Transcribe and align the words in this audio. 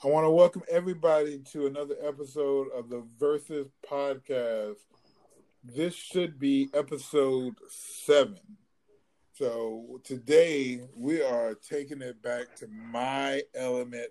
I 0.00 0.06
want 0.06 0.26
to 0.26 0.30
welcome 0.30 0.62
everybody 0.70 1.40
to 1.50 1.66
another 1.66 1.96
episode 2.00 2.68
of 2.72 2.88
the 2.88 3.02
Verzuz 3.18 3.68
Podcast. 3.84 4.76
This 5.64 5.92
should 5.92 6.38
be 6.38 6.70
episode 6.72 7.56
seven. 7.68 8.38
So 9.32 10.00
today 10.04 10.82
we 10.96 11.20
are 11.20 11.54
taking 11.54 12.00
it 12.00 12.22
back 12.22 12.54
to 12.58 12.68
my 12.68 13.42
element. 13.56 14.06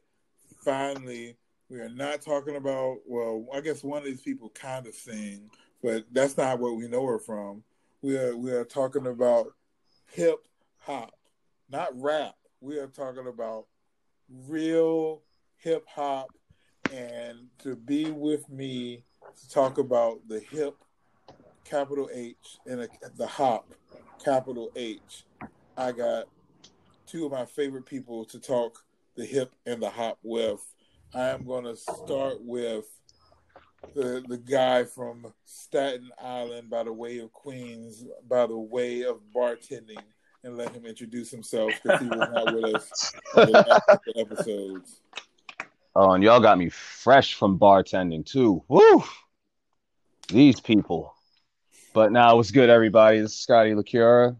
Finally, 0.62 1.37
we 1.69 1.79
are 1.79 1.88
not 1.88 2.22
talking 2.22 2.58
about, 2.58 2.97
well, 3.08 3.47
I 3.54 3.62
guess 3.62 3.81
one 3.81 3.99
of 3.99 4.06
these 4.06 4.22
people 4.22 4.49
kind 4.49 4.88
of 4.88 4.94
sing, 4.94 5.49
but 5.81 6.04
that's 6.12 6.35
not 6.35 6.60
what 6.60 6.76
we 6.76 6.90
know 6.90 7.06
her 7.06 7.19
from. 7.19 7.63
We 8.01 8.17
are 8.17 8.35
we 8.35 8.51
are 8.51 8.65
talking 8.65 9.08
about 9.08 9.54
hip 10.12 10.49
hop, 10.79 11.13
not 11.69 11.92
rap. 11.96 12.35
We 12.60 12.78
are 12.78 12.88
talking 12.88 13.28
about 13.28 13.67
real 14.29 15.22
hip 15.58 15.85
hop 15.94 16.30
and 16.93 17.47
to 17.59 17.75
be 17.75 18.11
with 18.11 18.49
me 18.49 19.03
to 19.35 19.49
talk 19.49 19.77
about 19.77 20.20
the 20.27 20.39
hip 20.39 20.75
capital 21.63 22.09
H 22.13 22.57
and 22.66 22.88
the 23.16 23.27
hop 23.27 23.73
capital 24.23 24.71
H. 24.75 25.25
I 25.75 25.91
got 25.91 26.25
two 27.05 27.25
of 27.25 27.31
my 27.31 27.45
favorite 27.45 27.85
people 27.85 28.25
to 28.25 28.39
talk 28.39 28.83
the 29.16 29.25
hip 29.25 29.53
and 29.66 29.81
the 29.81 29.89
hop 29.89 30.17
with. 30.23 30.61
I 31.13 31.30
am 31.30 31.45
going 31.45 31.66
to 31.66 31.75
start 31.75 32.38
with 32.41 32.85
the 33.94 34.23
the 34.27 34.38
guy 34.38 34.83
from 34.83 35.33
Staten 35.45 36.09
Island 36.21 36.69
by 36.69 36.83
the 36.83 36.94
way 36.94 37.19
of 37.19 37.31
Queens, 37.31 38.05
by 38.27 38.47
the 38.47 38.58
way 38.58 39.03
of 39.03 39.19
bartending, 39.35 40.02
and 40.44 40.58
let 40.58 40.73
him 40.73 40.85
introduce 40.85 41.30
himself 41.31 41.71
because 41.83 42.02
he 42.02 42.08
was 42.08 42.30
not 42.31 42.53
with 42.53 42.75
us 42.75 43.13
on 43.35 43.52
the 43.52 44.13
episodes. 44.16 45.02
Oh, 45.99 46.11
and 46.11 46.23
y'all 46.23 46.39
got 46.39 46.59
me 46.59 46.69
fresh 46.69 47.33
from 47.33 47.57
bartending 47.57 48.23
too. 48.23 48.63
Woo! 48.67 49.03
These 50.27 50.59
people. 50.59 51.16
But 51.91 52.11
now, 52.11 52.35
what's 52.35 52.52
good, 52.52 52.69
everybody? 52.69 53.19
This 53.19 53.31
is 53.31 53.39
Scotty 53.39 53.72
LaCura. 53.72 54.38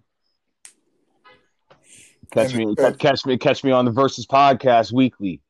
Catch 2.30 2.54
me, 2.54 2.76
catch 3.00 3.26
me, 3.26 3.40
catch 3.40 3.64
me 3.64 3.72
on 3.72 3.86
the 3.86 3.92
Verzuz 3.92 4.28
podcast 4.28 4.92
weekly. 4.92 5.42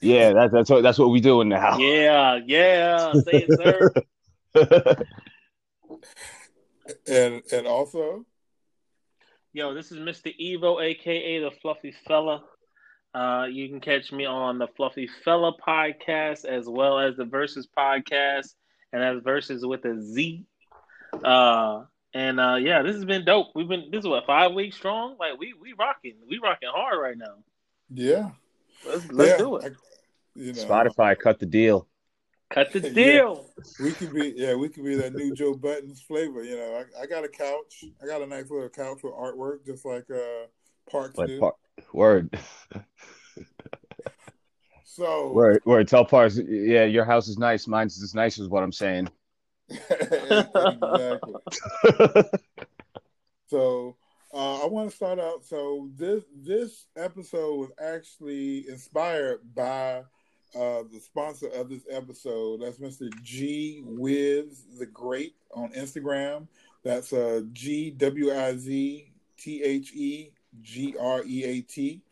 Yeah, 0.00 0.32
that's 0.32 0.54
that's 0.54 0.70
what 0.70 0.82
that's 0.82 0.98
what 0.98 1.10
we 1.10 1.20
doing 1.20 1.50
now. 1.50 1.76
Yeah, 1.76 2.40
yeah, 2.46 3.12
say 3.12 3.46
it, 3.46 3.52
sir. 3.60 3.92
and 7.06 7.42
and 7.52 7.66
also, 7.66 8.24
yo, 9.52 9.74
this 9.74 9.92
is 9.92 9.98
Mr. 9.98 10.34
Evo, 10.40 10.82
aka 10.82 11.40
the 11.40 11.50
Fluffy 11.60 11.94
Fella. 12.08 12.42
Uh, 13.14 13.46
you 13.50 13.68
can 13.68 13.80
catch 13.80 14.10
me 14.10 14.24
on 14.24 14.58
the 14.58 14.68
Fluffy 14.68 15.08
Fella 15.24 15.52
podcast 15.56 16.44
as 16.46 16.66
well 16.66 16.98
as 16.98 17.16
the 17.16 17.24
Verzuz 17.24 17.66
podcast, 17.76 18.54
and 18.92 19.02
that's 19.02 19.20
Verzuz 19.24 19.68
with 19.68 19.84
a 19.84 20.02
Z. 20.02 20.46
Uh, 21.22 21.84
and 22.14 22.40
uh, 22.40 22.56
yeah, 22.56 22.82
this 22.82 22.94
has 22.94 23.04
been 23.04 23.24
dope. 23.24 23.48
We've 23.54 23.68
been 23.68 23.90
this 23.90 24.00
is 24.00 24.08
what 24.08 24.24
five 24.26 24.52
weeks 24.52 24.76
strong. 24.76 25.16
Like 25.18 25.38
we 25.38 25.54
we 25.60 25.74
rocking, 25.78 26.14
we 26.28 26.38
rocking 26.42 26.70
hard 26.72 27.00
right 27.00 27.16
now. 27.16 27.36
Yeah, 27.90 28.30
let's 28.86 29.10
let's 29.10 29.30
yeah, 29.32 29.36
do 29.38 29.56
it. 29.56 29.64
I, 29.64 30.40
you 30.40 30.52
know, 30.54 30.64
Spotify 30.64 31.18
cut 31.18 31.38
the 31.38 31.46
deal. 31.46 31.86
Cut 32.50 32.72
the 32.72 32.80
deal. 32.90 33.46
Yeah, 33.78 33.84
we 33.84 33.92
could 33.92 34.14
be 34.14 34.34
yeah, 34.36 34.54
we 34.54 34.68
could 34.68 34.84
be 34.84 34.94
that 34.96 35.14
new 35.14 35.34
Joe 35.34 35.54
Budden's 35.54 36.00
flavor. 36.00 36.42
You 36.42 36.56
know, 36.56 36.82
I, 36.98 37.02
I, 37.02 37.06
got 37.06 37.24
a 37.24 37.28
couch. 37.28 37.84
I 38.02 38.06
got 38.06 38.22
a 38.22 38.26
nice 38.26 38.50
little 38.50 38.68
couch 38.68 39.00
with 39.02 39.12
artwork, 39.12 39.66
just 39.66 39.84
like 39.84 40.10
uh 40.10 40.46
Parks 40.90 41.16
like, 41.16 41.38
Par- 41.38 41.54
Word. 41.92 42.38
so 44.84 45.32
word, 45.34 45.62
word. 45.64 45.88
Tell 45.88 46.04
Parks, 46.04 46.38
yeah, 46.38 46.84
your 46.84 47.04
house 47.04 47.28
is 47.28 47.38
nice. 47.38 47.66
Mine's 47.66 48.02
as 48.02 48.14
nice 48.14 48.38
as 48.38 48.48
what 48.48 48.62
I'm 48.62 48.72
saying. 48.72 49.08
exactly. 49.68 51.34
so 53.46 53.96
uh, 54.34 54.62
I 54.62 54.66
want 54.66 54.90
to 54.90 54.96
start 54.96 55.18
out. 55.18 55.44
So 55.44 55.88
this 55.96 56.24
this 56.34 56.86
episode 56.96 57.56
was 57.56 57.70
actually 57.82 58.68
inspired 58.68 59.40
by 59.54 60.02
uh, 60.54 60.82
the 60.92 61.00
sponsor 61.00 61.48
of 61.48 61.68
this 61.68 61.84
episode. 61.90 62.62
That's 62.62 62.78
Mr. 62.78 63.10
G 63.22 63.82
Wiz 63.84 64.64
the 64.78 64.86
Great 64.86 65.34
on 65.54 65.72
Instagram. 65.72 66.48
That's 66.82 67.12
uh, 67.12 67.42
G 67.52 67.90
W 67.92 68.34
I 68.34 68.56
Z 68.56 69.12
T 69.38 69.62
H 69.62 69.92
E 69.94 70.32
G 70.60 70.94
R 70.98 71.22
E 71.24 71.44
A 71.44 71.60
T 71.62 72.02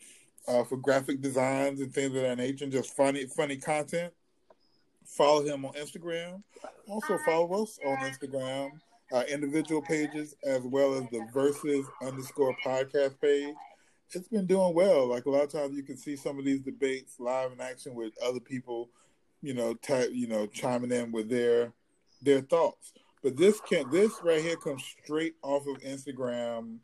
uh, 0.49 0.65
for 0.65 0.77
graphic 0.77 1.21
designs 1.21 1.81
and 1.81 1.93
things 1.93 2.15
of 2.17 2.23
that 2.23 2.39
nature, 2.39 2.65
and 2.65 2.73
just 2.73 2.97
funny 2.97 3.27
funny 3.27 3.57
content. 3.57 4.13
Follow 5.05 5.45
him 5.45 5.65
on 5.65 5.73
Instagram. 5.75 6.43
Also 6.89 7.19
follow 7.27 7.63
us 7.63 7.79
on 7.85 7.97
Instagram, 7.99 8.71
uh, 9.13 9.25
individual 9.29 9.83
pages 9.83 10.35
as 10.45 10.63
well 10.63 10.95
as 10.95 11.03
the 11.11 11.27
Verzuz 11.35 11.85
underscore 12.03 12.57
podcast 12.65 13.21
page. 13.21 13.55
It's 14.13 14.29
been 14.29 14.47
doing 14.47 14.75
well. 14.75 15.09
Like 15.09 15.27
a 15.27 15.31
lot 15.31 15.45
of 15.45 15.53
times, 15.53 15.77
you 15.77 15.83
can 15.83 15.97
see 15.97 16.17
some 16.17 16.39
of 16.39 16.45
these 16.45 16.61
debates 16.61 17.21
live 17.21 17.53
in 17.53 17.61
action 17.61 17.95
with 17.95 18.13
other 18.25 18.41
people, 18.41 18.89
you 19.43 19.55
know, 19.55 19.75
type, 19.75 20.11
you 20.13 20.27
know, 20.27 20.47
chiming 20.47 20.93
in 20.93 21.13
with 21.13 21.29
their 21.29 21.73
their 22.23 22.41
thoughts. 22.41 22.93
But 23.23 23.37
this 23.37 23.61
can 23.61 23.91
this 23.91 24.13
right 24.23 24.41
here 24.41 24.57
comes 24.57 24.83
straight 25.03 25.35
off 25.43 25.67
of 25.67 25.79
Instagram. 25.83 26.79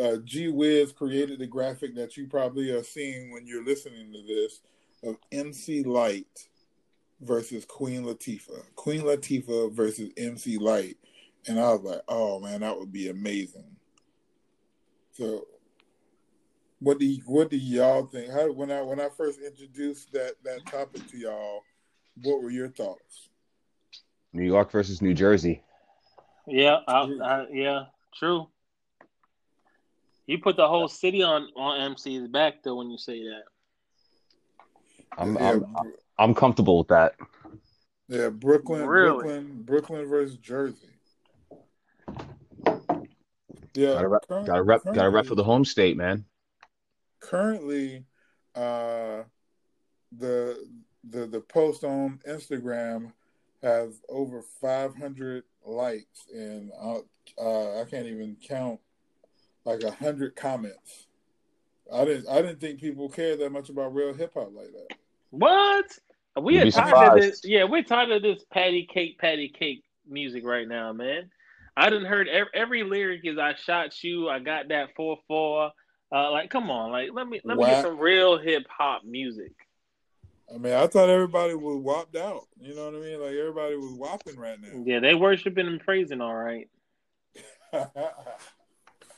Uh, 0.00 0.16
G 0.24 0.48
Wiz 0.48 0.92
created 0.92 1.38
the 1.38 1.46
graphic 1.46 1.94
that 1.94 2.16
you 2.16 2.26
probably 2.26 2.70
are 2.70 2.82
seeing 2.82 3.32
when 3.32 3.46
you're 3.46 3.64
listening 3.64 4.12
to 4.12 4.22
this 4.22 4.60
of 5.04 5.16
MC 5.30 5.84
Lyte 5.84 6.48
versus 7.20 7.64
Queen 7.64 8.02
Latifah. 8.02 8.62
Queen 8.74 9.02
Latifah 9.02 9.72
versus 9.72 10.10
MC 10.16 10.58
Lyte. 10.58 10.96
And 11.46 11.60
I 11.60 11.72
was 11.72 11.82
like, 11.82 12.00
oh 12.08 12.40
man, 12.40 12.60
that 12.60 12.76
would 12.76 12.92
be 12.92 13.08
amazing. 13.08 13.76
So 15.12 15.46
what 16.80 16.98
do 16.98 17.06
you, 17.06 17.22
what 17.26 17.50
do 17.50 17.56
y'all 17.56 18.06
think? 18.06 18.30
How 18.32 18.50
when 18.52 18.70
I 18.70 18.82
when 18.82 19.00
I 19.00 19.08
first 19.16 19.40
introduced 19.40 20.12
that 20.12 20.34
that 20.44 20.66
topic 20.66 21.06
to 21.08 21.18
y'all, 21.18 21.62
what 22.22 22.42
were 22.42 22.50
your 22.50 22.68
thoughts? 22.68 23.28
New 24.32 24.44
York 24.44 24.70
versus 24.70 25.00
New 25.00 25.14
Jersey. 25.14 25.62
Yeah, 26.46 26.78
I, 26.88 27.08
I, 27.22 27.46
yeah, 27.52 27.84
true. 28.18 28.48
You 30.26 30.38
put 30.38 30.56
the 30.56 30.66
whole 30.66 30.88
city 30.88 31.22
on 31.22 31.48
on 31.56 31.92
MC's 31.92 32.28
back 32.28 32.62
though 32.62 32.76
when 32.76 32.90
you 32.90 32.98
say 32.98 33.22
that. 33.24 33.42
I'm 35.18 35.34
yeah. 35.36 35.50
I'm, 35.50 35.92
I'm 36.18 36.34
comfortable 36.34 36.78
with 36.78 36.88
that. 36.88 37.14
Yeah, 38.08 38.28
Brooklyn, 38.28 38.86
really? 38.86 39.12
Brooklyn, 39.12 39.62
Brooklyn 39.62 40.08
versus 40.08 40.36
Jersey. 40.36 40.88
Yeah, 43.74 43.94
got 43.94 44.04
a 44.04 44.08
rep, 44.08 44.28
got 44.28 44.58
a 44.58 44.62
rep, 44.62 44.84
got 44.84 45.06
a 45.06 45.10
rep 45.10 45.26
for 45.26 45.34
the 45.34 45.44
home 45.44 45.64
state, 45.64 45.96
man. 45.96 46.24
Currently, 47.20 48.04
uh, 48.54 49.22
the 50.16 50.66
the 51.10 51.26
the 51.26 51.40
post 51.40 51.84
on 51.84 52.20
Instagram 52.28 53.12
has 53.62 54.00
over 54.08 54.42
500 54.60 55.44
likes, 55.64 56.26
and 56.32 56.70
uh, 56.80 56.98
uh, 57.40 57.80
I 57.80 57.84
can't 57.84 58.06
even 58.06 58.36
count 58.46 58.78
like 59.64 59.82
a 59.82 59.90
hundred 59.90 60.36
comments. 60.36 61.06
I 61.92 62.04
didn't 62.04 62.28
I 62.28 62.42
didn't 62.42 62.60
think 62.60 62.80
people 62.80 63.08
cared 63.08 63.40
that 63.40 63.50
much 63.50 63.68
about 63.68 63.94
real 63.94 64.14
hip 64.14 64.34
hop 64.34 64.52
like 64.54 64.72
that. 64.72 64.96
What? 65.30 65.86
We 66.40 66.58
are 66.58 66.70
tired 66.70 67.16
of 67.16 67.20
this. 67.20 67.42
Yeah, 67.44 67.64
we're 67.64 67.82
tired 67.82 68.10
of 68.10 68.22
this 68.22 68.44
patty 68.52 68.88
cake, 68.92 69.18
patty 69.18 69.48
cake 69.48 69.84
music 70.08 70.44
right 70.44 70.66
now, 70.66 70.92
man. 70.92 71.30
I 71.76 71.90
didn't 71.90 72.06
heard 72.06 72.28
every, 72.28 72.50
every 72.54 72.82
lyric 72.82 73.20
is 73.24 73.38
"I 73.38 73.54
shot 73.54 74.02
you," 74.02 74.28
"I 74.28 74.38
got 74.40 74.68
that 74.68 74.90
four 74.96 75.18
four. 75.28 75.70
Uh, 76.12 76.30
like, 76.30 76.50
come 76.50 76.70
on, 76.70 76.90
like 76.90 77.10
let 77.12 77.28
me 77.28 77.40
let 77.44 77.56
me 77.56 77.64
get 77.64 77.82
some 77.82 77.98
real 77.98 78.38
hip 78.38 78.64
hop 78.68 79.04
music. 79.04 79.52
I 80.52 80.58
mean, 80.58 80.72
I 80.74 80.86
thought 80.86 81.08
everybody 81.08 81.54
was 81.54 81.78
whopped 81.78 82.16
out. 82.16 82.46
You 82.60 82.74
know 82.74 82.86
what 82.86 82.94
I 82.94 82.98
mean? 82.98 83.20
Like 83.20 83.34
everybody 83.34 83.76
was 83.76 83.92
whopping 83.92 84.36
right 84.36 84.60
now. 84.60 84.82
Yeah, 84.84 85.00
they 85.00 85.14
worshiping 85.14 85.66
and 85.66 85.80
praising, 85.80 86.20
all 86.20 86.34
right. 86.34 86.68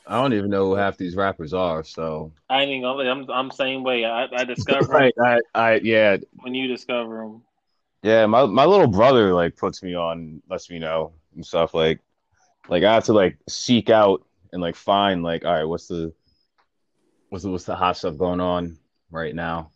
I 0.06 0.20
don't 0.20 0.34
even 0.34 0.50
know 0.50 0.66
who 0.66 0.74
half 0.74 0.96
these 0.96 1.16
rappers 1.16 1.52
are. 1.52 1.82
So 1.82 2.32
I 2.48 2.64
gonna. 2.64 3.10
I'm 3.10 3.28
I'm 3.30 3.50
same 3.50 3.82
way. 3.82 4.04
I 4.04 4.26
I 4.32 4.44
discover 4.54 4.92
right. 4.92 5.14
I 5.22 5.40
I 5.54 5.74
yeah. 5.82 6.18
When 6.36 6.54
you 6.54 6.68
discover 6.68 7.18
them. 7.18 7.42
Yeah, 8.02 8.26
my 8.26 8.46
my 8.46 8.64
little 8.64 8.86
brother 8.86 9.34
like 9.34 9.56
puts 9.56 9.82
me 9.82 9.94
on, 9.94 10.42
lets 10.48 10.70
me 10.70 10.78
know 10.78 11.12
and 11.34 11.44
stuff. 11.44 11.74
Like, 11.74 12.00
like 12.68 12.84
I 12.84 12.94
have 12.94 13.04
to 13.04 13.12
like 13.12 13.38
seek 13.48 13.90
out 13.90 14.24
and 14.52 14.62
like 14.62 14.76
find 14.76 15.22
like, 15.22 15.44
all 15.44 15.52
right, 15.52 15.64
what's 15.64 15.88
the 15.88 16.12
what's 17.30 17.42
the 17.42 17.50
what's 17.50 17.64
the 17.64 17.74
hot 17.74 17.96
stuff 17.96 18.16
going 18.16 18.40
on 18.40 18.78
right 19.10 19.34
now? 19.34 19.70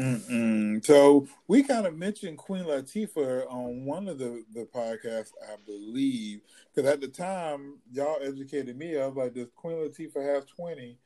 Mm-mm. 0.00 0.84
So 0.84 1.28
we 1.46 1.62
kind 1.62 1.86
of 1.86 1.94
mentioned 1.94 2.38
Queen 2.38 2.64
Latifah 2.64 3.52
on 3.52 3.84
one 3.84 4.08
of 4.08 4.18
the, 4.18 4.44
the 4.54 4.64
podcasts, 4.64 5.32
I 5.46 5.56
believe, 5.66 6.40
because 6.74 6.90
at 6.90 7.02
the 7.02 7.08
time 7.08 7.80
y'all 7.92 8.16
educated 8.22 8.78
me. 8.78 8.98
I 8.98 9.06
was 9.06 9.16
like, 9.16 9.34
"Does 9.34 9.48
Queen 9.54 9.76
Latifah 9.76 10.34
have 10.34 10.46
20? 10.46 10.96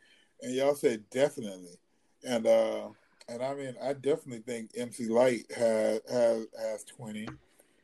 And 0.42 0.54
y'all 0.54 0.76
said 0.76 1.02
definitely. 1.10 1.76
And 2.24 2.46
uh, 2.46 2.88
and 3.28 3.42
I 3.42 3.54
mean, 3.54 3.74
I 3.82 3.94
definitely 3.94 4.42
think 4.46 4.70
MC 4.76 5.08
Lyte 5.08 5.50
has 5.56 6.00
has 6.08 6.46
has 6.56 6.84
twenty, 6.84 7.26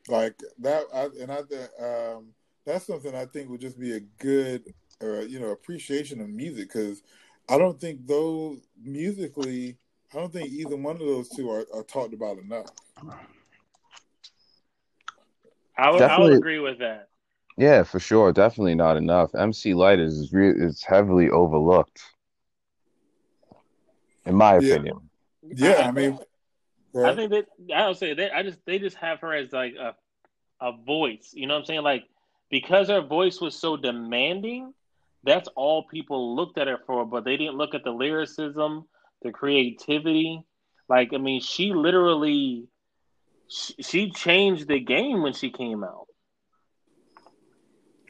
like 0.09 0.39
that. 0.61 0.85
I, 0.95 1.09
and 1.21 1.33
I 1.33 1.39
um, 1.85 2.27
that's 2.65 2.87
something 2.87 3.15
I 3.17 3.27
think 3.27 3.51
would 3.51 3.61
just 3.61 3.81
be 3.81 3.97
a 3.97 4.01
good, 4.19 4.73
uh, 5.03 5.21
you 5.21 5.41
know, 5.41 5.51
appreciation 5.51 6.21
of 6.21 6.29
music 6.29 6.73
because 6.73 7.03
I 7.49 7.59
don't 7.59 7.81
think 7.81 8.07
those 8.07 8.61
musically, 8.81 9.77
I 10.13 10.19
don't 10.19 10.33
think 10.33 10.51
either 10.51 10.77
one 10.77 10.97
of 10.97 11.01
those 11.03 11.29
two 11.29 11.51
are, 11.51 11.65
are 11.73 11.85
talked 11.85 12.15
about 12.15 12.39
enough. 12.39 12.67
I 15.79 15.91
would, 15.91 16.03
I 16.03 16.19
would 16.19 16.33
agree 16.33 16.59
with 16.59 16.81
that. 16.81 17.09
Yeah, 17.57 17.85
for 17.85 18.01
sure. 18.01 18.33
Definitely 18.33 18.75
not 18.75 18.97
enough. 18.97 19.35
MC 19.35 19.75
Lyte 19.75 20.01
is 20.01 20.33
re- 20.33 20.51
is 20.51 20.83
heavily 20.83 21.31
overlooked, 21.31 22.01
in 24.27 24.35
my 24.35 24.59
Yeah. 24.59 24.75
opinion. 24.75 25.11
Yeah, 25.43 25.89
I 25.89 25.91
mean, 25.91 26.19
I 26.97 27.15
think 27.15 27.31
that 27.31 27.47
I 27.75 27.83
don't 27.83 27.97
say 27.97 28.15
that. 28.15 28.35
I 28.35 28.43
just 28.43 28.59
they 28.67 28.79
just 28.79 28.97
have 28.97 29.21
her 29.21 29.35
as 29.35 29.53
like 29.53 29.75
a 29.75 29.95
a 30.61 30.73
voice. 30.73 31.31
You 31.33 31.47
know 31.47 31.55
what 31.55 31.61
I'm 31.61 31.67
saying? 31.67 31.83
Like 31.83 32.05
because 32.51 32.89
her 32.89 33.01
voice 33.01 33.41
was 33.41 33.55
so 33.59 33.77
demanding, 33.77 34.75
that's 35.25 35.49
all 35.55 35.85
people 35.85 36.35
looked 36.37 36.59
at 36.59 36.67
her 36.67 36.79
for. 36.87 37.07
But 37.07 37.25
they 37.25 37.37
didn't 37.37 37.57
look 37.57 37.75
at 37.75 37.85
the 37.85 37.93
lyricism, 37.93 38.87
the 39.23 39.33
creativity. 39.33 40.45
Like 40.89 41.13
I 41.15 41.19
mean, 41.19 41.41
she 41.41 41.73
literally 41.73 42.69
she, 43.49 44.11
changed 44.11 44.69
the 44.69 44.79
game 44.79 45.23
when 45.23 45.33
she 45.33 45.51
came 45.51 45.83
out. 45.83 46.07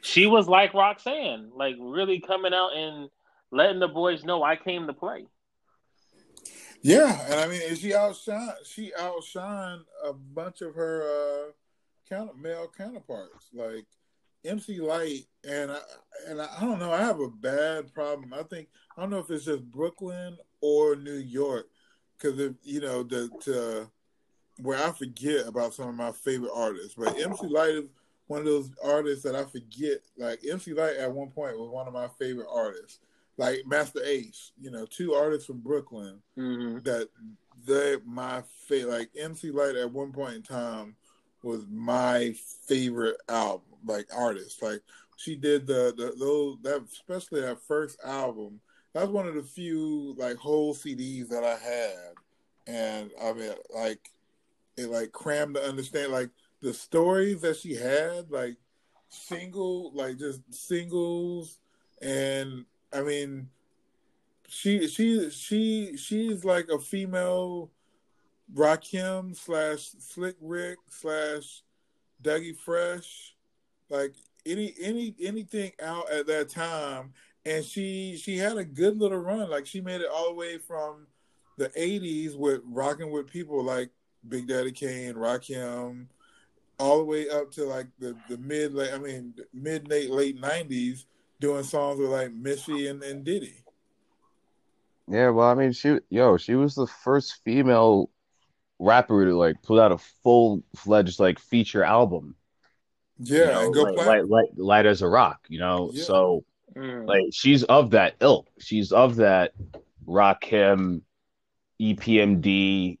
She 0.03 0.25
was 0.25 0.47
like 0.47 0.73
Roxanne, 0.73 1.51
like 1.55 1.75
really 1.79 2.19
coming 2.19 2.53
out 2.53 2.75
and 2.75 3.09
letting 3.51 3.79
the 3.79 3.87
boys 3.87 4.23
know 4.23 4.43
I 4.43 4.55
came 4.55 4.87
to 4.87 4.93
play. 4.93 5.25
Yeah, 6.81 7.19
and 7.29 7.39
I 7.39 7.47
mean, 7.47 7.75
she 7.75 7.93
outshine 7.93 8.53
she 8.65 8.91
outshined 8.99 9.83
a 10.03 10.13
bunch 10.13 10.61
of 10.61 10.73
her 10.73 11.03
uh 11.03 11.51
counter 12.09 12.33
male 12.33 12.71
counterparts 12.75 13.49
like 13.53 13.85
MC 14.43 14.79
Lyte 14.79 15.27
and 15.47 15.71
I, 15.71 15.79
and 16.27 16.41
I, 16.41 16.47
I 16.57 16.61
don't 16.61 16.79
know. 16.79 16.91
I 16.91 17.01
have 17.01 17.19
a 17.19 17.29
bad 17.29 17.93
problem. 17.93 18.33
I 18.33 18.43
think 18.43 18.69
I 18.97 19.01
don't 19.01 19.11
know 19.11 19.19
if 19.19 19.29
it's 19.29 19.45
just 19.45 19.63
Brooklyn 19.69 20.37
or 20.61 20.95
New 20.95 21.15
York 21.15 21.67
because 22.17 22.39
you 22.63 22.81
know 22.81 23.03
the 23.03 23.29
to 23.41 23.89
where 24.61 24.83
I 24.83 24.91
forget 24.91 25.47
about 25.47 25.73
some 25.73 25.89
of 25.89 25.95
my 25.95 26.11
favorite 26.11 26.51
artists. 26.53 26.95
But 26.95 27.19
MC 27.19 27.47
Lyte 27.47 27.69
is 27.75 27.83
one 28.27 28.39
of 28.39 28.45
those 28.45 28.71
artists 28.83 29.23
that 29.23 29.35
I 29.35 29.43
forget. 29.45 29.99
Like 30.17 30.39
MC 30.49 30.73
Lyte 30.73 30.97
at 30.97 31.11
one 31.11 31.29
point 31.29 31.57
was 31.57 31.69
one 31.69 31.87
of 31.87 31.93
my 31.93 32.07
favorite 32.19 32.49
artists. 32.53 32.99
Like 33.37 33.63
Masta 33.65 34.01
Ace, 34.05 34.51
you 34.59 34.71
know, 34.71 34.85
two 34.85 35.13
artists 35.13 35.45
from 35.45 35.59
Brooklyn 35.59 36.21
Mm-hmm. 36.37 36.79
that 36.79 37.09
they 37.65 37.97
my 38.05 38.43
favorite. 38.67 38.91
Like 38.91 39.09
MC 39.17 39.51
Lyte 39.51 39.75
at 39.75 39.91
one 39.91 40.11
point 40.11 40.35
in 40.35 40.43
time 40.43 40.95
was 41.43 41.65
my 41.69 42.33
favorite 42.67 43.17
album, 43.27 43.61
like 43.85 44.07
artist. 44.15 44.61
Like 44.61 44.81
she 45.17 45.35
did 45.35 45.65
the 45.65 45.93
the 45.95 46.13
those 46.19 46.57
that 46.63 46.83
especially 46.91 47.41
that 47.41 47.61
first 47.61 47.97
album. 48.05 48.59
That's 48.93 49.09
one 49.09 49.27
of 49.27 49.35
the 49.35 49.43
few 49.43 50.15
like 50.17 50.37
whole 50.37 50.75
CDs 50.75 51.29
that 51.29 51.43
I 51.43 51.57
had, 51.57 52.13
and 52.67 53.11
I 53.21 53.33
mean 53.33 53.53
like 53.73 54.09
it 54.77 54.89
like 54.89 55.11
crammed 55.11 55.55
to 55.55 55.63
understand 55.63 56.11
like 56.11 56.29
the 56.61 56.73
stories 56.73 57.41
that 57.41 57.57
she 57.57 57.75
had, 57.75 58.29
like 58.29 58.57
single, 59.09 59.91
like 59.93 60.17
just 60.17 60.41
singles, 60.53 61.59
and 62.01 62.65
I 62.93 63.01
mean 63.01 63.49
she 64.47 64.87
she 64.87 65.29
she 65.29 65.95
she's 65.95 66.43
like 66.43 66.67
a 66.67 66.77
female 66.77 67.71
Rakim 68.53 69.35
slash 69.37 69.91
Slick 69.99 70.35
Rick 70.41 70.79
slash 70.89 71.63
Dougie 72.21 72.57
Fresh, 72.57 73.35
like 73.89 74.13
any 74.45 74.73
any 74.81 75.15
anything 75.21 75.71
out 75.81 76.11
at 76.11 76.27
that 76.27 76.49
time, 76.49 77.13
and 77.45 77.63
she 77.65 78.17
she 78.17 78.37
had 78.37 78.57
a 78.57 78.63
good 78.63 78.99
little 78.99 79.19
run. 79.19 79.49
Like 79.49 79.65
she 79.65 79.81
made 79.81 80.01
it 80.01 80.09
all 80.11 80.29
the 80.29 80.35
way 80.35 80.57
from 80.57 81.07
the 81.57 81.69
'80s 81.69 82.35
with 82.35 82.61
rocking 82.65 83.11
with 83.11 83.27
people 83.27 83.63
like 83.63 83.89
Big 84.27 84.47
Daddy 84.47 84.71
Kane, 84.71 85.15
Rakim, 85.15 86.07
all 86.79 86.99
the 86.99 87.05
way 87.05 87.29
up 87.29 87.51
to 87.53 87.65
like 87.65 87.87
the 87.99 88.15
the 88.29 88.37
mid 88.37 88.73
late 88.73 88.93
I 88.93 88.97
mean 88.97 89.33
mid 89.53 89.87
late 89.87 90.11
late 90.11 90.39
'90s, 90.39 91.05
doing 91.39 91.63
songs 91.63 91.99
with 91.99 92.09
like 92.09 92.33
Missy 92.33 92.87
and, 92.87 93.01
and 93.03 93.23
Diddy. 93.23 93.55
Yeah, 95.07 95.29
well, 95.29 95.49
I 95.49 95.55
mean, 95.55 95.73
she, 95.73 95.97
yo, 96.09 96.37
she 96.37 96.55
was 96.55 96.73
the 96.73 96.87
first 96.87 97.41
female 97.43 98.09
rapper 98.79 99.25
to 99.25 99.37
like 99.37 99.61
put 99.61 99.79
out 99.79 99.91
a 99.91 99.97
full 99.97 100.63
fledged 100.75 101.19
like 101.19 101.37
feature 101.37 101.83
album. 101.83 102.35
Yeah, 103.19 103.39
you 103.39 103.45
know, 103.45 103.65
and 103.65 103.73
go 103.73 103.83
like, 103.83 104.07
light, 104.07 104.29
light, 104.29 104.57
light 104.57 104.85
as 104.85 105.01
a 105.01 105.07
rock, 105.07 105.45
you 105.49 105.59
know. 105.59 105.91
Yeah. 105.93 106.03
So 106.03 106.45
Mm. 106.75 107.07
like, 107.07 107.25
she's 107.31 107.63
of 107.63 107.91
that 107.91 108.15
ilk. 108.21 108.47
She's 108.59 108.91
of 108.91 109.17
that 109.17 109.53
Rakim, 110.07 111.01
EPMD, 111.81 112.97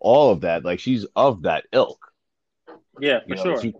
all 0.00 0.30
of 0.32 0.42
that. 0.42 0.64
Like, 0.64 0.80
she's 0.80 1.06
of 1.16 1.42
that 1.42 1.64
ilk. 1.72 2.12
Yeah, 3.00 3.20
for 3.20 3.28
You 3.28 3.34
know, 3.36 3.42
sure. 3.42 3.60
she 3.60 3.74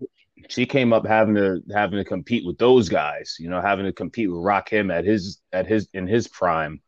she 0.49 0.65
came 0.65 0.91
up 0.91 1.05
having 1.05 1.35
to 1.35 1.61
having 1.73 1.97
to 1.97 2.03
compete 2.05 2.45
with 2.45 2.57
those 2.57 2.89
guys. 2.89 3.37
You 3.39 3.49
know, 3.49 3.61
having 3.61 3.85
to 3.85 3.93
compete 3.93 4.29
with 4.29 4.39
Rakim 4.39 4.91
at 4.93 5.05
his 5.05 5.39
at 5.53 5.67
his 5.67 5.87
in 5.93 6.07
his 6.07 6.27
prime. 6.27 6.81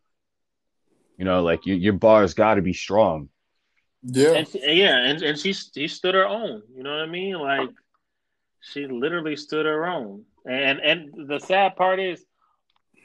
You 1.17 1.25
know, 1.25 1.43
like 1.43 1.65
your 1.65 1.77
your 1.77 1.93
bar's 1.93 2.33
got 2.33 2.55
to 2.55 2.61
be 2.61 2.73
strong. 2.73 3.29
Yeah, 4.03 4.31
And 4.33 4.47
she, 4.47 4.59
yeah, 4.79 4.97
and, 4.97 5.21
and 5.21 5.39
she 5.39 5.53
she 5.53 5.87
stood 5.87 6.15
her 6.15 6.27
own. 6.27 6.63
You 6.75 6.83
know 6.83 6.91
what 6.91 7.01
I 7.01 7.05
mean? 7.05 7.35
Like 7.35 7.69
she 8.61 8.87
literally 8.87 9.35
stood 9.35 9.65
her 9.65 9.85
own. 9.85 10.25
And 10.45 10.79
and 10.79 11.29
the 11.29 11.39
sad 11.39 11.75
part 11.75 11.99
is, 11.99 12.23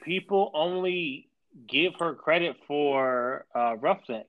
people 0.02 0.50
only 0.54 1.28
give 1.66 1.94
her 1.98 2.14
credit 2.14 2.56
for 2.66 3.46
uh, 3.54 3.76
Ruffneck. 3.76 4.24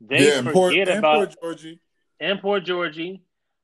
They 0.00 0.26
yeah, 0.28 0.38
and 0.38 0.52
poor, 0.52 0.70
forget 0.70 0.88
and 0.88 0.98
about 0.98 1.34
poor 1.40 1.54
Georgie. 1.54 1.80
and 2.20 2.40
poor 2.40 2.60
Georgie. 2.60 3.22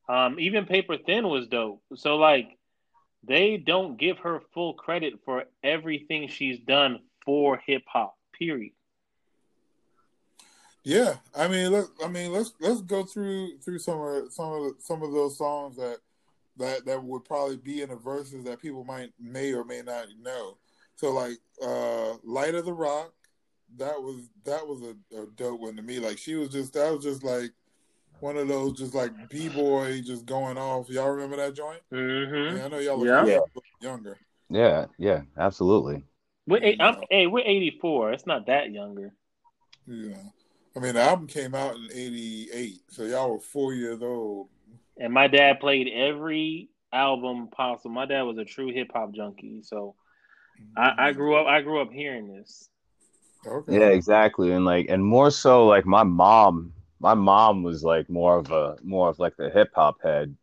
Um, 0.08 0.38
even 0.40 0.66
Paper 0.66 0.96
Thin 0.96 1.28
was 1.28 1.48
dope. 1.48 1.82
So 1.96 2.16
like, 2.16 2.56
they 3.26 3.56
don't 3.56 3.98
give 3.98 4.18
her 4.18 4.40
full 4.54 4.74
credit 4.74 5.14
for 5.24 5.44
everything 5.62 6.28
she's 6.28 6.58
done 6.60 7.00
for 7.24 7.60
hip 7.66 7.82
hop. 7.86 8.16
Period. 8.38 8.72
Yeah, 10.84 11.16
I 11.36 11.48
mean, 11.48 11.72
let 11.72 11.86
I 12.02 12.08
mean, 12.08 12.32
let's 12.32 12.52
let's 12.60 12.80
go 12.80 13.04
through 13.04 13.58
through 13.58 13.80
some 13.80 14.00
of 14.00 14.32
some 14.32 14.52
of 14.52 14.62
the, 14.62 14.74
some 14.78 15.02
of 15.02 15.12
those 15.12 15.36
songs 15.36 15.76
that 15.76 15.98
that 16.58 16.84
that 16.86 17.02
would 17.02 17.24
probably 17.24 17.56
be 17.56 17.82
in 17.82 17.90
the 17.90 17.96
verses 17.96 18.44
that 18.44 18.60
people 18.60 18.84
might 18.84 19.10
may 19.20 19.52
or 19.52 19.64
may 19.64 19.82
not 19.82 20.06
know. 20.20 20.58
So 20.96 21.12
like, 21.12 21.38
uh 21.62 22.14
"Light 22.24 22.54
of 22.54 22.64
the 22.64 22.72
Rock," 22.72 23.12
that 23.76 24.00
was 24.00 24.28
that 24.44 24.66
was 24.66 24.82
a, 24.82 25.16
a 25.20 25.26
dope 25.36 25.60
one 25.60 25.76
to 25.76 25.82
me. 25.82 25.98
Like 25.98 26.18
she 26.18 26.34
was 26.34 26.48
just 26.50 26.74
that 26.74 26.92
was 26.92 27.04
just 27.04 27.22
like 27.22 27.50
one 28.20 28.36
of 28.36 28.48
those 28.48 28.78
just 28.78 28.94
like 28.94 29.12
b 29.28 29.48
boy 29.48 30.00
just 30.04 30.26
going 30.26 30.58
off. 30.58 30.88
Y'all 30.88 31.10
remember 31.10 31.36
that 31.36 31.54
joint? 31.54 31.80
Mm-hmm. 31.92 32.56
Yeah, 32.56 32.64
I 32.64 32.68
know 32.68 32.78
y'all 32.78 33.04
Yeah. 33.04 33.20
look 33.22 33.64
Yeah. 33.82 33.88
younger. 33.88 34.18
Yeah, 34.50 34.86
yeah, 34.98 35.22
absolutely. 35.36 36.04
We're 36.46 36.62
eight, 36.62 36.80
I'm, 36.80 36.96
hey, 37.10 37.26
we're 37.26 37.44
84. 37.44 38.12
It's 38.12 38.26
not 38.26 38.46
that 38.46 38.72
younger. 38.72 39.12
Yeah, 39.86 40.16
I 40.76 40.80
mean 40.80 40.94
the 40.94 41.02
album 41.02 41.26
came 41.26 41.54
out 41.54 41.76
in 41.76 41.88
'88, 41.92 42.80
so 42.90 43.04
y'all 43.04 43.32
were 43.32 43.40
four 43.40 43.74
years 43.74 44.02
old. 44.02 44.48
And 44.98 45.12
my 45.12 45.28
dad 45.28 45.60
played 45.60 45.88
every 45.88 46.70
album 46.92 47.48
possible. 47.48 47.94
My 47.94 48.06
dad 48.06 48.22
was 48.22 48.38
a 48.38 48.44
true 48.44 48.72
hip 48.72 48.90
hop 48.92 49.12
junkie, 49.12 49.62
so 49.62 49.94
I, 50.76 50.82
I 50.88 50.90
mm-hmm. 51.10 51.18
grew 51.18 51.36
up. 51.36 51.46
I 51.46 51.62
grew 51.62 51.80
up 51.80 51.92
hearing 51.92 52.28
this. 52.28 52.68
Okay. 53.46 53.78
Yeah, 53.78 53.88
exactly. 53.88 54.52
And 54.52 54.64
like 54.64 54.86
and 54.88 55.04
more 55.04 55.30
so 55.30 55.66
like 55.66 55.86
my 55.86 56.02
mom, 56.02 56.72
my 57.00 57.14
mom 57.14 57.62
was 57.62 57.84
like 57.84 58.10
more 58.10 58.36
of 58.38 58.50
a 58.50 58.76
more 58.82 59.08
of 59.08 59.18
like 59.18 59.36
the 59.36 59.50
hip 59.50 59.70
hop 59.74 60.02
head 60.02 60.36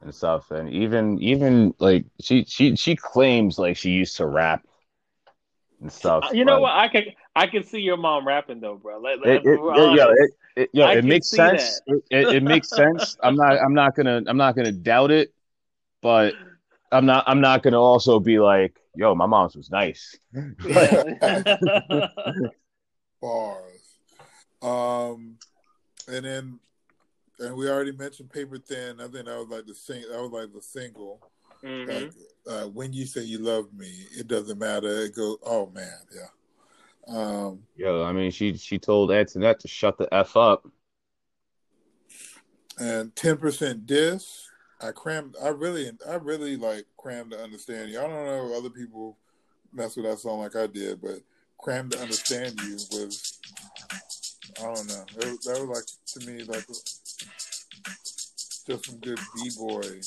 and 0.00 0.14
stuff. 0.14 0.50
And 0.50 0.70
even 0.70 1.18
even 1.22 1.74
like 1.78 2.06
she 2.20 2.44
she 2.44 2.76
she 2.76 2.96
claims 2.96 3.58
like 3.58 3.76
she 3.76 3.90
used 3.90 4.16
to 4.16 4.26
rap 4.26 4.66
and 5.80 5.92
stuff. 5.92 6.28
You 6.32 6.44
know 6.44 6.56
but 6.56 6.62
what? 6.62 6.72
I 6.72 6.88
can 6.88 7.04
I 7.34 7.46
can 7.46 7.64
see 7.64 7.80
your 7.80 7.96
mom 7.96 8.26
rapping 8.26 8.60
though, 8.60 8.76
bro. 8.76 9.00
Let, 9.00 9.14
It, 9.14 9.20
let, 9.22 9.36
it, 9.36 9.46
it, 9.46 9.60
yeah, 9.96 10.10
it, 10.10 10.30
it, 10.56 10.70
yeah, 10.72 10.92
it 10.92 11.04
makes 11.04 11.30
sense. 11.30 11.80
It, 11.86 12.02
it, 12.10 12.34
it 12.36 12.42
makes 12.42 12.68
sense. 12.70 13.16
I'm 13.22 13.36
not 13.36 13.58
I'm 13.58 13.74
not 13.74 13.94
gonna 13.94 14.22
I'm 14.26 14.36
not 14.36 14.56
gonna 14.56 14.72
doubt 14.72 15.10
it, 15.10 15.32
but 16.02 16.34
I'm 16.92 17.06
not 17.06 17.24
I'm 17.26 17.40
not 17.40 17.62
gonna 17.62 17.80
also 17.80 18.20
be 18.20 18.38
like, 18.38 18.78
yo, 18.94 19.14
my 19.14 19.26
mom's 19.26 19.56
was 19.56 19.70
nice. 19.70 20.18
bars. 23.20 23.80
Um, 24.62 25.36
and 26.08 26.24
then, 26.24 26.58
and 27.38 27.56
we 27.56 27.68
already 27.68 27.92
mentioned 27.92 28.30
Paper 28.30 28.58
Thin. 28.58 29.00
I 29.00 29.08
think 29.08 29.26
that 29.26 29.38
was 29.38 29.48
like 29.48 29.66
the 29.66 29.74
sing. 29.74 30.04
That 30.10 30.20
was 30.20 30.30
like 30.30 30.52
the 30.52 30.62
single. 30.62 31.20
Mhm. 31.64 31.86
Like, 31.86 32.12
uh, 32.46 32.68
when 32.68 32.92
you 32.92 33.06
say 33.06 33.22
you 33.22 33.38
love 33.38 33.72
me, 33.72 34.06
it 34.18 34.26
doesn't 34.26 34.58
matter. 34.58 34.88
It 34.88 35.14
goes. 35.14 35.36
Oh 35.42 35.70
man, 35.74 35.98
yeah. 36.14 36.28
Um, 37.06 37.62
Yo, 37.76 38.04
I 38.04 38.12
mean, 38.12 38.30
she 38.30 38.56
she 38.56 38.78
told 38.78 39.10
Antoinette 39.10 39.60
to 39.60 39.68
shut 39.68 39.98
the 39.98 40.12
f 40.12 40.36
up. 40.36 40.66
and 42.78 43.14
ten 43.14 43.36
percent 43.36 43.86
diss. 43.86 44.48
I 44.80 44.92
crammed. 44.92 45.36
I 45.42 45.48
really, 45.48 45.90
I 46.08 46.14
really 46.14 46.56
like 46.56 46.86
crammed 46.96 47.32
to 47.32 47.42
understand 47.42 47.90
you. 47.90 47.98
I 47.98 48.02
don't 48.02 48.12
know 48.12 48.50
if 48.50 48.58
other 48.58 48.70
people 48.70 49.18
mess 49.72 49.96
with 49.96 50.06
that 50.06 50.18
song 50.18 50.40
like 50.40 50.56
I 50.56 50.66
did, 50.66 51.02
but 51.02 51.20
crammed 51.58 51.92
to 51.92 52.00
understand 52.00 52.58
you 52.62 52.74
was. 52.90 53.38
I 54.58 54.62
don't 54.62 54.88
know. 54.88 55.04
It, 55.18 55.42
that 55.42 55.66
was 55.66 55.68
like 55.68 55.84
to 56.24 56.30
me 56.30 56.44
like 56.44 56.66
just 58.66 58.86
some 58.86 58.98
good 58.98 59.18
b 59.34 59.50
boy. 59.56 60.00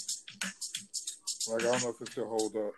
Like 1.47 1.61
I 1.61 1.71
don't 1.71 1.83
know 1.83 1.89
if 1.89 2.01
it 2.01 2.11
still 2.11 2.27
hold 2.27 2.55
up. 2.55 2.73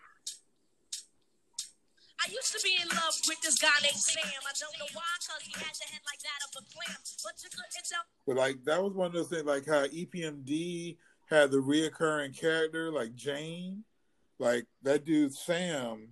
I 2.26 2.32
used 2.32 2.52
to 2.54 2.62
be 2.64 2.76
in 2.82 2.88
love 2.90 3.14
with 3.28 3.40
this 3.42 3.60
guy 3.60 3.70
named 3.84 3.96
Sam. 3.96 4.24
I 4.26 4.54
don't 4.60 4.80
know 4.80 4.90
why, 4.94 5.04
cause 5.28 5.44
he 5.44 5.52
had 5.54 5.76
the 5.76 5.86
head 5.92 6.02
like 6.08 6.20
that 6.26 6.42
of 6.48 6.64
a 6.64 6.74
clam. 6.74 6.98
But 7.24 7.34
you 7.44 7.50
couldn't 7.50 7.86
tell. 7.88 8.02
But 8.26 8.36
like 8.36 8.64
that 8.66 8.82
was 8.82 8.94
one 8.94 9.08
of 9.08 9.14
those 9.14 9.28
things, 9.28 9.46
like 9.46 9.68
how 9.68 9.86
EPMD 9.86 10.98
had 11.30 11.52
the 11.52 11.58
reoccurring 11.58 12.40
character, 12.40 12.92
like 12.92 13.14
Jane, 13.16 13.84
like 14.40 14.66
that 14.82 15.06
dude 15.06 15.34
Sam 15.34 16.10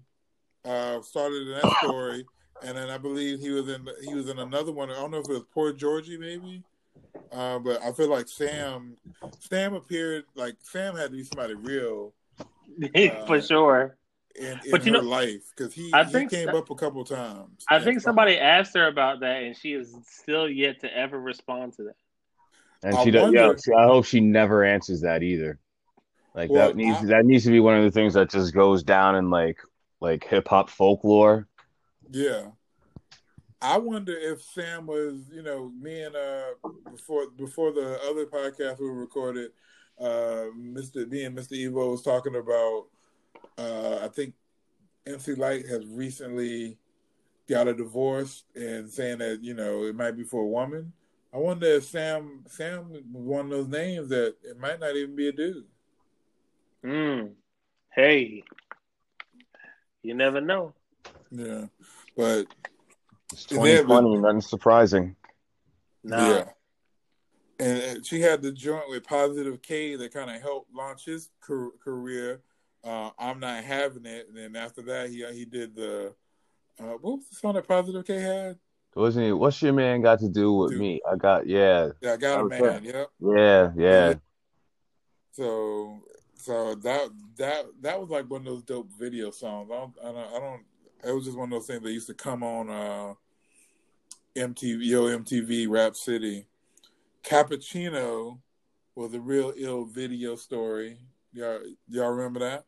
uh, 0.66 1.02
started 1.02 1.48
in 1.48 1.54
that 1.54 1.78
story, 1.84 2.26
and 2.64 2.78
then 2.78 2.90
I 2.90 3.00
believe 3.00 3.40
he 3.40 3.50
was 3.50 3.68
in 3.70 3.88
he 4.04 4.14
was 4.14 4.30
in 4.30 4.38
another 4.38 4.72
one. 4.72 4.92
I 4.92 4.96
don't 4.96 5.12
know 5.12 5.18
if 5.18 5.30
it 5.30 5.34
was 5.34 5.46
Poor 5.52 5.74
Georgie, 5.74 6.18
maybe. 6.18 6.64
Uh, 7.32 7.58
but 7.58 7.82
I 7.82 7.92
feel 7.92 8.10
like 8.10 8.28
Sam, 8.28 8.98
Sam 9.40 9.74
appeared 9.74 10.26
like 10.36 10.58
Sam 10.62 10.96
had 10.96 11.10
to 11.10 11.18
be 11.18 11.24
somebody 11.24 11.56
real 11.56 12.14
For 13.28 13.42
sure. 13.42 13.98
in, 14.36 14.46
in 14.48 14.60
But 14.72 14.86
you 14.86 14.94
her 14.94 15.02
know, 15.02 15.08
life 15.08 15.42
because 15.56 15.74
he, 15.74 15.92
I 15.94 16.04
he 16.06 16.12
think 16.12 16.32
came 16.32 16.50
so- 16.50 16.58
up 16.58 16.70
a 16.70 16.76
couple 16.76 17.04
times. 17.06 17.66
I 17.70 17.80
think 17.80 17.96
from- 17.96 18.02
somebody 18.02 18.38
asked 18.38 18.76
her 18.76 18.88
about 18.88 19.20
that, 19.22 19.44
and 19.44 19.56
she 19.56 19.74
is 19.74 19.96
still 20.10 20.50
yet 20.50 20.80
to 20.82 20.96
ever 20.98 21.20
respond 21.20 21.74
to 21.78 21.84
that. 21.84 21.96
And 22.84 22.96
I 22.96 23.04
she 23.04 23.12
does. 23.12 23.32
Yeah, 23.34 23.54
I 23.78 23.86
hope 23.86 24.06
she 24.06 24.20
never 24.20 24.64
answers 24.66 25.02
that 25.02 25.24
either. 25.24 25.60
Like 26.36 26.50
Well, 26.50 26.68
that 26.70 26.76
needs 26.76 26.98
I- 27.00 27.06
that 27.06 27.26
needs 27.26 27.44
to 27.46 27.52
be 27.52 27.60
one 27.60 27.78
of 27.78 27.84
the 27.84 27.92
things 27.92 28.16
that 28.16 28.30
just 28.32 28.54
goes 28.54 28.84
down 28.84 29.16
in 29.16 29.30
like 29.30 29.60
like 30.02 30.24
hip 30.26 30.48
hop 30.48 30.70
folklore. 30.70 31.48
Yeah. 32.12 32.48
I 33.62 33.78
wonder 33.78 34.14
if 34.14 34.42
Sam 34.42 34.86
was, 34.88 35.30
you 35.32 35.42
know, 35.42 35.72
me 35.80 36.02
and 36.02 36.16
uh 36.16 36.70
before 36.92 37.30
before 37.38 37.72
the 37.72 37.98
other 38.10 38.26
podcast 38.26 38.82
we 38.82 38.88
recorded, 38.90 39.52
uh 40.00 40.46
Mr. 40.58 41.08
me 41.10 41.24
and 41.26 41.38
Mr. 41.38 41.54
Evo 41.54 41.92
was 41.92 42.02
talking 42.02 42.36
about 42.36 42.86
uh 43.58 44.00
I 44.04 44.08
think 44.10 44.34
MC 45.06 45.36
Lyte 45.36 45.68
has 45.68 45.86
recently 45.86 46.78
got 47.50 47.68
a 47.68 47.74
divorce 47.74 48.44
and 48.56 48.90
saying 48.90 49.18
that, 49.20 49.44
you 49.44 49.54
know, 49.54 49.84
it 49.84 49.96
might 49.96 50.16
be 50.16 50.24
for 50.24 50.42
a 50.42 50.48
woman. 50.48 50.94
I 51.34 51.38
wonder 51.38 51.68
if 51.68 51.84
Sam 51.86 52.44
Sam 52.48 52.90
was 52.90 53.02
one 53.12 53.46
of 53.46 53.52
those 53.52 53.68
names 53.68 54.10
that 54.10 54.36
it 54.44 54.60
might 54.60 54.80
not 54.80 54.96
even 54.96 55.16
be 55.16 55.28
a 55.28 55.32
dude. 55.32 55.66
Hmm. 56.84 57.28
Hey, 57.92 58.44
you 60.02 60.14
never 60.14 60.42
know. 60.42 60.74
Yeah. 61.32 61.66
But 62.16 62.48
It's 63.32 63.46
And 63.52 63.60
then- 63.66 63.84
2020, 63.88 64.18
nothing 64.18 64.42
surprising. 64.42 65.16
Nah. 66.04 66.28
Yeah. 66.30 66.50
And 67.64 68.06
she 68.06 68.20
had 68.20 68.42
the 68.42 68.52
joint 68.52 68.90
with 68.90 69.06
Positive 69.06 69.62
K 69.62 69.96
that 69.96 70.14
kind 70.14 70.30
of 70.30 70.42
helped 70.42 70.74
launch 70.74 71.06
his 71.06 71.30
career. 71.40 72.42
Uh, 72.84 73.12
I'm 73.18 73.40
not 73.40 73.64
having 73.64 74.06
it. 74.06 74.28
And 74.28 74.38
then 74.38 74.56
after 74.56 74.82
that, 74.84 75.10
he 75.10 75.26
he 75.34 75.46
did 75.46 75.76
the 75.76 76.14
uh, 76.80 76.84
what 77.00 77.18
was 77.18 77.30
the 77.30 77.36
song 77.36 77.54
that 77.54 77.68
Positive 77.68 78.06
K 78.06 78.20
had? 78.20 78.58
Wasn't 78.96 79.26
it? 79.26 79.34
What's 79.34 79.62
your 79.62 79.74
man 79.74 80.02
got 80.02 80.20
to 80.20 80.28
do 80.28 80.54
with 80.54 80.72
Dude. 80.72 80.80
me? 80.82 81.02
I 81.10 81.16
got 81.16 81.48
yeah, 81.48 81.90
Yeah, 82.02 82.14
I 82.14 82.18
got 82.18 82.42
a 82.42 82.44
Okay. 82.44 82.60
man. 82.60 82.84
Yep. 82.84 83.10
yeah, 83.20 83.72
yeah. 83.76 84.14
So 85.32 86.02
so 86.36 86.76
that 86.76 87.10
that 87.38 87.66
that 87.82 88.00
was 88.00 88.10
like 88.10 88.30
one 88.30 88.42
of 88.42 88.46
those 88.48 88.64
dope 88.64 88.90
video 89.00 89.32
songs. 89.32 89.70
I 89.72 89.76
don't 89.76 89.94
I 90.02 90.12
don't, 90.12 90.36
I 90.36 90.40
don't 90.40 90.64
it 91.06 91.12
was 91.12 91.26
just 91.26 91.38
one 91.38 91.52
of 91.52 91.52
those 91.52 91.68
things 91.68 91.82
that 91.84 91.92
used 91.92 92.08
to 92.08 92.14
come 92.14 92.44
on 92.44 92.70
uh, 92.70 93.14
MTV 94.36 94.86
Yo 94.86 95.04
MTV 95.18 95.68
Rap 95.70 95.96
City. 95.96 96.48
Cappuccino 97.24 98.40
was 98.96 99.14
a 99.14 99.20
real 99.20 99.54
ill 99.56 99.86
video 99.86 100.36
story. 100.36 100.98
Y'all 101.34 101.60
y'all 101.88 102.12
remember 102.12 102.40
that? 102.42 102.66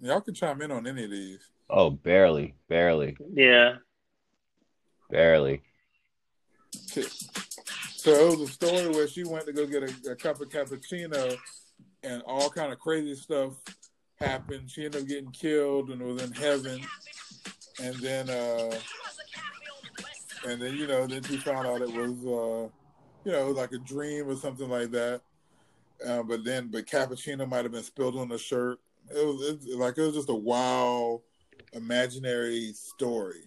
Y'all 0.00 0.20
can 0.20 0.34
chime 0.34 0.60
in 0.62 0.70
on 0.70 0.86
any 0.86 1.04
of 1.04 1.10
these. 1.10 1.40
Oh, 1.70 1.90
barely, 1.90 2.54
barely, 2.68 3.16
Yeah. 3.32 3.76
barely. 5.10 5.62
So 6.74 8.10
it 8.10 8.38
was 8.38 8.50
a 8.50 8.52
story 8.52 8.88
where 8.88 9.06
she 9.08 9.24
went 9.24 9.46
to 9.46 9.52
go 9.52 9.64
get 9.66 9.84
a, 9.84 10.10
a 10.10 10.16
cup 10.16 10.40
of 10.40 10.48
cappuccino, 10.48 11.36
and 12.02 12.22
all 12.26 12.50
kind 12.50 12.72
of 12.72 12.80
crazy 12.80 13.14
stuff 13.14 13.54
happened. 14.20 14.70
She 14.70 14.84
ended 14.84 15.02
up 15.02 15.08
getting 15.08 15.30
killed 15.30 15.90
and 15.90 16.02
was 16.02 16.22
in 16.22 16.32
heaven. 16.32 16.80
And 17.82 17.94
then, 17.96 18.28
uh, 18.28 18.74
and 20.46 20.60
then 20.60 20.76
you 20.76 20.86
know, 20.86 21.06
then 21.06 21.22
she 21.22 21.36
found 21.38 21.66
out 21.66 21.80
it 21.80 21.92
was, 21.94 22.26
uh, 22.26 22.68
you 23.24 23.32
know, 23.32 23.48
like 23.50 23.72
a 23.72 23.78
dream 23.78 24.28
or 24.28 24.36
something 24.36 24.68
like 24.68 24.90
that. 24.90 25.20
Uh, 26.06 26.22
but 26.22 26.44
then, 26.44 26.68
but 26.68 26.86
cappuccino 26.86 27.48
might 27.48 27.64
have 27.64 27.72
been 27.72 27.82
spilled 27.82 28.16
on 28.16 28.28
the 28.28 28.38
shirt. 28.38 28.78
It 29.10 29.26
was 29.26 29.66
it, 29.66 29.78
like 29.78 29.98
it 29.98 30.02
was 30.02 30.14
just 30.14 30.28
a 30.28 30.34
wild, 30.34 31.22
imaginary 31.72 32.72
story. 32.72 33.42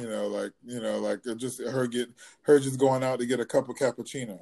You 0.00 0.08
know, 0.08 0.26
like 0.28 0.52
you 0.64 0.80
know, 0.80 0.98
like 0.98 1.20
just 1.36 1.60
her 1.60 1.86
get 1.86 2.08
her 2.42 2.58
just 2.58 2.78
going 2.78 3.02
out 3.02 3.20
to 3.20 3.26
get 3.26 3.40
a 3.40 3.46
cup 3.46 3.68
of 3.68 3.76
cappuccino. 3.76 4.40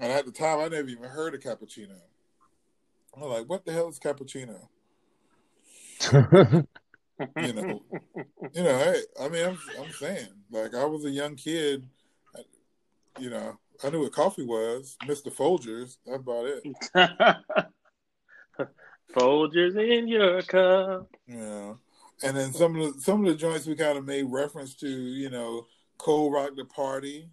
And 0.00 0.12
at 0.12 0.26
the 0.26 0.32
time, 0.32 0.60
I 0.60 0.68
never 0.68 0.88
even 0.88 1.08
heard 1.08 1.34
of 1.34 1.40
cappuccino. 1.40 1.98
I'm 3.16 3.28
like, 3.28 3.48
what 3.48 3.64
the 3.64 3.72
hell 3.72 3.88
is 3.88 3.98
cappuccino? 3.98 4.68
You 7.36 7.52
know, 7.52 7.82
you 8.54 8.62
know. 8.62 8.78
Hey, 8.78 9.00
I 9.20 9.28
mean, 9.28 9.44
I'm 9.44 9.58
I'm 9.80 9.90
saying, 9.90 10.28
like, 10.52 10.72
I 10.74 10.84
was 10.84 11.04
a 11.04 11.10
young 11.10 11.34
kid. 11.34 11.84
You 13.20 13.30
know, 13.30 13.58
I 13.82 13.90
knew 13.90 14.00
what 14.00 14.12
coffee 14.12 14.44
was. 14.44 14.96
Mister 15.06 15.30
Folgers. 15.30 15.96
That's 16.06 16.20
about 16.20 16.46
it. 16.46 16.62
Folgers 19.14 19.76
in 19.76 20.08
your 20.08 20.42
cup. 20.42 21.08
Yeah. 21.26 21.74
And 22.22 22.36
then 22.36 22.52
some 22.52 22.76
of 22.76 22.94
the 22.94 23.00
some 23.00 23.24
of 23.24 23.30
the 23.30 23.38
joints 23.38 23.66
we 23.66 23.76
kind 23.76 23.96
of 23.96 24.04
made 24.04 24.24
reference 24.28 24.74
to, 24.76 24.88
you 24.88 25.30
know, 25.30 25.66
Cold 25.98 26.32
Rock 26.32 26.50
the 26.56 26.64
Party 26.64 27.30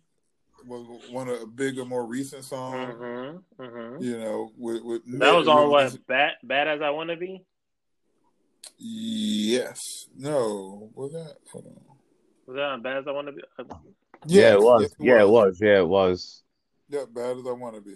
was 0.68 1.02
one 1.12 1.30
of 1.30 1.42
a 1.42 1.46
bigger, 1.46 1.86
more 1.86 2.06
recent 2.06 2.44
songs. 2.44 2.94
Mm-hmm. 2.94 3.64
Mm-hmm. 3.64 4.04
You 4.04 4.20
know, 4.20 4.52
with, 4.58 4.84
with 4.84 5.20
That 5.20 5.34
was 5.34 5.48
on 5.48 5.70
what? 5.70 5.98
Bad, 6.08 6.34
bad 6.44 6.68
as 6.68 6.82
I 6.82 6.90
want 6.90 7.10
to 7.10 7.16
be. 7.16 7.44
Yes. 8.78 10.08
No. 10.18 10.90
Was 10.96 11.14
that? 11.14 11.36
Hold 11.52 11.68
on. 11.68 11.82
Was 12.48 12.56
that 12.56 12.64
on 12.64 12.82
bad 12.82 12.98
as 12.98 13.08
I 13.08 13.12
want 13.12 13.28
to 13.28 13.34
be? 13.34 13.42
Uh, 14.26 14.28
yeah, 14.30 14.54
it 14.54 14.54
Yes, 14.54 14.62
was. 14.62 14.82
yes, 14.82 14.96
Yeah, 15.00 15.22
it 15.22 15.30
was. 15.30 15.60
Yeah, 15.62 15.78
it 15.80 15.88
was. 15.88 16.44
Yeah, 16.90 17.06
bad 17.14 17.38
as 17.38 17.48
I 17.48 17.52
want 17.52 17.76
to 17.76 17.82
be. 17.82 17.96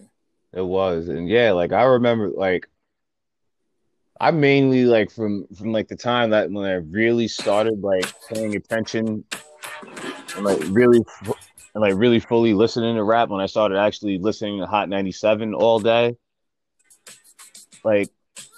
It 0.53 0.61
was, 0.61 1.09
and 1.09 1.27
yeah, 1.29 1.51
like 1.51 1.71
I 1.73 1.83
remember, 1.83 2.29
like 2.29 2.67
I 4.19 4.31
mainly 4.31 4.85
like 4.85 5.11
from 5.11 5.45
from 5.55 5.71
like 5.71 5.87
the 5.87 5.95
time 5.95 6.31
that 6.31 6.51
when 6.51 6.65
I 6.65 6.73
really 6.73 7.27
started 7.27 7.81
like 7.81 8.05
paying 8.31 8.55
attention 8.55 9.23
and 10.35 10.43
like 10.45 10.59
really 10.69 11.03
and 11.25 11.81
like 11.81 11.93
really 11.95 12.19
fully 12.19 12.53
listening 12.53 12.95
to 12.95 13.03
rap 13.03 13.29
when 13.29 13.41
I 13.41 13.45
started 13.45 13.77
actually 13.77 14.17
listening 14.17 14.59
to 14.59 14.65
Hot 14.65 14.89
97 14.89 15.53
all 15.53 15.79
day. 15.79 16.15
Like, 17.83 18.09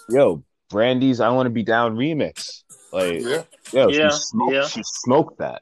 yo, 0.10 0.44
Brandy's 0.70 1.20
"I 1.20 1.30
Want 1.30 1.46
to 1.46 1.52
Be 1.52 1.64
Down" 1.64 1.96
remix. 1.98 2.64
Like, 2.92 3.22
Yeah. 3.22 3.44
yo, 3.74 3.90
Yeah, 3.90 4.10
she 4.10 4.18
smoked, 4.18 4.54
yeah. 4.54 4.68
she 4.68 4.82
smoked 4.84 5.38
that. 5.40 5.62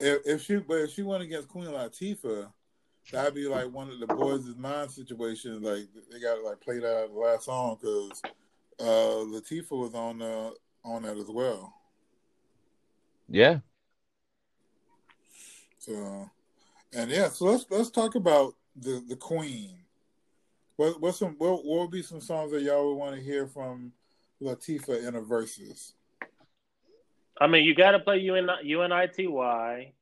If, 0.00 0.26
if 0.26 0.42
she, 0.42 0.56
but 0.56 0.74
if 0.74 0.92
she 0.92 1.02
went 1.02 1.22
against 1.22 1.48
Queen 1.48 1.66
Latifah, 1.66 2.52
that'd 3.10 3.34
be 3.34 3.48
like 3.48 3.72
one 3.72 3.90
of 3.90 3.98
the 3.98 4.06
boys' 4.06 4.54
mind 4.56 4.90
situations. 4.90 5.62
Like 5.62 5.88
they 6.10 6.20
got 6.20 6.42
like 6.44 6.60
played 6.60 6.84
out 6.84 7.12
the 7.12 7.18
last 7.18 7.46
song 7.46 7.78
because 7.80 8.22
uh, 8.80 9.24
Latifah 9.24 9.70
was 9.70 9.94
on 9.94 10.22
uh, 10.22 10.50
on 10.84 11.02
that 11.02 11.16
as 11.16 11.28
well. 11.28 11.74
Yeah, 13.28 13.58
So, 15.78 16.30
and 16.92 17.10
yeah, 17.10 17.28
so 17.28 17.46
let's 17.46 17.64
let's 17.70 17.90
talk 17.90 18.14
about 18.14 18.54
the 18.76 19.02
the 19.08 19.16
Queen. 19.16 19.78
What 20.76 21.00
what's 21.00 21.18
some 21.18 21.34
what, 21.38 21.64
what 21.64 21.80
would 21.80 21.90
be 21.90 22.02
some 22.02 22.20
songs 22.20 22.52
that 22.52 22.62
y'all 22.62 22.88
would 22.88 22.98
want 22.98 23.16
to 23.16 23.22
hear 23.22 23.46
from 23.46 23.92
Latifah 24.42 25.06
in 25.08 25.14
a 25.14 25.20
verses? 25.22 25.94
I 27.40 27.46
mean, 27.46 27.64
you 27.64 27.74
got 27.74 27.92
to 27.92 28.00
play 28.00 28.18
UN, 28.18 28.48
UNITY. 28.64 29.92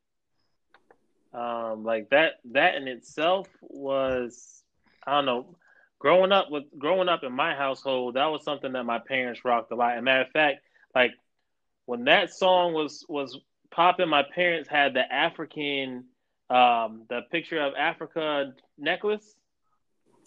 Um, 1.35 1.85
like 1.85 2.11
that. 2.11 2.35
That 2.53 2.77
in 2.77 2.89
itself 2.89 3.47
was, 3.61 4.63
I 5.07 5.17
don't 5.17 5.27
know. 5.27 5.57
Growing 5.99 6.33
up 6.33 6.51
with 6.51 6.65
growing 6.79 7.09
up 7.09 7.25
in 7.25 7.33
my 7.33 7.55
household, 7.55 8.15
that 8.15 8.27
was 8.27 8.45
something 8.45 8.73
that 8.73 8.85
my 8.85 8.99
parents 8.99 9.45
rocked 9.45 9.73
a 9.73 9.75
lot. 9.75 9.97
And 9.97 10.05
matter 10.05 10.23
of 10.23 10.31
fact, 10.31 10.61
like 10.95 11.13
when 11.87 12.05
that 12.05 12.33
song 12.33 12.75
was 12.75 13.05
was 13.09 13.39
popping, 13.71 14.09
my 14.09 14.23
parents 14.23 14.69
had 14.69 14.93
the 14.93 15.11
African, 15.11 16.05
um, 16.51 17.05
the 17.09 17.23
picture 17.31 17.61
of 17.61 17.75
Africa 17.77 18.53
necklace. 18.79 19.35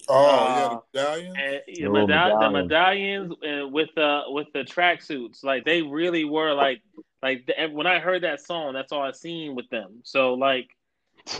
Oh 0.08 0.46
Uh, 0.46 0.48
yeah, 0.48 0.68
the 0.68 0.80
medallion. 0.94 1.34
and 1.36 1.62
The 1.80 1.84
the, 1.84 1.90
little 1.90 2.08
medall- 2.08 2.40
the 2.40 2.50
medallions 2.50 3.34
uh, 3.34 3.68
with 3.68 3.90
the 3.96 4.22
with 4.28 4.48
the 4.54 4.64
tracksuits, 4.64 5.44
like 5.44 5.66
they 5.66 5.82
really 5.82 6.26
were 6.26 6.54
like 6.54 6.82
like 7.22 7.46
the, 7.46 7.68
when 7.72 7.88
I 7.88 8.00
heard 8.00 8.24
that 8.24 8.42
song, 8.42 8.74
that's 8.74 8.92
all 8.92 9.04
I 9.04 9.12
seen 9.12 9.56
with 9.56 9.70
them. 9.70 10.02
So 10.04 10.34
like 10.34 10.68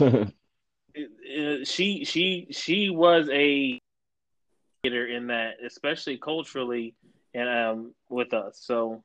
it, 0.94 1.10
it, 1.22 1.66
she 1.66 2.04
she 2.04 2.46
she 2.50 2.90
was 2.90 3.28
a 3.32 3.78
leader 4.84 5.06
in 5.06 5.26
that, 5.28 5.54
especially 5.64 6.18
culturally 6.18 6.94
and 7.34 7.48
um 7.48 7.94
with 8.08 8.32
us. 8.32 8.58
So 8.60 9.02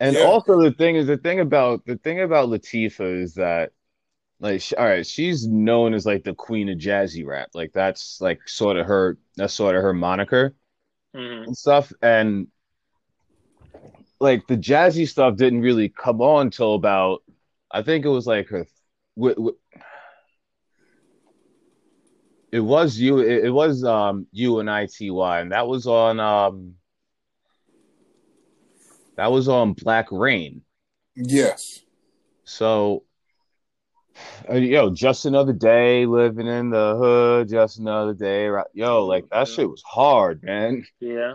And 0.00 0.16
Yeah. 0.16 0.24
also 0.24 0.60
the 0.60 0.72
thing 0.72 0.96
is 0.96 1.06
the 1.06 1.16
thing 1.18 1.40
about 1.40 1.84
the 1.86 1.96
thing 1.96 2.20
about 2.20 2.48
Latifah 2.48 3.22
is 3.22 3.34
that 3.34 3.72
like 4.40 4.62
sh- 4.62 4.72
all 4.76 4.86
right, 4.86 5.06
she's 5.06 5.46
known 5.46 5.94
as 5.94 6.06
like 6.06 6.24
the 6.24 6.34
queen 6.34 6.68
of 6.70 6.78
jazzy 6.78 7.24
rap. 7.26 7.50
Like 7.54 7.72
that's 7.72 8.20
like 8.20 8.48
sort 8.48 8.76
of 8.76 8.86
her 8.86 9.18
that's 9.36 9.54
sort 9.54 9.76
of 9.76 9.82
her 9.82 9.92
moniker 9.92 10.54
mhm. 11.14 11.46
and 11.46 11.56
stuff. 11.56 11.92
And 12.02 12.48
like 14.18 14.46
the 14.46 14.56
jazzy 14.56 15.06
stuff 15.06 15.36
didn't 15.36 15.60
really 15.60 15.90
come 15.90 16.20
on 16.22 16.50
till 16.50 16.74
about 16.74 17.22
I 17.70 17.82
think 17.82 18.04
it 18.04 18.08
was 18.08 18.26
like 18.26 18.48
her 18.48 18.66
w- 19.16 19.34
w- 19.34 19.58
it 22.50 22.60
was 22.60 22.98
you 22.98 23.18
it, 23.18 23.44
it 23.44 23.50
was 23.50 23.84
um 23.84 24.26
you 24.32 24.58
and 24.60 24.68
ITY 24.70 25.40
and 25.40 25.52
that 25.52 25.68
was 25.68 25.86
on 25.86 26.18
um 26.18 26.74
that 29.16 29.30
was 29.30 29.48
on 29.48 29.74
Black 29.74 30.08
Reign. 30.10 30.62
Yes. 31.14 31.80
So, 32.44 33.04
Uh, 34.50 34.54
yo, 34.54 34.90
just 34.90 35.26
another 35.26 35.52
day 35.52 36.06
living 36.06 36.46
in 36.46 36.70
the 36.70 36.96
hood, 36.96 37.48
just 37.48 37.78
another 37.78 38.14
day. 38.14 38.48
right? 38.48 38.66
Yo, 38.72 39.06
like 39.06 39.28
that 39.30 39.48
shit 39.48 39.68
was 39.68 39.82
hard, 39.86 40.42
man. 40.42 40.84
yeah. 41.00 41.34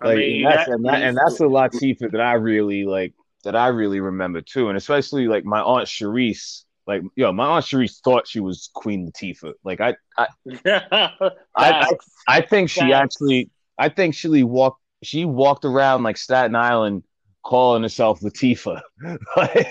I 0.00 0.14
mean, 0.16 0.44
and 0.46 0.52
that's 0.52 0.66
that- 0.68 0.74
and, 0.74 0.84
that, 0.86 1.02
and 1.02 1.16
that's 1.16 1.40
a 1.40 1.44
Latifah 1.44 2.10
that 2.10 2.20
I 2.20 2.32
really 2.34 2.84
like, 2.84 3.14
that 3.44 3.54
I 3.54 3.68
really 3.68 4.00
remember 4.00 4.40
too, 4.40 4.68
and 4.68 4.76
especially 4.76 5.28
like 5.28 5.44
my 5.44 5.60
aunt 5.60 5.86
Sharice. 5.86 6.64
Like, 6.86 7.02
yo, 7.14 7.30
my 7.32 7.46
aunt 7.46 7.64
Sharice 7.64 8.00
thought 8.02 8.26
she 8.26 8.40
was 8.40 8.70
Queen 8.74 9.10
Latifah. 9.10 9.52
Like, 9.62 9.80
I, 9.80 9.94
I, 10.18 10.26
I, 10.66 11.30
I, 11.56 11.90
I 12.26 12.40
think 12.40 12.70
she 12.70 12.80
Facts. 12.80 12.92
actually, 12.94 13.50
I 13.78 13.88
think 13.88 14.14
she 14.16 14.42
walked, 14.42 14.80
she 15.04 15.24
walked 15.24 15.64
around 15.64 16.02
like 16.02 16.16
Staten 16.16 16.56
Island, 16.56 17.04
calling 17.44 17.82
herself 17.82 18.20
Latifah. 18.20 18.80
like, 19.36 19.68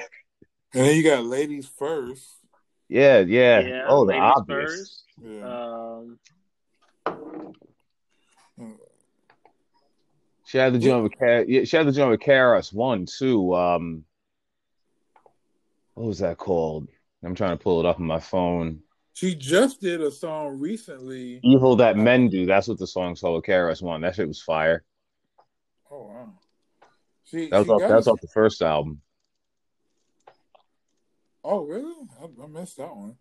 And 0.73 0.85
then 0.85 0.95
you 0.95 1.03
got 1.03 1.25
ladies 1.25 1.67
first. 1.67 2.25
yeah, 2.87 3.19
yeah. 3.19 3.59
yeah, 3.59 3.85
oh, 3.87 4.05
the 4.05 4.13
obvious. 4.13 4.71
first. 4.71 5.03
Yeah. 5.21 5.45
Um, 5.45 6.17
She 10.45 10.57
had 10.57 10.73
the 10.73 10.79
joint 10.79 11.03
with 11.03 11.17
Car- 11.17 11.45
yeah, 11.47 11.63
she 11.63 11.77
had 11.77 11.87
the 11.87 11.93
joint 11.93 12.11
with 12.11 12.19
KRS 12.19 12.73
One 12.73 13.05
too. 13.05 13.55
Um, 13.55 14.03
what 15.93 16.07
was 16.07 16.19
that 16.19 16.37
called? 16.37 16.89
I'm 17.23 17.35
trying 17.35 17.57
to 17.57 17.63
pull 17.63 17.79
it 17.79 17.85
up 17.85 18.01
on 18.01 18.05
my 18.05 18.19
phone. 18.19 18.81
She 19.13 19.33
just 19.33 19.79
did 19.79 20.01
a 20.01 20.11
song 20.11 20.59
recently. 20.59 21.39
Evil 21.43 21.77
that 21.77 21.95
men 21.95 22.27
do. 22.27 22.45
That's 22.45 22.67
what 22.67 22.79
the 22.79 22.87
song's 22.87 23.21
called. 23.21 23.35
with 23.37 23.45
KRS 23.45 23.81
One. 23.81 24.01
That 24.01 24.15
shit 24.15 24.27
was 24.27 24.41
fire. 24.41 24.83
Oh 25.89 26.07
wow. 26.07 26.33
She, 27.23 27.49
That 27.49 27.59
was 27.59 27.67
she 27.67 27.71
off. 27.71 27.79
got 27.79 27.87
That 27.89 27.95
was 27.95 28.07
off 28.09 28.19
the 28.21 28.27
first 28.33 28.61
album. 28.61 29.01
Oh 31.43 31.61
really? 31.65 31.95
I, 32.21 32.43
I 32.43 32.47
missed 32.47 32.77
that 32.77 32.95
one. 32.95 33.15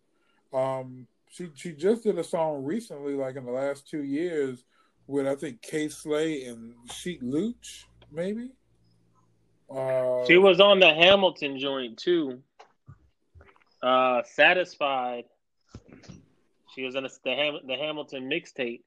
Um, 0.52 1.06
she 1.30 1.48
she 1.54 1.72
just 1.72 2.02
did 2.02 2.18
a 2.18 2.24
song 2.24 2.64
recently, 2.64 3.14
like 3.14 3.36
in 3.36 3.44
the 3.44 3.52
last 3.52 3.88
two 3.88 4.02
years, 4.02 4.64
with 5.06 5.26
I 5.26 5.34
think 5.36 5.62
Kay 5.62 5.88
Slay 5.88 6.44
and 6.44 6.74
Sheek 6.92 7.20
Louch, 7.22 7.86
maybe. 8.12 8.50
Uh, 9.70 10.24
she 10.26 10.36
was 10.36 10.60
on 10.60 10.80
the 10.80 10.92
Hamilton 10.92 11.58
joint 11.58 11.96
too. 11.96 12.42
Uh, 13.82 14.22
satisfied. 14.24 15.24
She 16.74 16.82
was 16.82 16.94
in 16.94 17.04
the 17.04 17.10
the, 17.24 17.34
Ham, 17.34 17.58
the 17.66 17.76
Hamilton 17.76 18.28
mixtape. 18.28 18.82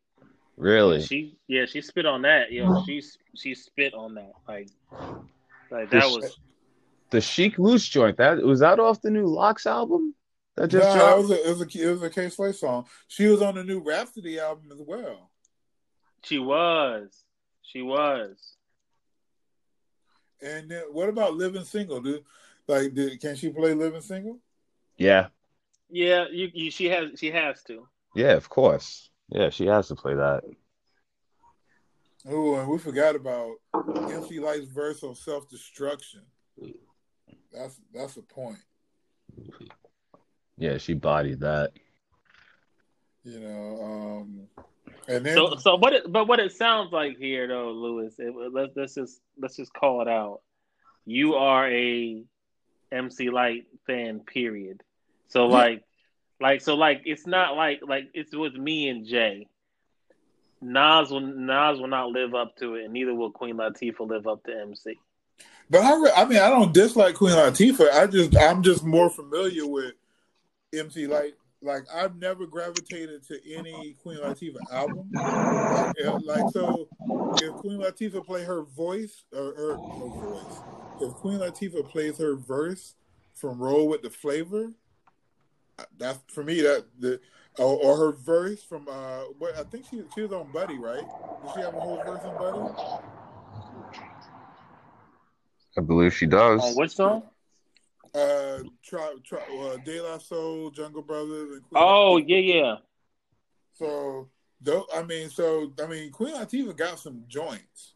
Really? 0.57 1.01
She 1.01 1.37
yeah, 1.47 1.65
she 1.65 1.81
spit 1.81 2.05
on 2.05 2.21
that. 2.23 2.51
Yeah, 2.51 2.83
she 2.85 3.01
she 3.35 3.55
spit 3.55 3.93
on 3.93 4.13
that. 4.15 4.33
Like 4.47 4.67
like 5.71 5.89
that 5.89 6.01
This- 6.01 6.15
was 6.15 6.39
The 7.13 7.21
Sheek 7.21 7.59
Louch 7.59 7.91
joint. 7.91 8.17
That 8.17 8.41
was 8.41 8.61
that 8.61 8.79
off 8.79 9.03
the 9.03 9.11
new 9.11 9.27
Lox 9.27 9.67
album. 9.67 10.15
That 10.55 10.69
just 10.69 10.83
that 10.83 10.97
dropped. 10.97 11.21
was 11.21 11.29
a, 11.29 11.47
it 11.47 11.57
was 11.57 11.61
a 11.61 11.87
it 11.87 11.91
was 11.91 12.01
a 12.01 12.09
Kay 12.09 12.29
Slay 12.29 12.51
song. 12.53 12.87
She 13.07 13.27
was 13.27 13.39
on 13.43 13.53
the 13.53 13.63
new 13.63 13.81
Rapsody 13.81 14.39
album 14.39 14.71
as 14.71 14.81
well. 14.81 15.29
she 16.23 16.39
was. 16.39 17.23
She 17.61 17.83
was. 17.83 18.35
And 20.41 20.71
then 20.71 20.85
what 20.91 21.07
about 21.07 21.35
Living 21.35 21.63
Single? 21.65 22.01
Do 22.01 22.21
like 22.67 22.95
did, 22.95 23.21
can 23.21 23.35
she 23.35 23.51
play 23.51 23.75
Living 23.75 24.01
Single? 24.01 24.39
Yeah, 24.97 25.27
Yeah, 25.91 26.25
you, 26.31 26.49
you 26.51 26.71
she 26.71 26.85
has 26.85 27.19
she 27.19 27.29
has 27.29 27.61
to. 27.67 27.87
yeah, 28.15 28.33
of 28.33 28.49
course. 28.49 29.11
Yeah, 29.29 29.51
she 29.51 29.67
has 29.67 29.89
to 29.89 29.95
play 29.95 30.15
that. 30.15 30.41
Oh, 32.27 32.55
and 32.55 32.67
we 32.67 32.79
forgot 32.79 33.15
about 33.15 33.51
MC 34.09 34.39
Lyte's 34.39 34.65
verse 34.65 35.03
on 35.03 35.13
self 35.13 35.47
destruction. 35.47 36.21
That's 37.53 37.79
that's 37.93 38.17
a 38.17 38.21
point. 38.21 38.57
Yeah, 40.57 40.77
she 40.77 40.93
bodied 40.93 41.41
that. 41.41 41.71
You 43.23 43.39
know, 43.39 43.79
um, 43.81 44.47
and 45.07 45.25
then 45.25 45.33
So 45.33 45.55
so 45.57 45.75
what 45.75 45.93
it 45.93 46.11
but 46.11 46.27
what 46.27 46.39
it 46.39 46.51
sounds 46.51 46.91
like 46.91 47.17
here 47.17 47.47
though, 47.47 47.71
Lewis, 47.71 48.15
it, 48.19 48.33
let's 48.51 48.73
let's 48.75 48.95
just 48.95 49.21
let's 49.39 49.55
just 49.55 49.73
call 49.73 50.01
it 50.01 50.07
out. 50.07 50.41
You 51.05 51.35
are 51.35 51.69
a 51.69 52.23
MC 52.91 53.29
Lyte 53.29 53.65
fan, 53.87 54.19
period. 54.21 54.81
So 55.27 55.47
Yeah. 55.47 55.51
like 55.51 55.83
like 56.41 56.61
so 56.61 56.75
like 56.75 57.03
it's 57.05 57.25
not 57.25 57.55
like 57.55 57.81
like 57.87 58.05
it's 58.13 58.35
with 58.35 58.53
me 58.55 58.89
and 58.89 59.05
Jay. 59.05 59.47
Nas 60.61 61.11
will 61.11 61.21
Nas 61.21 61.79
will 61.79 61.87
not 61.87 62.09
live 62.09 62.33
up 62.35 62.55
to 62.57 62.75
it, 62.75 62.85
and 62.85 62.93
neither 62.93 63.13
will 63.13 63.31
Queen 63.31 63.55
Latifah 63.57 64.07
live 64.07 64.27
up 64.27 64.43
to 64.45 64.51
MC. 64.53 64.97
But 65.69 65.81
I, 65.81 65.95
re- 65.95 66.11
I 66.15 66.25
mean, 66.25 66.39
I 66.39 66.49
don't 66.49 66.73
dislike 66.73 67.15
Queen 67.15 67.33
Latifah. 67.33 67.91
I 67.91 68.07
just, 68.07 68.37
I'm 68.37 68.61
just 68.63 68.83
more 68.83 69.09
familiar 69.09 69.67
with 69.67 69.93
MC 70.73 71.07
Lyte. 71.07 71.35
Like, 71.61 71.83
I've 71.93 72.17
never 72.17 72.45
gravitated 72.45 73.25
to 73.27 73.53
any 73.53 73.95
Queen 74.03 74.17
Latifah 74.17 74.71
album. 74.71 75.09
Like, 75.13 75.95
like, 76.25 76.51
so 76.51 76.89
if 77.41 77.53
Queen 77.55 77.79
Latifah 77.79 78.25
play 78.25 78.43
her 78.43 78.63
voice 78.63 79.23
or 79.31 79.53
her, 79.55 79.77
her 79.77 80.07
voice, 80.09 80.59
if 80.99 81.13
Queen 81.13 81.39
Latifah 81.39 81.89
plays 81.89 82.17
her 82.17 82.35
verse 82.35 82.95
from 83.33 83.59
"Roll 83.59 83.87
with 83.87 84.01
the 84.01 84.09
Flavor," 84.09 84.73
uh, 85.79 85.83
that's 85.97 86.19
for 86.27 86.43
me 86.43 86.61
that 86.61 86.85
the. 86.99 87.19
Or, 87.59 87.77
or 87.77 87.97
her 87.97 88.11
verse 88.13 88.63
from 88.63 88.87
uh, 88.89 89.25
what 89.37 89.55
I 89.55 89.61
think 89.61 89.85
she 89.87 90.01
she 90.15 90.21
was 90.21 90.31
on 90.31 90.51
Buddy, 90.51 90.79
right? 90.79 91.03
Did 91.43 91.53
she 91.53 91.61
have 91.61 91.75
a 91.75 91.79
whole 91.79 92.01
verse 92.03 92.23
on 92.23 92.35
Buddy? 92.39 93.01
I 95.77 95.81
believe 95.81 96.13
she 96.13 96.25
does. 96.25 96.61
On 96.61 96.73
which 96.75 96.91
song? 96.95 97.23
uh, 98.13 98.59
try, 98.83 99.13
try, 99.23 99.39
uh, 99.39 99.77
De 99.77 100.01
La 100.01 100.17
Soul, 100.19 100.69
Jungle 100.71 101.01
Brothers, 101.01 101.51
and 101.53 101.63
Queen 101.63 101.81
Oh 101.81 102.17
Latifah. 102.21 102.25
yeah 102.27 102.37
yeah. 102.37 102.75
So, 103.73 104.29
though, 104.61 104.85
I 104.95 105.03
mean, 105.03 105.29
so 105.29 105.71
I 105.83 105.87
mean, 105.87 106.11
Queen 106.11 106.35
Latifah 106.35 106.77
got 106.77 106.99
some 106.99 107.23
joints, 107.27 107.93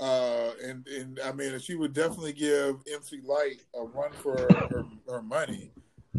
uh, 0.00 0.50
and 0.62 0.86
and 0.86 1.18
I 1.24 1.32
mean, 1.32 1.58
she 1.58 1.76
would 1.76 1.94
definitely 1.94 2.34
give 2.34 2.76
MC 2.92 3.20
Lyte 3.24 3.62
a 3.74 3.84
run 3.84 4.12
for 4.12 4.34
her, 4.70 4.84
her 5.08 5.22
money. 5.22 5.70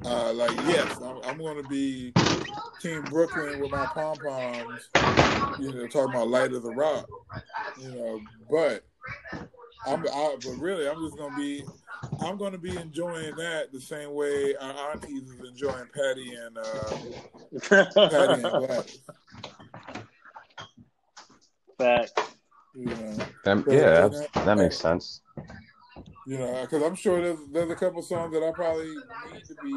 Uh, 0.04 0.34
like, 0.34 0.52
yes, 0.66 1.00
I'm, 1.02 1.18
I'm 1.24 1.38
going 1.38 1.58
to 1.58 1.64
be 1.64 2.14
Team 2.80 3.02
Brooklyn 3.10 3.60
with 3.60 3.72
my 3.72 3.86
pom 3.88 4.18
poms. 4.20 4.90
You 5.60 5.72
know, 5.74 5.88
talking 5.88 6.10
about 6.10 6.28
Light 6.28 6.54
of 6.54 6.64
the 6.64 6.72
Rock. 6.72 7.08
You 7.78 7.92
know, 7.92 8.22
but 8.50 8.84
I'm, 9.88 10.06
I, 10.08 10.36
but 10.44 10.58
really, 10.60 10.88
I'm 10.90 11.02
just 11.04 11.18
going 11.18 11.32
to 11.32 11.38
be. 11.38 11.64
I'm 12.22 12.38
going 12.38 12.52
to 12.52 12.58
be 12.58 12.76
enjoying 12.78 13.36
that 13.36 13.72
the 13.72 13.82
same 13.82 14.14
way 14.14 14.54
our 14.62 14.92
aunties 14.92 15.24
is 15.24 15.40
enjoying 15.50 15.86
Patti 15.94 16.34
and 16.36 16.58
uh, 16.58 17.90
Patti 18.10 18.34
and 18.34 18.42
Gladys. 18.68 19.00
Fact. 21.78 22.20
You 22.76 22.86
know, 22.86 23.18
That- 23.46 23.64
yeah, 23.68 24.08
that's, 24.08 24.28
that 24.46 24.58
makes 24.58 24.78
sense. 24.78 25.22
you 26.28 26.38
know, 26.38 26.62
because 26.62 26.84
I'm 26.84 26.96
sure 26.96 27.22
there's 27.22 27.40
there's 27.54 27.70
a 27.72 27.76
couple 27.76 28.02
songs 28.02 28.34
that 28.34 28.44
I 28.44 28.52
probably 28.52 28.94
need 29.34 29.46
to 29.46 29.56
be 29.64 29.74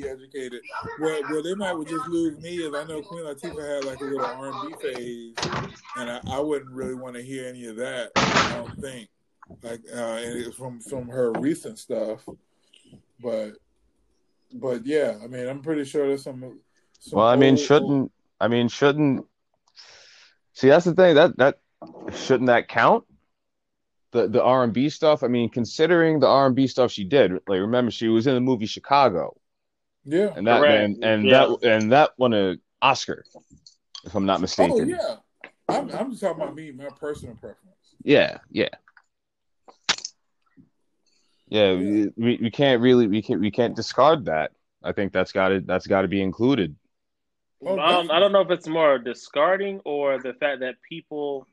be 0.00 0.08
educated. 0.08 0.60
Well, 1.00 1.20
well, 1.30 1.42
they 1.42 1.54
might 1.54 1.72
would 1.72 1.88
just 1.88 2.06
lose 2.08 2.38
me 2.40 2.58
is 2.58 2.72
I 2.74 2.84
know 2.84 3.02
Queen 3.02 3.24
Latifah 3.24 3.74
had 3.76 3.84
like 3.84 4.00
a 4.00 4.04
little 4.04 4.24
R&B 4.24 4.74
phase, 4.80 5.34
and 5.96 6.10
I, 6.10 6.20
I 6.28 6.38
wouldn't 6.38 6.70
really 6.70 6.94
want 6.94 7.16
to 7.16 7.22
hear 7.22 7.46
any 7.48 7.66
of 7.66 7.74
that. 7.76 8.12
I 8.16 8.52
don't 8.54 8.80
think. 8.80 9.08
Like 9.62 9.80
uh, 9.92 9.96
and 9.96 10.36
it's 10.40 10.56
from 10.56 10.80
from 10.80 11.08
her 11.08 11.32
recent 11.32 11.78
stuff. 11.78 12.20
But 13.20 13.52
but 14.52 14.86
yeah, 14.86 15.18
I 15.22 15.26
mean, 15.26 15.46
I'm 15.48 15.60
pretty 15.62 15.84
sure 15.84 16.06
there's 16.06 16.22
some. 16.24 16.60
some 17.00 17.18
Well, 17.18 17.26
I 17.26 17.36
mean, 17.36 17.50
old- 17.54 17.60
shouldn't 17.60 18.12
I 18.40 18.48
mean 18.48 18.68
shouldn't 18.68 19.26
see 20.52 20.68
that's 20.68 20.84
the 20.84 20.94
thing 20.94 21.14
that 21.16 21.36
that 21.38 21.58
shouldn't 22.14 22.46
that 22.48 22.68
count 22.68 23.04
the 24.12 24.28
the 24.28 24.42
R 24.42 24.64
and 24.64 24.72
B 24.72 24.88
stuff? 24.88 25.22
I 25.22 25.28
mean, 25.28 25.48
considering 25.50 26.20
the 26.20 26.26
R 26.28 26.46
and 26.46 26.56
B 26.56 26.66
stuff 26.66 26.90
she 26.90 27.04
did, 27.04 27.32
like 27.32 27.60
remember 27.60 27.90
she 27.90 28.08
was 28.08 28.26
in 28.26 28.34
the 28.34 28.40
movie 28.40 28.66
Chicago, 28.66 29.36
yeah. 30.04 30.32
and 30.36 30.46
that 30.46 30.60
Correct. 30.60 30.82
and, 30.84 31.04
and 31.04 31.24
Yeah. 31.24 31.46
that 31.62 31.70
and 31.74 31.92
that 31.92 32.10
won 32.18 32.32
an 32.32 32.60
Oscar, 32.82 33.24
if 34.04 34.14
I'm 34.14 34.24
not 34.26 34.40
mistaken. 34.40 34.72
Oh 34.72 34.84
mistaken. 34.84 35.00
yeah. 35.08 35.16
I'm 35.68 35.90
I'm 35.90 36.10
just 36.10 36.22
talking 36.22 36.42
about 36.42 36.54
me, 36.54 36.70
my 36.72 36.88
personal 36.98 37.34
preference. 37.34 37.74
Yeah, 38.02 38.38
yeah. 38.50 38.68
Yeah, 41.48 41.74
we, 41.74 42.08
we 42.16 42.38
we 42.42 42.50
can't 42.50 42.80
really 42.82 43.06
we 43.06 43.22
can't 43.22 43.40
we 43.40 43.50
can't 43.50 43.74
discard 43.74 44.26
that. 44.26 44.52
I 44.82 44.92
think 44.92 45.12
that's 45.12 45.32
got 45.32 45.48
to 45.48 45.60
that's 45.60 45.86
got 45.86 46.02
to 46.02 46.08
be 46.08 46.22
included. 46.22 46.76
Um, 47.66 48.10
I 48.10 48.20
don't 48.20 48.32
know 48.32 48.42
if 48.42 48.50
it's 48.50 48.68
more 48.68 48.98
discarding 48.98 49.80
or 49.84 50.20
the 50.20 50.34
fact 50.34 50.60
that 50.60 50.76
people 50.88 51.46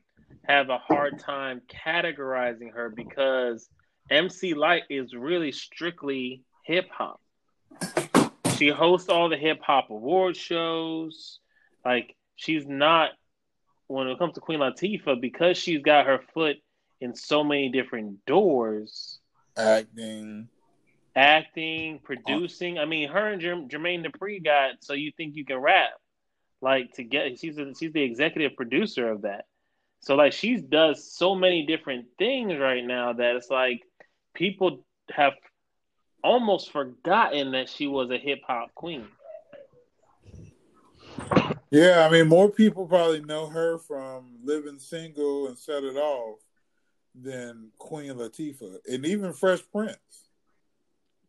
have 0.44 0.70
a 0.70 0.78
hard 0.78 1.18
time 1.18 1.60
categorizing 1.68 2.72
her 2.72 2.90
because 2.90 3.68
MC 4.10 4.54
Lyte 4.54 4.84
is 4.88 5.14
really 5.14 5.50
strictly 5.50 6.42
hip 6.64 6.88
hop. 6.90 7.20
She 8.56 8.68
hosts 8.68 9.08
all 9.08 9.28
the 9.28 9.36
hip 9.36 9.60
hop 9.62 9.90
award 9.90 10.36
shows. 10.36 11.40
Like 11.84 12.14
she's 12.36 12.66
not 12.66 13.10
when 13.88 14.08
it 14.08 14.18
comes 14.18 14.34
to 14.34 14.40
Queen 14.40 14.60
Latifah 14.60 15.20
because 15.20 15.56
she's 15.56 15.82
got 15.82 16.06
her 16.06 16.20
foot 16.34 16.56
in 17.00 17.14
so 17.14 17.42
many 17.42 17.68
different 17.68 18.24
doors. 18.26 19.18
Acting. 19.56 20.48
acting, 21.14 22.00
producing. 22.02 22.78
I 22.78 22.84
mean, 22.84 23.08
her 23.08 23.28
and 23.28 23.40
Jerm- 23.40 23.70
Jermaine 23.70 24.06
Dupri 24.06 24.44
got 24.44 24.82
so 24.84 24.92
you 24.92 25.12
think 25.16 25.36
you 25.36 25.44
can 25.44 25.58
rap, 25.58 25.90
like 26.60 26.92
to 26.94 27.04
get. 27.04 27.38
She's 27.38 27.58
a, 27.58 27.74
she's 27.74 27.92
the 27.92 28.02
executive 28.02 28.56
producer 28.56 29.08
of 29.08 29.22
that. 29.22 29.46
So 30.00 30.14
like 30.14 30.32
she 30.32 30.56
does 30.56 31.10
so 31.12 31.34
many 31.34 31.66
different 31.66 32.06
things 32.18 32.58
right 32.58 32.84
now 32.84 33.12
that 33.14 33.36
it's 33.36 33.50
like 33.50 33.82
people 34.34 34.84
have 35.10 35.32
almost 36.22 36.72
forgotten 36.72 37.52
that 37.52 37.68
she 37.68 37.86
was 37.86 38.10
a 38.10 38.18
hip 38.18 38.40
hop 38.46 38.74
queen. 38.74 39.06
Yeah, 41.70 42.06
I 42.06 42.12
mean, 42.12 42.28
more 42.28 42.50
people 42.50 42.86
probably 42.86 43.20
know 43.22 43.46
her 43.48 43.78
from 43.78 44.36
Living 44.44 44.78
Single 44.78 45.48
and 45.48 45.58
Set 45.58 45.82
It 45.82 45.96
Off 45.96 46.38
than 47.22 47.68
Queen 47.78 48.12
Latifah, 48.14 48.78
and 48.86 49.06
even 49.06 49.32
Fresh 49.32 49.60
Prince. 49.72 49.96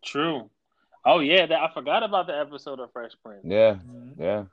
True. 0.03 0.49
Oh 1.05 1.19
yeah, 1.19 1.45
that, 1.45 1.59
I 1.59 1.73
forgot 1.73 2.03
about 2.03 2.27
the 2.27 2.37
episode 2.37 2.79
of 2.79 2.91
Fresh 2.91 3.13
Prince. 3.23 3.41
Yeah, 3.45 3.77
yeah, 4.19 4.43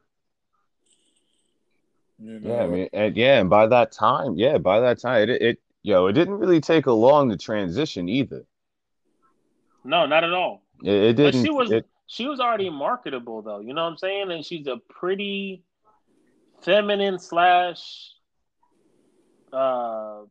You 2.18 2.40
know, 2.40 2.54
yeah. 2.54 2.62
I 2.62 2.66
mean, 2.66 2.88
and 2.92 3.16
yeah, 3.16 3.40
and 3.40 3.50
by 3.50 3.66
that 3.66 3.92
time, 3.92 4.36
yeah, 4.36 4.58
by 4.58 4.80
that 4.80 5.00
time, 5.00 5.28
it 5.28 5.42
it 5.42 5.62
yo, 5.82 6.06
it 6.06 6.12
didn't 6.12 6.38
really 6.38 6.60
take 6.60 6.86
a 6.86 6.92
long 6.92 7.30
to 7.30 7.36
transition 7.36 8.08
either. 8.08 8.44
No, 9.84 10.06
not 10.06 10.24
at 10.24 10.32
all. 10.32 10.62
It, 10.82 10.94
it 10.94 11.12
didn't. 11.14 11.44
she 11.44 11.50
was 11.50 11.70
it, 11.70 11.86
she 12.06 12.26
was 12.26 12.40
already 12.40 12.70
marketable 12.70 13.42
though. 13.42 13.60
You 13.60 13.74
know 13.74 13.84
what 13.84 13.90
I'm 13.90 13.98
saying? 13.98 14.30
And 14.30 14.44
she's 14.44 14.66
a 14.66 14.76
pretty 14.76 15.62
feminine 16.62 17.18
slash 17.18 18.12
uh 19.52 20.22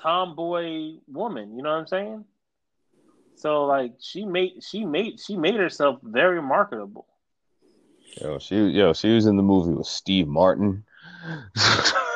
tomboy 0.00 0.98
woman. 1.06 1.56
You 1.56 1.62
know 1.62 1.70
what 1.70 1.80
I'm 1.80 1.86
saying? 1.86 2.24
So 3.36 3.66
like 3.66 3.94
she 4.00 4.24
made 4.24 4.62
she 4.64 4.84
made 4.84 5.20
she 5.20 5.36
made 5.36 5.54
herself 5.54 6.00
very 6.02 6.42
marketable. 6.42 7.06
yo, 8.20 8.38
she 8.38 8.56
yo, 8.56 8.92
she 8.92 9.14
was 9.14 9.26
in 9.26 9.36
the 9.36 9.42
movie 9.42 9.72
with 9.74 9.86
Steve 9.86 10.26
Martin. 10.28 10.84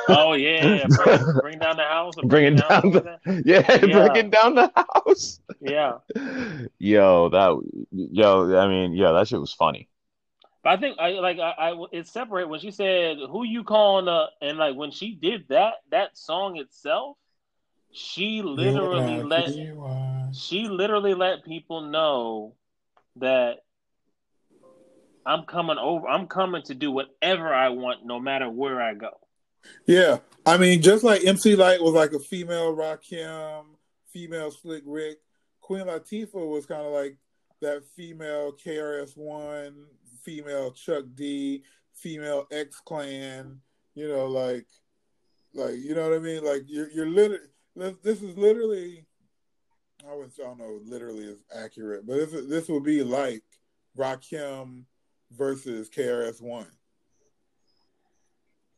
Oh 0.09 0.33
yeah, 0.33 0.87
bring, 0.89 1.25
bring 1.41 1.59
down 1.61 1.77
the 1.77 1.85
house. 1.85 2.15
or 2.19 2.25
Bringing 2.25 2.57
bring 2.57 2.69
down 2.69 2.91
the 2.91 3.19
the 3.25 3.43
yeah, 3.47 3.85
Yeah. 3.87 4.09
breaking 4.09 4.31
down 4.31 4.57
the 4.57 4.71
house. 4.75 5.41
yeah. 5.61 5.99
Yo, 6.79 7.29
that 7.29 7.61
yo, 7.93 8.59
I 8.59 8.67
mean, 8.69 8.95
yeah, 8.95 9.13
that 9.13 9.29
shit 9.29 9.41
was 9.41 9.53
funny. 9.53 9.89
But 10.65 10.71
I 10.71 10.77
think 10.79 10.99
I 10.99 11.11
like 11.21 11.39
I, 11.39 11.51
I 11.51 11.85
it's 11.93 12.11
separate 12.11 12.49
when 12.49 12.59
she 12.61 12.73
said 12.73 13.17
who 13.31 13.45
you 13.45 13.63
calling 13.65 14.09
uh 14.09 14.27
and 14.41 14.59
like 14.59 14.75
when 14.77 14.91
she 14.91 15.15
did 15.15 15.47
that 15.49 15.75
that 15.91 16.19
song 16.19 16.57
itself, 16.57 17.17
she 17.93 18.43
literally 18.43 19.23
let 19.23 19.51
she 20.35 20.69
literally 20.69 21.15
let 21.15 21.45
people 21.45 21.83
know 21.83 22.55
that 23.17 23.59
I'm 25.25 25.45
coming 25.45 25.79
over. 25.79 26.09
I'm 26.09 26.27
coming 26.27 26.63
to 26.65 26.75
do 26.75 26.91
whatever 26.91 27.53
I 27.53 27.69
want, 27.69 28.05
no 28.05 28.19
matter 28.19 28.49
where 28.49 28.81
I 28.81 28.95
go. 28.95 29.11
Yeah, 29.87 30.19
I 30.45 30.57
mean, 30.57 30.83
just 30.83 31.05
like 31.05 31.25
MC 31.25 31.55
Lyte 31.55 31.83
was 31.83 31.95
like 31.95 32.13
a 32.13 32.19
female 32.19 32.75
Rakim, 32.75 33.65
female 34.13 34.51
Slick 34.51 34.83
Rick, 34.85 35.19
Queen 35.61 35.87
Latifah 35.87 36.49
was 36.49 36.67
kind 36.67 36.83
of 36.83 36.93
like 36.93 37.17
that 37.61 37.85
female 37.95 38.53
KRS 38.53 39.17
One, 39.17 39.87
female 40.23 40.73
Chuck 40.73 41.05
D, 41.15 41.63
female 41.95 42.47
X 42.51 42.81
Clan. 42.85 43.61
You 43.95 44.09
know, 44.09 44.27
like, 44.27 44.67
like 45.55 45.77
you 45.77 45.95
know 45.95 46.09
what 46.09 46.17
I 46.17 46.21
mean? 46.21 46.45
Like 46.45 46.63
you're 46.67 46.91
you're 46.91 47.09
literally 47.09 47.45
this 47.77 48.23
is 48.23 48.37
literally. 48.37 49.07
I 50.09 50.15
was 50.15 50.33
I 50.41 50.45
don't 50.45 50.59
know 50.59 50.81
literally 50.85 51.25
is 51.25 51.45
accurate, 51.55 52.07
but 52.07 52.17
this 52.17 52.47
this 52.49 52.69
would 52.69 52.83
be 52.83 53.05
like 53.05 53.43
Rakim 53.97 54.85
versus 55.31 55.89
KRS 55.89 56.43
One. 56.43 56.67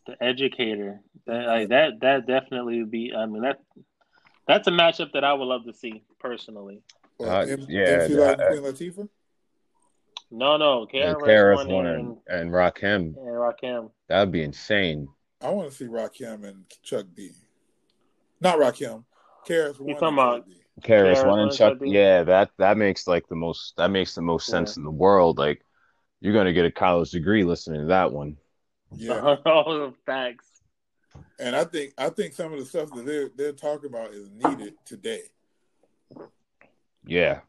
The 0.06 0.22
educator, 0.22 1.00
that 1.26 1.46
like 1.46 1.68
that 1.70 2.00
that 2.02 2.26
definitely 2.26 2.80
would 2.80 2.90
be. 2.90 3.12
I 3.16 3.26
mean 3.26 3.42
that 3.42 3.58
that's 4.46 4.68
a 4.68 4.70
matchup 4.70 5.12
that 5.12 5.24
I 5.24 5.32
would 5.32 5.46
love 5.46 5.64
to 5.64 5.72
see 5.72 6.02
personally. 6.20 6.82
Or 7.18 7.28
Uh, 7.28 7.46
M- 7.46 7.66
yeah, 7.68 7.84
MC 7.84 8.14
Lyte 8.14 8.40
uh, 8.40 8.50
Latifah. 8.50 9.08
No, 10.30 10.56
no, 10.56 10.86
Yeah, 10.92 11.14
KRS 11.14 11.22
KRS 11.22 11.54
One 11.56 11.68
One 11.68 11.86
and, 11.86 12.16
and, 12.26 12.40
and 12.40 12.50
Rakim, 12.50 12.96
and 12.96 13.16
Rakim. 13.16 13.90
that'd 14.08 14.32
be 14.32 14.42
insane. 14.42 15.08
I 15.40 15.50
want 15.50 15.70
to 15.70 15.76
see 15.76 15.84
Rakim 15.84 16.44
and 16.44 16.64
Chuck 16.82 17.06
D. 17.14 17.30
Not 18.44 18.58
Rakim. 18.58 19.04
KRS 19.48 19.80
One. 19.80 19.88
You 19.88 19.94
and 19.94 20.00
talking 20.00 20.14
about- 20.18 20.46
Chuck 20.46 20.46
D. 20.46 20.60
KRS 20.82 21.16
KRS 21.22 21.26
One 21.26 21.40
and 21.40 21.52
Chuck, 21.52 21.78
Chuck 21.78 21.82
yeah, 21.84 22.22
that 22.24 22.50
that 22.58 22.76
makes 22.76 23.06
like 23.06 23.26
the 23.28 23.36
most 23.36 23.76
that 23.76 23.90
makes 23.90 24.14
the 24.14 24.22
most 24.22 24.46
sense 24.46 24.76
in 24.76 24.82
the 24.84 24.90
world. 24.90 25.38
Like, 25.38 25.62
you're 26.20 26.32
gonna 26.34 26.52
get 26.52 26.64
a 26.64 26.70
college 26.72 27.10
degree 27.10 27.44
listening 27.44 27.80
to 27.82 27.86
that 27.88 28.12
one. 28.12 28.36
Yeah, 28.96 29.36
All 29.46 29.64
the 29.88 29.92
facts. 30.06 30.46
and 31.40 31.56
I 31.56 31.64
think 31.64 31.94
I 31.98 32.10
think 32.10 32.32
some 32.32 32.52
of 32.52 32.60
the 32.60 32.64
stuff 32.64 32.90
that 32.94 33.04
they're 33.06 33.28
they're 33.36 33.52
talking 33.52 33.90
about 33.90 34.12
is 34.14 34.30
needed 34.30 34.74
today. 34.84 35.22
Yeah, 37.06 37.40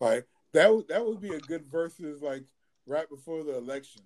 Like 0.00 0.26
that 0.52 0.72
would 0.72 0.86
that 0.88 1.04
would 1.04 1.20
be 1.20 1.34
a 1.34 1.40
good 1.40 1.64
versus 1.70 2.22
like 2.22 2.44
right 2.86 3.08
before 3.08 3.42
the 3.44 3.56
election. 3.56 4.02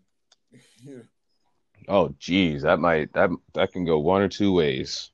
yeah. 0.82 0.98
Oh, 1.88 2.14
geez, 2.18 2.62
that 2.62 2.78
might 2.80 3.12
that 3.12 3.28
that 3.52 3.72
can 3.72 3.84
go 3.84 3.98
one 3.98 4.22
or 4.22 4.28
two 4.28 4.52
ways. 4.54 5.10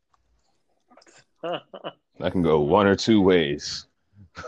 That 1.42 2.32
can 2.32 2.42
go 2.42 2.60
one 2.60 2.86
or 2.86 2.96
two 2.96 3.20
ways. 3.22 3.86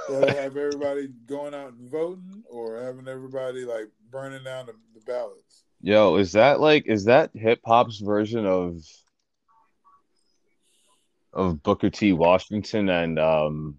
Have 0.09 0.57
everybody 0.57 1.09
going 1.27 1.55
out 1.55 1.73
and 1.73 1.91
voting, 1.91 2.45
or 2.51 2.81
having 2.81 3.09
everybody 3.09 3.65
like 3.65 3.89
burning 4.11 4.45
down 4.45 4.67
the, 4.67 4.75
the 4.95 5.01
ballots. 5.07 5.65
Yo, 5.81 6.17
is 6.17 6.33
that 6.33 6.61
like 6.61 6.87
is 6.87 7.07
that 7.07 7.31
hip 7.35 7.61
hop's 7.65 7.99
version 7.99 8.47
of 8.47 8.85
of 11.33 11.63
Booker 11.63 11.91
T. 11.91 12.13
Washington 12.13 12.89
and 12.89 13.19
um 13.19 13.79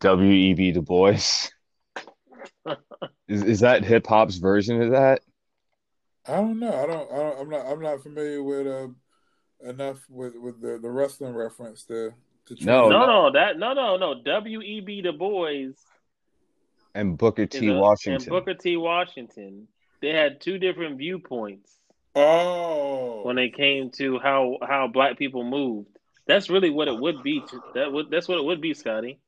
W. 0.00 0.30
E. 0.30 0.54
B. 0.54 0.72
Du 0.72 0.82
Bois? 0.82 1.48
Is 3.28 3.42
is 3.42 3.60
that 3.60 3.84
hip 3.84 4.06
hop's 4.06 4.36
version 4.36 4.80
of 4.82 4.90
that? 4.90 5.22
I 6.28 6.36
don't 6.36 6.58
know. 6.58 6.72
I 6.72 6.86
don't. 6.86 7.10
I 7.12 7.16
don't 7.16 7.40
I'm 7.40 7.48
not. 7.48 7.66
I'm 7.66 7.80
not 7.80 8.02
familiar 8.02 8.42
with 8.42 8.66
uh, 8.66 8.88
enough 9.64 9.98
with 10.08 10.34
with 10.36 10.60
the, 10.60 10.78
the 10.80 10.90
wrestling 10.90 11.34
reference 11.34 11.82
to. 11.84 12.12
to 12.46 12.56
No, 12.64 12.88
no, 12.88 13.06
no, 13.06 13.32
that 13.32 13.58
no, 13.58 13.72
no, 13.74 13.96
no. 13.96 14.22
W. 14.22 14.60
E. 14.60 14.80
B. 14.80 15.02
Du 15.02 15.12
Bois 15.12 15.72
And 16.94 17.16
Booker 17.18 17.42
is 17.42 17.48
T. 17.50 17.68
a- 17.68 17.74
Washington. 17.74 18.22
and 18.22 18.30
Booker 18.30 18.54
T. 18.54 18.76
Washington. 18.76 19.68
They 20.02 20.10
had 20.10 20.40
two 20.40 20.58
different 20.58 20.98
viewpoints 20.98 21.72
Oh, 22.14 23.22
when 23.24 23.38
it 23.38 23.54
came 23.54 23.90
to 23.92 24.18
how 24.18 24.58
how 24.66 24.88
black 24.88 25.18
people 25.18 25.44
moved. 25.44 25.88
That's 26.26 26.48
really 26.50 26.70
what 26.70 26.88
it 26.88 26.98
would 26.98 27.22
be. 27.22 27.40
To, 27.40 27.62
that 27.74 27.92
would 27.92 28.10
that's 28.10 28.26
what 28.28 28.38
it 28.38 28.44
would 28.44 28.60
be, 28.60 28.74
Scotty. 28.74 29.18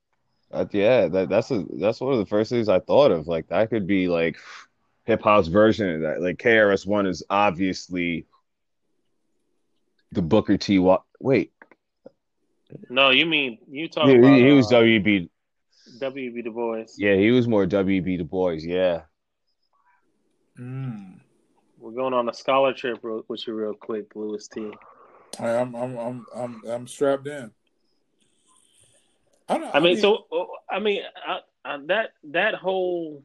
Uh, 0.51 0.65
yeah, 0.73 1.07
that 1.09 1.29
that's 1.29 1.51
a 1.51 1.65
that's 1.79 2.01
one 2.01 2.13
of 2.15 2.19
the 2.19 2.27
first 2.27 2.51
things 2.51 2.69
I 2.69 2.81
thought 2.81 3.11
of. 3.11 3.29
Like 3.29 3.49
that 3.49 3.69
could 3.71 3.87
be 3.87 4.09
like 4.09 4.39
hip 5.05 5.21
hop's 5.23 5.49
version 5.49 5.97
of 5.97 6.01
that. 6.03 6.23
Like 6.23 6.39
KRS 6.39 6.87
One 6.87 7.07
is 7.07 7.23
obviously 7.29 8.25
the 10.13 10.23
Booker 10.23 10.57
T. 10.57 10.79
Wa- 10.79 11.03
Wait, 11.21 11.53
No, 12.89 13.11
you 13.11 13.27
mean 13.27 13.59
you 13.69 13.83
He, 13.83 13.89
talking 13.89 14.19
about 14.19 14.39
he 14.39 14.53
was 14.53 14.73
uh, 14.73 14.77
WB. 14.77 15.29
WB 16.01 16.45
Du 16.45 16.51
Bois. 16.51 16.85
Yeah, 16.97 17.17
he 17.17 17.31
was 17.31 17.49
more 17.49 17.67
WB 17.67 18.19
Du 18.19 18.25
Bois. 18.25 18.61
Yeah. 18.61 19.03
Mm. 20.59 21.21
We're 21.79 21.93
going 21.93 22.13
on 22.13 22.29
a 22.29 22.35
scholar 22.35 22.75
trip 22.75 22.99
with 23.03 23.47
you 23.47 23.55
real 23.55 23.75
quick, 23.75 24.15
Louis 24.15 24.47
T. 24.49 24.71
I, 25.39 25.51
I'm, 25.51 25.75
I'm, 25.75 25.97
I'm, 25.97 26.27
I'm, 26.35 26.63
I'm 26.67 26.87
strapped 26.87 27.27
in. 27.27 27.53
I, 29.49 29.59
don't, 29.59 29.75
I 29.75 29.81
mean, 29.81 29.97
so 29.97 30.27
uh, 30.31 30.45
I 30.71 30.79
mean 30.79 31.03
I, 31.27 31.39
I, 31.65 31.79
that 31.87 32.11
that 32.25 32.55
whole. 32.55 33.25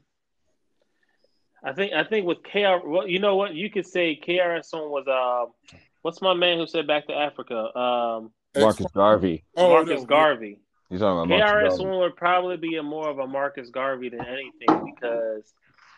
I 1.63 1.73
think 1.73 1.93
I 1.93 2.03
think 2.03 2.25
with 2.25 2.43
KR, 2.43 2.85
well, 2.85 3.07
you 3.07 3.19
know 3.19 3.35
what 3.35 3.55
you 3.55 3.69
could 3.69 3.87
say 3.87 4.19
KRS 4.21 4.73
One 4.73 4.89
was 4.89 5.07
uh, 5.07 5.75
what's 6.03 6.21
my 6.21 6.33
man 6.35 6.59
who 6.59 6.67
said 6.67 6.85
back 6.85 7.07
to 7.07 7.13
Africa? 7.13 7.75
Um, 7.77 8.31
Marcus 8.55 8.85
Garvey. 8.93 9.43
Oh, 9.57 9.69
Marcus 9.69 10.01
no. 10.01 10.05
Garvey. 10.05 10.59
He's 10.89 10.99
talking 10.99 11.17
about 11.23 11.29
Marcus 11.29 11.79
KRS 11.79 11.83
One 11.83 11.97
would 11.99 12.15
probably 12.15 12.57
be 12.57 12.75
a 12.75 12.83
more 12.83 13.09
of 13.09 13.17
a 13.17 13.25
Marcus 13.25 13.71
Garvey 13.71 14.09
than 14.09 14.21
anything 14.21 14.93
because 14.93 15.51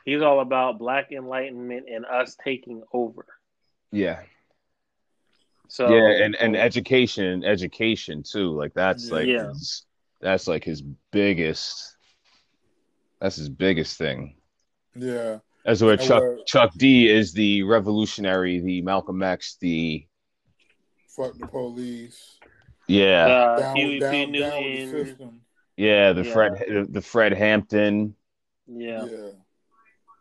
he's 0.06 0.22
all 0.22 0.40
about 0.40 0.80
black 0.80 1.12
enlightenment 1.12 1.88
and 1.92 2.06
us 2.06 2.38
taking 2.42 2.82
over. 2.94 3.26
Yeah. 3.92 4.22
So 5.68 5.90
yeah, 5.90 6.24
and, 6.24 6.36
and 6.36 6.56
education, 6.56 7.44
education 7.44 8.24
too. 8.24 8.56
Like 8.56 8.74
that's 8.74 9.12
like 9.12 9.26
Yeah. 9.26 9.50
his, 9.50 9.84
that's 10.22 10.48
like 10.48 10.64
his 10.64 10.82
biggest. 11.12 11.98
That's 13.20 13.36
his 13.36 13.50
biggest 13.50 13.98
thing. 13.98 14.36
Yeah. 14.96 15.40
That's 15.66 15.82
where 15.82 15.98
Chuck 15.98 16.22
where- 16.22 16.38
Chuck 16.46 16.72
D 16.78 17.10
is 17.10 17.34
the 17.34 17.64
revolutionary, 17.64 18.60
the 18.60 18.82
Malcolm 18.84 19.22
X, 19.24 19.58
the 19.60 20.06
Fuck 21.10 21.38
the 21.40 21.48
police. 21.48 22.38
yeah, 22.88 23.26
uh, 23.26 23.60
Down, 23.60 23.76
Huey 23.76 24.00
down, 24.00 24.12
down 24.12 24.32
with 24.32 24.42
the 24.42 24.86
Newton, 24.86 25.06
system. 25.06 25.42
yeah, 25.78 26.14
the 26.14 26.24
Yeah. 26.24 26.34
Fred 26.34 26.86
the 26.94 27.02
Fred 27.02 27.34
Hampton. 27.34 28.16
yeah. 28.68 29.06
Yeah. 29.06 29.30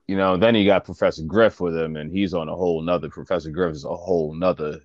You 0.06 0.16
know, 0.18 0.36
then 0.36 0.54
you 0.54 0.66
got 0.66 0.84
Professor 0.84 1.22
Griff 1.24 1.60
with 1.60 1.74
him, 1.76 1.96
and 1.96 2.10
he's 2.12 2.34
on 2.34 2.48
a 2.50 2.54
whole 2.54 2.82
nother. 2.82 3.08
Professor 3.08 3.50
Griff 3.50 3.72
is 3.72 3.84
a 3.86 3.96
whole 3.96 4.34
nother 4.34 4.80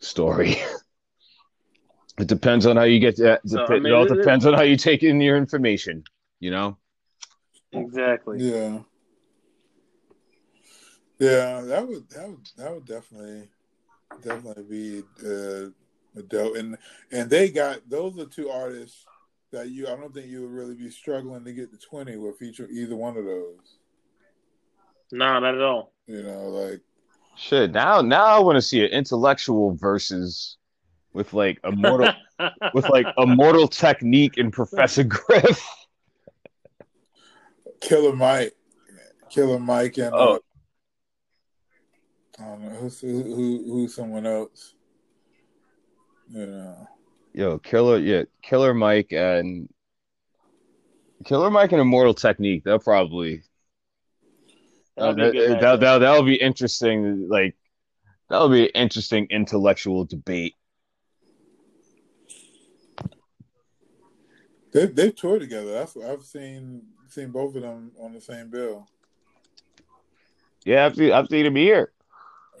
story. 0.00 0.56
it 2.18 2.26
depends 2.26 2.66
on 2.66 2.76
how 2.76 2.82
you 2.82 2.98
get 2.98 3.16
that. 3.18 3.40
So, 3.46 3.58
dep- 3.58 3.70
I 3.70 3.74
mean, 3.74 3.86
it 3.86 3.92
all 3.92 4.04
it- 4.04 4.12
it- 4.12 4.16
depends 4.16 4.46
on 4.46 4.54
how 4.54 4.62
you 4.62 4.76
take 4.76 5.02
in 5.02 5.20
your 5.20 5.36
information. 5.36 6.04
You 6.40 6.50
know. 6.50 6.76
Exactly. 7.72 8.38
Yeah. 8.40 8.80
Yeah, 11.18 11.60
that 11.62 11.86
would 11.86 12.08
that 12.10 12.28
would 12.28 12.48
that 12.56 12.74
would 12.74 12.84
definitely 12.84 13.48
definitely 14.22 14.64
be 14.64 15.02
uh, 15.24 15.68
a 16.18 16.22
dope, 16.22 16.56
and 16.56 16.76
and 17.12 17.30
they 17.30 17.48
got 17.48 17.88
those 17.88 18.18
are 18.18 18.26
two 18.26 18.50
artists 18.50 19.04
that 19.52 19.70
you 19.70 19.86
I 19.86 19.90
don't 19.90 20.12
think 20.12 20.26
you 20.26 20.42
would 20.42 20.50
really 20.50 20.74
be 20.74 20.90
struggling 20.90 21.44
to 21.44 21.52
get 21.52 21.70
to 21.70 21.78
twenty 21.78 22.16
with 22.16 22.42
each 22.42 22.60
either 22.60 22.96
one 22.96 23.16
of 23.16 23.24
those. 23.24 23.78
No, 25.12 25.38
not 25.38 25.54
at 25.54 25.60
all. 25.60 25.92
You 26.06 26.22
know, 26.24 26.48
like 26.48 26.80
Shit. 27.36 27.72
Now, 27.72 28.00
now 28.00 28.24
I 28.24 28.38
want 28.38 28.56
to 28.56 28.62
see 28.62 28.84
an 28.84 28.90
intellectual 28.90 29.74
versus 29.74 30.58
with 31.12 31.32
like 31.32 31.58
a 31.64 31.72
mortal 31.72 32.12
with 32.74 32.88
like 32.88 33.06
Immortal 33.16 33.68
Technique 33.68 34.38
and 34.38 34.52
Professor 34.52 35.04
Griff. 35.04 35.64
Killer 37.82 38.14
Mike, 38.16 38.54
Killer 39.30 39.58
Mike, 39.58 39.98
and 39.98 40.14
uh, 40.14 40.18
Oh. 40.18 40.40
I 42.38 42.44
don't 42.44 42.62
know 42.62 42.70
who's 42.70 43.00
who, 43.00 43.22
who 43.22 43.64
who's 43.66 43.94
someone 43.94 44.26
else. 44.26 44.74
You 46.28 46.46
know, 46.46 46.88
Yo, 47.34 47.58
Killer, 47.58 47.98
yeah, 47.98 48.22
Killer 48.42 48.74
Mike 48.74 49.12
and 49.12 49.68
Killer 51.24 51.50
Mike 51.50 51.72
and 51.72 51.80
Immortal 51.80 52.14
Technique. 52.14 52.64
They'll 52.64 52.78
probably 52.78 53.42
That'll 54.96 55.14
be 55.14 55.22
a 55.22 55.32
that, 55.32 55.32
good 55.32 55.60
that, 55.60 55.80
matchup. 55.80 55.80
that, 55.80 55.98
that'll 55.98 56.22
be 56.24 56.36
interesting. 56.36 57.28
Like 57.28 57.56
that'll 58.30 58.48
be 58.48 58.64
an 58.64 58.70
interesting 58.74 59.26
intellectual 59.30 60.04
debate. 60.04 60.54
They 64.72 64.86
they've 64.86 65.14
toured 65.14 65.40
together. 65.40 65.72
That's 65.72 65.94
what 65.94 66.06
I've 66.06 66.24
seen 66.24 66.82
seen 67.08 67.30
both 67.30 67.54
of 67.54 67.62
them 67.62 67.92
on 68.00 68.12
the 68.12 68.20
same 68.20 68.48
bill. 68.48 68.86
Yeah, 70.64 70.86
I've 70.86 70.96
seen, 70.96 71.12
I've 71.12 71.28
seen 71.28 71.46
him 71.46 71.56
here. 71.56 71.92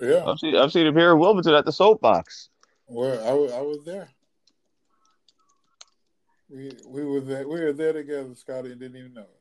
Yeah, 0.00 0.24
I've 0.26 0.38
seen, 0.38 0.56
I've 0.56 0.72
seen 0.72 0.86
him 0.86 0.96
here 0.96 1.12
in 1.12 1.18
Wilmington 1.18 1.54
at 1.54 1.64
the 1.64 1.72
Soapbox. 1.72 2.48
well, 2.86 3.18
I, 3.20 3.56
I 3.56 3.60
was 3.60 3.84
there. 3.84 4.08
We 6.50 6.72
we 6.86 7.04
were 7.04 7.20
there. 7.20 7.48
We 7.48 7.60
were 7.60 7.72
there 7.72 7.92
together, 7.92 8.34
Scotty, 8.34 8.72
and 8.72 8.80
didn't 8.80 8.98
even 8.98 9.14
know 9.14 9.22
it. 9.22 9.40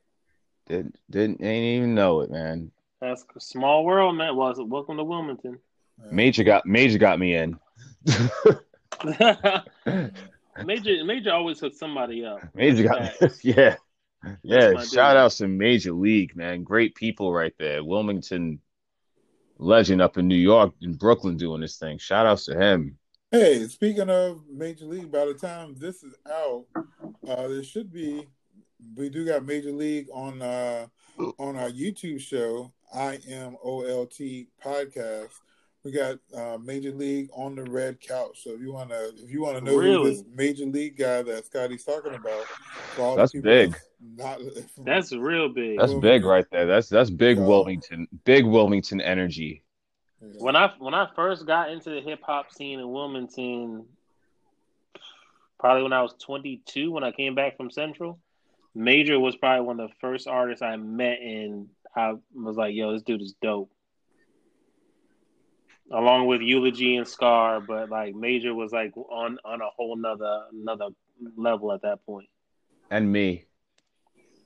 Didn't 0.67 0.95
didn't 1.09 1.43
ain't 1.43 1.77
even 1.77 1.95
know 1.95 2.21
it, 2.21 2.31
man. 2.31 2.71
That's 3.01 3.25
a 3.35 3.39
small 3.39 3.83
world, 3.83 4.15
man. 4.15 4.35
Was 4.35 4.59
it? 4.59 4.67
Welcome 4.67 4.97
to 4.97 5.03
Wilmington. 5.03 5.57
Yeah. 5.99 6.11
Major 6.11 6.43
got 6.43 6.65
Major 6.65 6.99
got 6.99 7.19
me 7.19 7.35
in. 7.35 7.59
Major, 10.65 11.03
Major 11.03 11.31
always 11.31 11.59
hooks 11.59 11.79
somebody 11.79 12.25
up. 12.25 12.39
Major 12.55 12.83
got 12.83 13.13
yeah. 13.43 13.75
Yeah, 14.43 14.73
shout 14.73 14.89
dude. 14.91 14.97
out 14.99 15.31
to 15.31 15.47
Major 15.47 15.93
League, 15.93 16.35
man. 16.35 16.63
Great 16.63 16.93
people 16.93 17.33
right 17.33 17.53
there. 17.57 17.83
Wilmington 17.83 18.59
legend 19.57 20.01
up 20.01 20.17
in 20.17 20.27
New 20.27 20.35
York 20.35 20.73
in 20.81 20.93
Brooklyn 20.93 21.37
doing 21.37 21.61
this 21.61 21.77
thing. 21.77 21.97
Shout 21.97 22.27
outs 22.27 22.45
to 22.45 22.55
him. 22.55 22.97
Hey, 23.31 23.65
speaking 23.67 24.09
of 24.09 24.41
Major 24.51 24.85
League, 24.85 25.11
by 25.11 25.25
the 25.25 25.33
time 25.33 25.75
this 25.77 26.03
is 26.03 26.13
out, 26.29 26.65
uh, 27.27 27.47
there 27.47 27.63
should 27.63 27.91
be. 27.91 28.27
We 28.95 29.09
do 29.09 29.25
got 29.25 29.45
Major 29.45 29.71
League 29.71 30.07
on 30.13 30.41
uh, 30.41 30.87
on 31.39 31.55
our 31.55 31.69
YouTube 31.69 32.19
show, 32.19 32.73
I 32.93 33.19
M 33.27 33.55
O 33.63 33.81
L 33.83 34.05
T 34.05 34.47
podcast. 34.63 35.29
We 35.83 35.91
got 35.91 36.19
uh, 36.35 36.57
Major 36.63 36.91
League 36.91 37.29
on 37.33 37.55
the 37.55 37.63
red 37.63 37.99
couch. 37.99 38.43
So 38.43 38.51
if 38.51 38.61
you 38.61 38.71
wanna, 38.71 38.99
if 39.17 39.31
you 39.31 39.41
wanna 39.41 39.61
know 39.61 39.79
who 39.79 40.09
this 40.09 40.23
Major 40.33 40.65
League 40.65 40.97
guy 40.97 41.23
that 41.23 41.45
Scotty's 41.45 41.83
talking 41.83 42.13
about, 42.13 42.45
for 42.95 43.01
all 43.01 43.15
the 43.15 43.21
That's 43.21 43.33
big. 43.33 43.75
Not, 44.15 44.39
That's 44.77 45.11
real 45.11 45.49
big. 45.49 45.79
That's 45.79 45.93
big 45.95 46.23
right 46.23 46.45
there. 46.51 46.67
That's 46.67 46.87
that's 46.87 47.09
big 47.09 47.37
Yeah. 47.37 47.45
Wilmington, 47.45 48.07
big 48.25 48.45
Wilmington 48.45 49.01
energy. 49.01 49.63
when 50.37 50.55
I 50.55 50.71
when 50.77 50.93
I 50.93 51.07
first 51.15 51.47
got 51.47 51.71
into 51.71 51.89
the 51.89 52.01
hip 52.01 52.21
hop 52.23 52.51
scene 52.51 52.79
in 52.79 52.91
Wilmington, 52.91 53.85
probably 55.59 55.81
when 55.81 55.93
I 55.93 56.03
was 56.03 56.13
22, 56.19 56.91
when 56.91 57.03
I 57.03 57.11
came 57.11 57.33
back 57.33 57.57
from 57.57 57.71
Central, 57.71 58.19
Major 58.75 59.19
was 59.19 59.35
probably 59.35 59.65
one 59.65 59.79
of 59.79 59.89
the 59.89 59.95
first 59.99 60.27
artists 60.27 60.61
I 60.61 60.75
met, 60.75 61.19
and 61.21 61.69
I 61.95 62.13
was 62.35 62.55
like, 62.55 62.75
"Yo, 62.75 62.93
this 62.93 63.01
dude 63.01 63.21
is 63.21 63.33
dope." 63.41 63.71
Along 65.93 66.25
with 66.27 66.41
Eulogy 66.41 66.95
and 66.95 67.07
Scar, 67.07 67.59
but 67.59 67.89
like 67.89 68.15
Major 68.15 68.53
was 68.53 68.71
like 68.71 68.95
on 68.95 69.37
on 69.43 69.61
a 69.61 69.69
whole 69.75 69.95
nother 69.97 70.45
another 70.53 70.89
level 71.35 71.71
at 71.73 71.81
that 71.81 72.05
point. 72.05 72.29
And 72.89 73.11
me. 73.11 73.45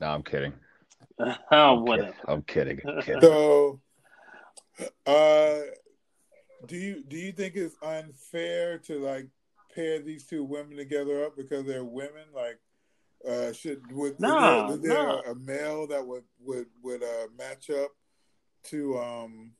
No, 0.02 0.08
I'm 0.08 0.24
kidding. 0.24 0.54
oh, 1.20 1.36
I'm 1.52 1.86
whatever. 1.86 2.12
kidding. 2.12 2.26
I'm 2.28 2.42
kidding. 2.44 2.82
I'm 2.88 3.02
kidding. 3.02 3.22
So, 3.22 3.80
uh, 5.06 5.60
do 6.66 6.76
you 6.76 7.04
do 7.08 7.18
you 7.18 7.32
think 7.32 7.56
it's 7.56 7.76
unfair 7.82 8.78
to 8.80 9.00
like 9.00 9.28
pair 9.74 10.02
these 10.02 10.26
two 10.26 10.44
women 10.44 10.78
together 10.78 11.26
up 11.26 11.36
because 11.38 11.66
they're 11.66 11.86
women? 11.86 12.26
Like, 12.34 12.60
uh, 13.28 13.54
should 13.54 13.82
would, 13.92 14.20
Nah, 14.20 14.72
is 14.72 14.82
there, 14.82 14.92
is 14.92 14.96
there 14.98 15.08
nah. 15.08 15.32
a 15.32 15.36
male 15.36 15.88
that 15.88 16.06
would 16.06 16.24
would 16.40 16.68
would 16.84 17.04
uh, 17.04 17.28
match 17.38 17.70
up 17.70 17.92
to 18.64 18.98
um 18.98 19.52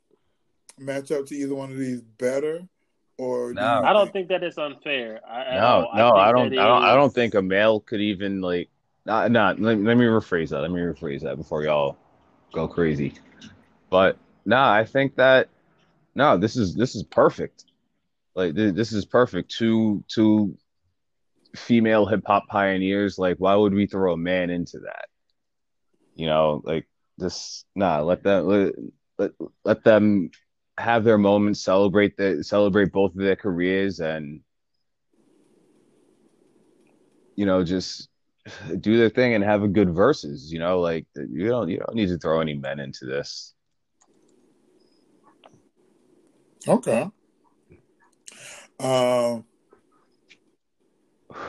match 0.78 1.12
up 1.12 1.26
to 1.28 1.36
either 1.36 1.56
one 1.56 1.72
of 1.72 1.78
these 1.78 2.02
better? 2.02 2.62
Or 3.18 3.54
No. 3.54 3.62
you 3.62 3.86
I 3.86 3.94
don't 3.94 4.12
think 4.12 4.28
that 4.30 4.44
it's 4.44 4.58
unfair. 4.58 5.22
I, 5.26 5.56
No, 5.56 5.86
all. 5.86 5.92
no, 5.96 6.10
think 6.12 6.18
I 6.18 6.32
don't. 6.32 6.58
I 6.60 6.68
don't. 6.68 6.84
I 6.84 6.96
don't 6.96 7.14
think 7.14 7.34
a 7.34 7.42
male 7.42 7.80
could 7.80 8.02
even 8.02 8.42
like. 8.42 8.70
Not. 9.06 9.32
Not. 9.32 9.60
Let, 9.60 9.80
let 9.80 9.98
me 9.98 10.06
rephrase 10.06 10.50
that. 10.50 10.60
Let 10.60 10.72
me 10.72 10.82
rephrase 10.82 11.22
that 11.22 11.38
before 11.38 11.64
y'all 11.64 11.98
go 12.52 12.68
crazy. 12.68 13.14
But 13.90 14.18
no, 14.46 14.58
I 14.62 14.84
think 14.84 15.16
that 15.16 15.48
no. 16.14 16.38
This 16.38 16.58
is 16.58 16.76
this 16.76 16.96
is 16.96 17.04
perfect. 17.04 17.66
Like 18.36 18.56
th- 18.56 18.76
this 18.76 18.92
is 18.92 19.06
perfect. 19.06 19.50
Two 19.50 20.04
two 20.10 20.58
female 21.56 22.06
hip 22.06 22.24
hop 22.26 22.48
pioneers. 22.50 23.18
Like, 23.18 23.38
why 23.38 23.56
would 23.56 23.74
we 23.74 23.88
throw 23.88 24.14
a 24.14 24.18
man 24.18 24.50
into 24.50 24.80
that? 24.80 25.06
You 26.16 26.28
know, 26.28 26.62
like 26.66 26.86
this. 27.18 27.64
Nah, 27.76 28.02
let 28.02 28.24
them 28.24 28.46
let 28.46 28.74
let, 29.18 29.32
let 29.64 29.84
them 29.86 30.32
have 30.78 31.04
their 31.04 31.18
moments, 31.18 31.62
celebrate 31.62 32.18
the 32.18 32.44
celebrate 32.44 32.92
both 32.92 33.12
of 33.12 33.22
their 33.22 33.36
careers, 33.36 34.00
and 34.00 34.42
you 37.36 37.46
know 37.46 37.64
just 37.64 38.10
do 38.80 38.98
their 38.98 39.10
thing 39.10 39.34
and 39.34 39.44
have 39.44 39.64
a 39.64 39.68
good 39.68 39.94
verses. 39.94 40.52
You 40.52 40.60
know, 40.60 40.80
like 40.80 41.06
you 41.16 41.48
don't 41.48 41.70
you 41.70 41.80
don't 41.80 41.96
need 41.96 42.10
to 42.10 42.18
throw 42.18 42.42
any 42.42 42.56
men 42.56 42.80
into 42.80 43.06
this. 43.06 43.54
Okay. 46.68 47.10
Uh, 48.80 49.40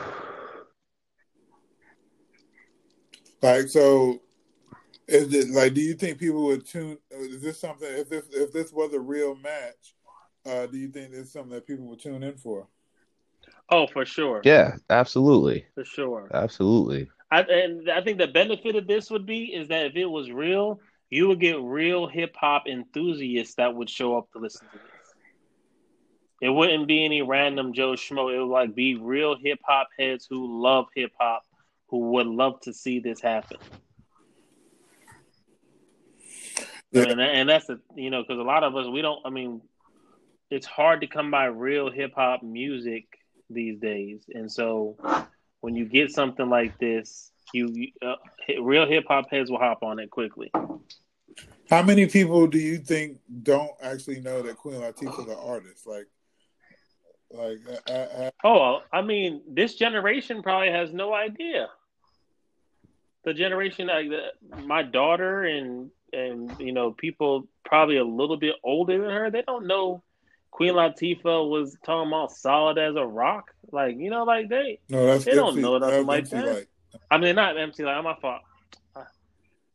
like 3.41 3.67
so, 3.67 4.21
is 5.07 5.33
it 5.33 5.49
like? 5.49 5.73
Do 5.73 5.81
you 5.81 5.93
think 5.93 6.19
people 6.19 6.45
would 6.45 6.65
tune? 6.65 6.97
Is 7.11 7.41
this 7.41 7.59
something? 7.59 7.87
If 7.89 8.09
this 8.09 8.25
if 8.31 8.51
this 8.51 8.71
was 8.73 8.93
a 8.93 8.99
real 8.99 9.35
match, 9.35 9.95
uh, 10.45 10.65
do 10.67 10.77
you 10.77 10.89
think 10.89 11.13
it's 11.13 11.31
something 11.31 11.51
that 11.51 11.67
people 11.67 11.85
would 11.85 11.99
tune 11.99 12.23
in 12.23 12.37
for? 12.37 12.67
Oh, 13.69 13.87
for 13.87 14.05
sure. 14.05 14.41
Yeah, 14.43 14.75
absolutely, 14.89 15.65
For 15.75 15.85
sure. 15.85 16.29
absolutely. 16.33 17.09
I, 17.31 17.41
and 17.41 17.89
I 17.89 18.01
think 18.01 18.17
the 18.17 18.27
benefit 18.27 18.75
of 18.75 18.87
this 18.87 19.09
would 19.11 19.25
be 19.25 19.53
is 19.53 19.67
that 19.67 19.87
if 19.87 19.95
it 19.95 20.05
was 20.05 20.31
real, 20.31 20.79
you 21.09 21.27
would 21.27 21.41
get 21.41 21.61
real 21.61 22.07
hip 22.07 22.35
hop 22.39 22.67
enthusiasts 22.67 23.55
that 23.55 23.75
would 23.75 23.89
show 23.89 24.17
up 24.17 24.31
to 24.31 24.39
listen 24.39 24.67
to 24.71 24.77
this. 24.77 25.13
It 26.41 26.49
wouldn't 26.49 26.87
be 26.87 27.03
any 27.03 27.21
random 27.21 27.73
Joe 27.73 27.93
Schmo. 27.93 28.33
It 28.33 28.39
would 28.39 28.51
like 28.51 28.75
be 28.75 28.95
real 28.95 29.35
hip 29.35 29.59
hop 29.65 29.89
heads 29.97 30.27
who 30.29 30.61
love 30.61 30.85
hip 30.95 31.11
hop 31.19 31.43
who 31.89 32.11
would 32.11 32.27
love 32.27 32.59
to 32.61 32.73
see 32.73 32.99
this 32.99 33.19
happen. 33.19 33.57
Yeah. 36.91 37.03
And, 37.03 37.21
and 37.21 37.49
that's 37.49 37.67
the 37.67 37.79
you 37.95 38.09
know 38.09 38.23
because 38.23 38.39
a 38.39 38.43
lot 38.43 38.63
of 38.63 38.75
us 38.75 38.87
we 38.87 39.01
don't. 39.01 39.19
I 39.25 39.29
mean, 39.29 39.61
it's 40.49 40.65
hard 40.65 41.01
to 41.01 41.07
come 41.07 41.31
by 41.31 41.45
real 41.45 41.91
hip 41.91 42.13
hop 42.15 42.43
music 42.43 43.05
these 43.49 43.79
days, 43.79 44.23
and 44.33 44.51
so 44.51 44.97
when 45.61 45.75
you 45.75 45.85
get 45.85 46.11
something 46.11 46.49
like 46.49 46.77
this, 46.79 47.31
you, 47.53 47.89
uh, 48.01 48.15
real 48.61 48.85
hip 48.85 49.05
hop 49.07 49.29
heads 49.29 49.49
will 49.49 49.59
hop 49.59 49.83
on 49.83 49.99
it 49.99 50.09
quickly. 50.09 50.51
How 51.69 51.83
many 51.83 52.05
people 52.05 52.47
do 52.47 52.57
you 52.57 52.77
think 52.77 53.17
don't 53.43 53.71
actually 53.81 54.21
know 54.21 54.41
that 54.41 54.55
Queen 54.55 54.79
Latifah 54.79 55.19
is 55.19 55.27
an 55.27 55.37
artist? 55.43 55.85
Like, 55.85 56.07
like 57.31 57.57
I, 57.89 57.93
I, 57.93 58.31
Oh, 58.43 58.81
I 58.93 59.01
mean, 59.01 59.41
this 59.49 59.75
generation 59.75 60.41
probably 60.41 60.71
has 60.71 60.93
no 60.93 61.13
idea. 61.13 61.67
The 63.25 63.33
generation 63.33 63.87
like 63.87 64.07
the, 64.09 64.61
my 64.63 64.83
daughter 64.83 65.43
and 65.43 65.91
and 66.17 66.55
you 66.59 66.71
know 66.71 66.91
people 66.91 67.47
probably 67.65 67.97
a 67.97 68.03
little 68.03 68.37
bit 68.37 68.55
older 68.63 68.99
than 69.01 69.09
her, 69.11 69.31
they 69.31 69.43
don't 69.43 69.67
know 69.67 70.03
Queen 70.51 70.73
Latifah 70.73 71.49
was 71.49 71.77
talking 71.85 72.07
about 72.09 72.31
solid 72.31 72.77
as 72.77 72.95
a 72.95 73.05
rock. 73.05 73.51
Like 73.71 73.97
you 73.97 74.09
know, 74.09 74.23
like 74.23 74.49
they. 74.49 74.79
no, 74.89 75.05
that's 75.05 75.25
They 75.25 75.35
don't 75.35 75.61
know 75.61 75.77
nothing 75.77 76.07
that's 76.07 76.07
like 76.07 76.19
MC 76.19 76.35
that. 76.35 76.45
Light. 76.45 76.67
I 77.11 77.17
mean, 77.17 77.35
not 77.35 77.57
MC 77.57 77.83
like 77.83 78.03
my 78.03 78.15
fault. 78.21 78.41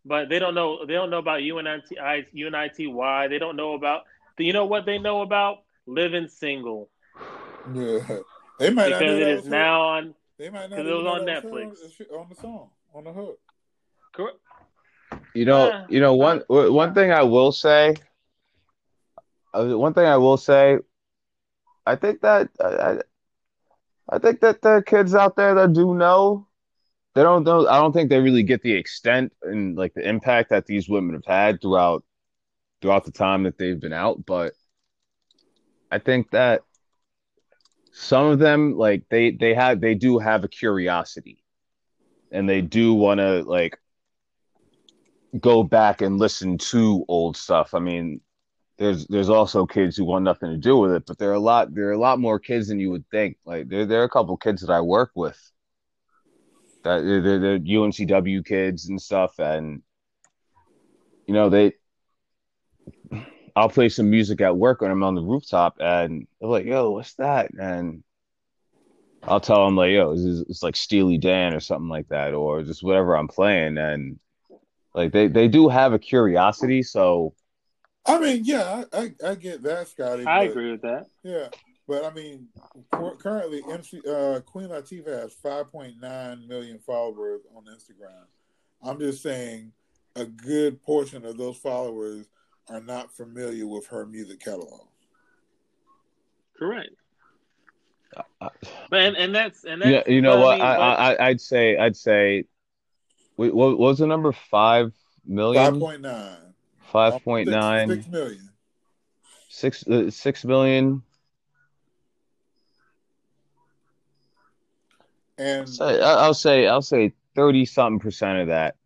But 0.04 0.28
they 0.28 0.40
don't 0.40 0.54
know. 0.56 0.84
They 0.84 0.94
don't 0.94 1.10
know 1.10 1.18
about 1.18 1.42
UNIT, 1.42 1.92
UNITY. 2.34 3.28
They 3.28 3.38
don't 3.38 3.54
know 3.54 3.74
about. 3.74 4.02
You 4.38 4.52
know 4.52 4.66
what 4.66 4.86
they 4.86 4.98
know 4.98 5.22
about? 5.22 5.58
Living 5.86 6.28
single 6.28 6.90
Yeah, 7.74 7.98
they 8.58 8.70
might 8.70 8.90
not 8.90 8.98
because 8.98 9.18
it 9.18 9.28
is 9.28 9.44
now 9.46 9.82
on. 9.82 10.14
They 10.38 10.48
might 10.48 10.70
not 10.70 10.76
'cause 10.78 10.86
it 10.86 10.92
was 10.92 11.06
on 11.06 11.20
Netflix. 11.26 12.12
on 12.12 12.28
the 12.28 12.34
song 12.36 12.70
on 12.94 13.04
the 13.04 13.12
hook. 13.12 13.38
Correct. 14.12 14.38
You 15.34 15.44
know, 15.44 15.72
Yeah. 15.72 15.86
you 15.88 16.00
know 16.00 16.14
one 16.14 16.42
one 16.48 16.94
thing 16.94 17.12
I 17.12 17.22
will 17.22 17.52
say. 17.52 17.96
uh, 19.54 19.76
One 19.78 19.94
thing 19.94 20.06
I 20.06 20.16
will 20.16 20.36
say, 20.36 20.78
I 21.86 21.96
think 21.96 22.20
that 22.22 22.48
I, 22.60 22.98
I 24.08 24.18
think 24.18 24.40
that 24.40 24.62
the 24.62 24.82
kids 24.84 25.14
out 25.14 25.36
there 25.36 25.54
that 25.54 25.72
do 25.72 25.94
know, 25.94 26.46
they 27.14 27.22
don't 27.22 27.44
know. 27.44 27.66
I 27.66 27.78
don't 27.80 27.92
think 27.92 28.10
they 28.10 28.20
really 28.20 28.42
get 28.42 28.62
the 28.62 28.72
extent 28.74 29.32
and 29.42 29.76
like 29.76 29.94
the 29.94 30.06
impact 30.08 30.50
that 30.50 30.66
these 30.66 30.88
women 30.88 31.14
have 31.14 31.26
had 31.26 31.60
throughout 31.60 32.04
throughout 32.80 33.04
the 33.04 33.12
time 33.12 33.44
that 33.44 33.58
they've 33.58 33.80
been 33.80 33.92
out. 33.92 34.24
But 34.26 34.54
I 35.90 35.98
think 35.98 36.30
that 36.30 36.62
some 37.92 38.26
of 38.26 38.38
them, 38.38 38.76
like 38.76 39.04
they 39.10 39.30
they 39.30 39.54
have 39.54 39.80
they 39.80 39.94
do 39.94 40.18
have 40.18 40.44
a 40.44 40.48
curiosity, 40.48 41.42
and 42.30 42.48
they 42.48 42.60
do 42.60 42.94
want 42.94 43.20
to 43.20 43.42
like 43.42 43.78
go 45.40 45.62
back 45.62 46.02
and 46.02 46.18
listen 46.18 46.58
to 46.58 47.04
old 47.08 47.36
stuff. 47.36 47.74
I 47.74 47.78
mean, 47.78 48.20
there's 48.78 49.06
there's 49.06 49.30
also 49.30 49.66
kids 49.66 49.96
who 49.96 50.04
want 50.04 50.24
nothing 50.24 50.50
to 50.50 50.56
do 50.56 50.76
with 50.78 50.92
it, 50.92 51.04
but 51.06 51.18
there 51.18 51.30
are 51.30 51.34
a 51.34 51.40
lot 51.40 51.74
there 51.74 51.88
are 51.88 51.92
a 51.92 51.98
lot 51.98 52.18
more 52.18 52.38
kids 52.38 52.68
than 52.68 52.80
you 52.80 52.90
would 52.90 53.08
think. 53.10 53.36
Like 53.44 53.68
there 53.68 53.86
there 53.86 54.00
are 54.00 54.04
a 54.04 54.10
couple 54.10 54.36
kids 54.36 54.62
that 54.62 54.72
I 54.72 54.80
work 54.80 55.12
with 55.14 55.38
that 56.84 57.02
they're, 57.02 57.38
they're, 57.38 57.58
UNCW 57.58 58.44
kids 58.44 58.88
and 58.88 59.00
stuff, 59.00 59.38
and 59.38 59.82
you 61.26 61.34
know 61.34 61.48
they. 61.48 61.72
I'll 63.54 63.68
play 63.68 63.90
some 63.90 64.08
music 64.08 64.40
at 64.40 64.56
work 64.56 64.80
when 64.80 64.90
I'm 64.90 65.02
on 65.02 65.14
the 65.14 65.20
rooftop, 65.22 65.76
and 65.78 66.26
they're 66.40 66.48
like, 66.48 66.64
"Yo, 66.64 66.90
what's 66.90 67.14
that?" 67.14 67.50
And 67.52 68.02
I'll 69.22 69.40
tell 69.40 69.66
them 69.66 69.76
like, 69.76 69.92
"Yo, 69.92 70.14
it's 70.48 70.62
like 70.62 70.74
Steely 70.74 71.18
Dan 71.18 71.54
or 71.54 71.60
something 71.60 71.88
like 71.88 72.08
that, 72.08 72.32
or 72.32 72.62
just 72.62 72.82
whatever 72.82 73.14
I'm 73.14 73.28
playing." 73.28 73.76
And 73.76 74.18
like 74.94 75.12
they 75.12 75.26
they 75.28 75.48
do 75.48 75.68
have 75.68 75.92
a 75.92 75.98
curiosity, 75.98 76.82
so 76.82 77.34
I 78.06 78.18
mean, 78.18 78.42
yeah, 78.44 78.84
I, 78.92 78.98
I, 78.98 79.30
I 79.30 79.34
get 79.36 79.62
that, 79.62 79.88
Scotty. 79.88 80.24
I 80.26 80.44
but- 80.46 80.50
agree 80.50 80.72
with 80.72 80.82
that. 80.82 81.06
Yeah, 81.22 81.48
but 81.86 82.04
I 82.04 82.12
mean, 82.12 82.48
currently, 83.18 83.62
MC 83.70 84.00
uh, 84.08 84.40
Queen 84.40 84.68
Latifah 84.68 85.22
has 85.22 85.34
5.9 85.44 86.48
million 86.48 86.78
followers 86.78 87.42
on 87.54 87.64
Instagram. 87.64 88.24
I'm 88.82 88.98
just 88.98 89.22
saying, 89.22 89.72
a 90.16 90.24
good 90.24 90.82
portion 90.82 91.24
of 91.24 91.36
those 91.38 91.56
followers 91.56 92.26
are 92.68 92.80
not 92.80 93.14
familiar 93.16 93.66
with 93.66 93.86
her 93.86 94.04
music 94.06 94.40
catalog. 94.40 94.86
Correct. 96.58 96.90
But 98.40 98.52
and, 99.00 99.16
and 99.16 99.34
that's 99.34 99.64
and 99.64 99.80
that's 99.80 100.06
yeah, 100.06 100.12
you 100.12 100.20
know 100.20 100.36
but 100.36 100.42
what? 100.42 100.58
mean, 100.58 100.66
I, 100.66 100.76
but- 100.76 101.20
I 101.20 101.28
I'd 101.28 101.40
say 101.40 101.76
I'd 101.78 101.96
say, 101.96 102.44
wait, 103.36 103.54
what, 103.54 103.70
what 103.70 103.78
was 103.78 103.98
the 103.98 104.06
number? 104.06 104.32
Five 104.32 104.92
million. 105.26 105.72
Five 105.72 105.80
point 105.80 106.00
nine. 106.02 106.38
Five 106.92 107.22
point 107.24 107.48
nine. 107.48 107.88
Six 107.88 108.08
million. 108.08 108.48
Six 109.48 109.86
uh, 109.86 110.10
six 110.10 110.44
million. 110.44 111.02
And 115.38 115.68
So 115.68 115.86
I- 115.86 116.22
I'll 116.24 116.34
say 116.34 116.66
I'll 116.66 116.82
say 116.82 117.12
thirty 117.34 117.64
something 117.64 117.98
percent 117.98 118.38
of 118.40 118.48
that, 118.48 118.76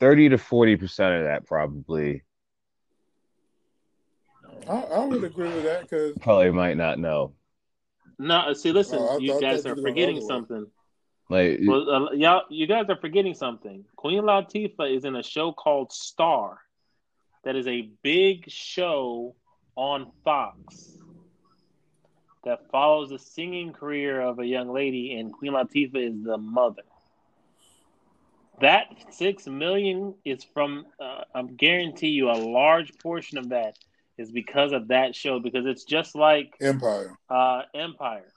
thirty 0.00 0.28
to 0.28 0.38
forty 0.38 0.76
percent 0.76 1.14
of 1.14 1.24
that 1.24 1.46
probably 1.46 2.22
I, 4.68 4.80
I 4.80 5.04
would 5.04 5.22
agree 5.22 5.48
with 5.52 5.64
that 5.64 5.82
because 5.82 6.16
probably 6.20 6.50
might 6.50 6.76
not 6.76 6.98
know. 6.98 7.34
no, 8.18 8.52
see, 8.54 8.72
listen, 8.72 8.98
Oh, 9.00 9.18
you 9.18 9.38
guys 9.40 9.64
are 9.66 9.76
forgetting 9.76 10.16
other 10.16 10.26
way. 10.26 10.28
something. 10.28 10.66
Like 11.28 11.60
Well, 11.62 11.90
uh, 11.90 12.12
y'all, 12.12 12.42
you 12.48 12.66
guys 12.66 12.86
are 12.88 12.96
forgetting 12.96 13.34
something. 13.34 13.84
Queen 13.96 14.22
Latifah 14.22 14.94
is 14.94 15.04
in 15.04 15.16
a 15.16 15.22
show 15.22 15.52
called 15.52 15.92
Star. 15.92 16.58
That 17.44 17.56
is 17.56 17.66
a 17.66 17.90
big 18.02 18.50
show 18.50 19.34
on 19.76 20.10
Fox 20.24 20.96
that 22.44 22.70
follows 22.70 23.10
the 23.10 23.18
singing 23.18 23.72
career 23.72 24.20
of 24.20 24.38
a 24.38 24.46
young 24.46 24.72
lady, 24.72 25.14
and 25.14 25.32
Queen 25.32 25.52
Latifah 25.52 26.08
is 26.08 26.24
the 26.24 26.38
mother. 26.38 26.82
That 28.60 28.86
six 29.10 29.46
million 29.46 30.14
is 30.24 30.44
from. 30.44 30.86
Uh, 30.98 31.22
I 31.34 31.42
guarantee 31.42 32.08
you, 32.08 32.30
a 32.30 32.38
large 32.38 32.96
portion 32.98 33.36
of 33.36 33.50
that 33.50 33.78
is 34.16 34.30
because 34.30 34.72
of 34.72 34.88
that 34.88 35.14
show. 35.14 35.40
Because 35.40 35.66
it's 35.66 35.84
just 35.84 36.14
like 36.14 36.54
Empire. 36.60 37.18
uh, 37.28 37.62
Empire. 37.74 38.32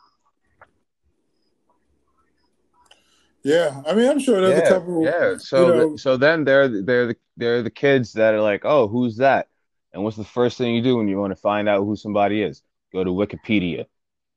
Yeah, 3.44 3.82
I 3.88 3.94
mean, 3.94 4.10
I'm 4.10 4.20
sure 4.20 4.42
there's 4.42 4.60
yeah, 4.60 4.68
a 4.68 4.80
couple. 4.80 5.04
yeah. 5.04 5.38
So 5.38 5.68
you 5.68 5.74
know, 5.74 5.92
the, 5.94 5.98
so 5.98 6.18
then 6.18 6.44
they're 6.44 6.68
they're 6.68 7.08
the 7.08 7.16
they're 7.38 7.64
the 7.64 7.70
kids 7.70 8.14
that 8.14 8.34
are 8.34 8.42
like, 8.42 8.66
oh, 8.66 8.88
who's 8.88 9.18
that? 9.18 9.48
And 9.94 10.04
what's 10.04 10.18
the 10.18 10.24
first 10.24 10.58
thing 10.58 10.76
you 10.76 10.82
do 10.82 10.98
when 10.98 11.08
you 11.08 11.18
want 11.18 11.32
to 11.32 11.42
find 11.42 11.68
out 11.70 11.84
who 11.84 11.96
somebody 11.96 12.42
is? 12.42 12.62
Go 12.92 13.04
to 13.04 13.12
Wikipedia, 13.12 13.86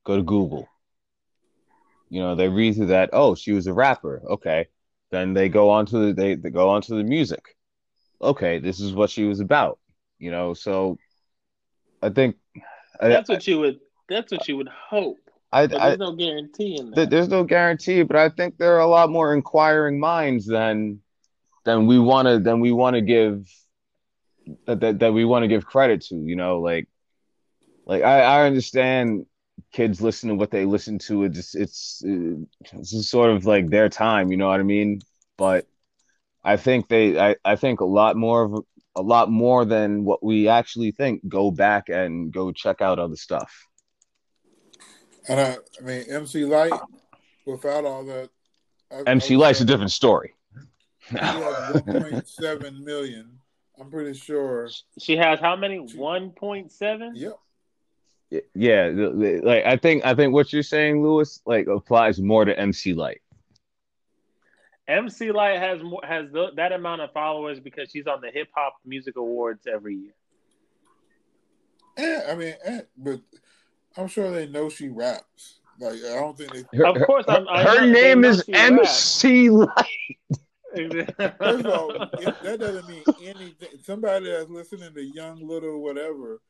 go 0.04 0.16
to 0.16 0.22
Google. 0.22 0.68
You 2.10 2.20
know, 2.20 2.34
they 2.34 2.48
read 2.48 2.76
through 2.76 2.86
that. 2.86 3.10
Oh, 3.12 3.34
she 3.34 3.52
was 3.52 3.66
a 3.66 3.72
rapper. 3.72 4.22
Okay, 4.30 4.68
then 5.10 5.34
they 5.34 5.48
go 5.48 5.70
on 5.70 5.86
to 5.86 6.06
the 6.06 6.12
they, 6.12 6.34
they 6.36 6.50
go 6.50 6.68
on 6.68 6.82
to 6.82 6.94
the 6.94 7.04
music. 7.04 7.56
Okay, 8.20 8.60
this 8.60 8.78
is 8.78 8.92
what 8.92 9.10
she 9.10 9.24
was 9.24 9.40
about. 9.40 9.78
You 10.18 10.30
know, 10.30 10.54
so 10.54 10.98
I 12.00 12.10
think 12.10 12.36
I, 13.00 13.08
That's 13.08 13.28
what 13.28 13.46
you 13.46 13.58
would. 13.58 13.80
That's 14.08 14.30
what 14.30 14.46
you 14.46 14.56
would 14.56 14.68
hope. 14.68 15.18
I, 15.52 15.66
But 15.66 15.80
I, 15.80 15.86
there's 15.88 15.98
no 15.98 16.12
guarantee 16.12 16.78
in 16.78 16.90
that. 16.90 17.10
There's 17.10 17.28
no 17.28 17.44
guarantee, 17.44 18.02
but 18.02 18.16
I 18.16 18.28
think 18.30 18.56
there 18.56 18.76
are 18.76 18.80
a 18.80 18.86
lot 18.86 19.10
more 19.10 19.34
inquiring 19.34 20.00
minds 20.00 20.46
than 20.46 21.00
than 21.64 21.86
we 21.86 21.98
want 21.98 22.26
to 22.26 22.38
than 22.38 22.60
we 22.60 22.72
want 22.72 22.94
to 22.94 23.02
give 23.02 23.46
that, 24.66 24.80
that 24.80 24.98
that 25.00 25.12
we 25.12 25.24
want 25.24 25.42
to 25.42 25.48
give 25.48 25.66
credit 25.66 26.02
to. 26.02 26.16
You 26.16 26.36
know, 26.36 26.60
like 26.60 26.88
like 27.84 28.02
I, 28.02 28.22
I 28.22 28.46
understand 28.46 29.26
kids 29.72 30.00
listen 30.00 30.30
to 30.30 30.34
what 30.34 30.50
they 30.50 30.64
listen 30.64 30.98
to. 30.98 31.24
It's 31.24 31.36
just, 31.36 31.54
it's 31.54 32.02
it's 32.04 33.08
sort 33.08 33.30
of 33.30 33.44
like 33.44 33.68
their 33.68 33.88
time. 33.88 34.30
You 34.30 34.38
know 34.38 34.48
what 34.48 34.60
I 34.60 34.64
mean? 34.64 35.00
But 35.36 35.66
I 36.42 36.56
think 36.56 36.88
they 36.88 37.18
I, 37.18 37.36
I 37.44 37.56
think 37.56 37.80
a 37.80 37.84
lot 37.84 38.16
more 38.16 38.42
of 38.42 38.64
a 38.94 39.02
lot 39.02 39.30
more 39.30 39.64
than 39.64 40.04
what 40.04 40.22
we 40.22 40.48
actually 40.48 40.92
think 40.92 41.26
go 41.28 41.50
back 41.50 41.88
and 41.88 42.32
go 42.32 42.52
check 42.52 42.80
out 42.80 42.98
other 42.98 43.16
stuff. 43.16 43.66
And 45.28 45.40
I, 45.40 45.56
I 45.80 45.84
mean, 45.84 46.04
MC 46.10 46.44
Lyte, 46.44 46.72
without 47.46 47.84
all 47.84 48.04
that, 48.06 48.30
I, 48.90 49.02
MC 49.10 49.34
I 49.34 49.36
would 49.36 49.42
Lyte's 49.42 49.60
a 49.60 49.64
different 49.64 49.92
story. 49.92 50.34
She 51.08 51.16
has 51.16 51.36
1.7 51.82 52.84
million. 52.84 53.38
I'm 53.80 53.90
pretty 53.90 54.18
sure. 54.18 54.68
She 54.98 55.16
has 55.16 55.40
how 55.40 55.56
many? 55.56 55.78
One 55.78 56.30
point 56.30 56.70
seven. 56.70 57.12
Yep. 57.16 57.38
Yeah, 58.54 58.90
the- 58.90 59.10
the- 59.16 59.40
like 59.44 59.64
I 59.64 59.76
think 59.76 60.04
I 60.06 60.14
think 60.14 60.32
what 60.32 60.52
you're 60.52 60.62
saying, 60.62 61.02
Lewis, 61.02 61.40
like 61.46 61.66
applies 61.66 62.20
more 62.20 62.44
to 62.44 62.58
MC 62.58 62.94
Lyte. 62.94 63.20
MC 64.88 65.32
Lyte 65.32 65.58
has 65.58 65.82
more 65.82 66.00
has 66.04 66.26
th- 66.32 66.54
that 66.56 66.72
amount 66.72 67.00
of 67.02 67.12
followers 67.12 67.60
because 67.60 67.90
she's 67.90 68.06
on 68.06 68.20
the 68.20 68.30
Hip 68.30 68.48
Hop 68.54 68.74
Music 68.84 69.16
Awards 69.16 69.66
every 69.66 69.96
year. 69.96 70.14
Yeah, 71.98 72.26
I 72.30 72.34
mean, 72.36 72.54
eh, 72.64 72.80
but 72.96 73.20
I'm 73.96 74.08
sure 74.08 74.30
they 74.30 74.46
know 74.48 74.68
she 74.68 74.88
raps. 74.88 75.60
Like 75.80 75.94
I 75.94 76.14
don't 76.14 76.36
think 76.36 76.52
they. 76.52 76.78
Her, 76.78 76.86
Of 76.86 77.06
course, 77.06 77.24
her, 77.26 77.32
I'm- 77.32 77.46
I 77.48 77.62
her 77.64 77.86
name 77.86 78.24
is 78.24 78.42
she 78.46 78.52
raps. 78.52 79.24
MC 79.24 79.50
Lyte. 79.50 79.76
First 81.38 81.64
of 81.64 81.66
all, 81.66 81.90
it, 81.92 82.34
that 82.42 82.56
doesn't 82.60 82.88
mean 82.88 83.02
anything. 83.22 83.68
Somebody 83.82 84.30
that's 84.30 84.48
listening 84.48 84.94
to 84.94 85.02
Young 85.02 85.46
Little 85.46 85.82
whatever, 85.82 86.40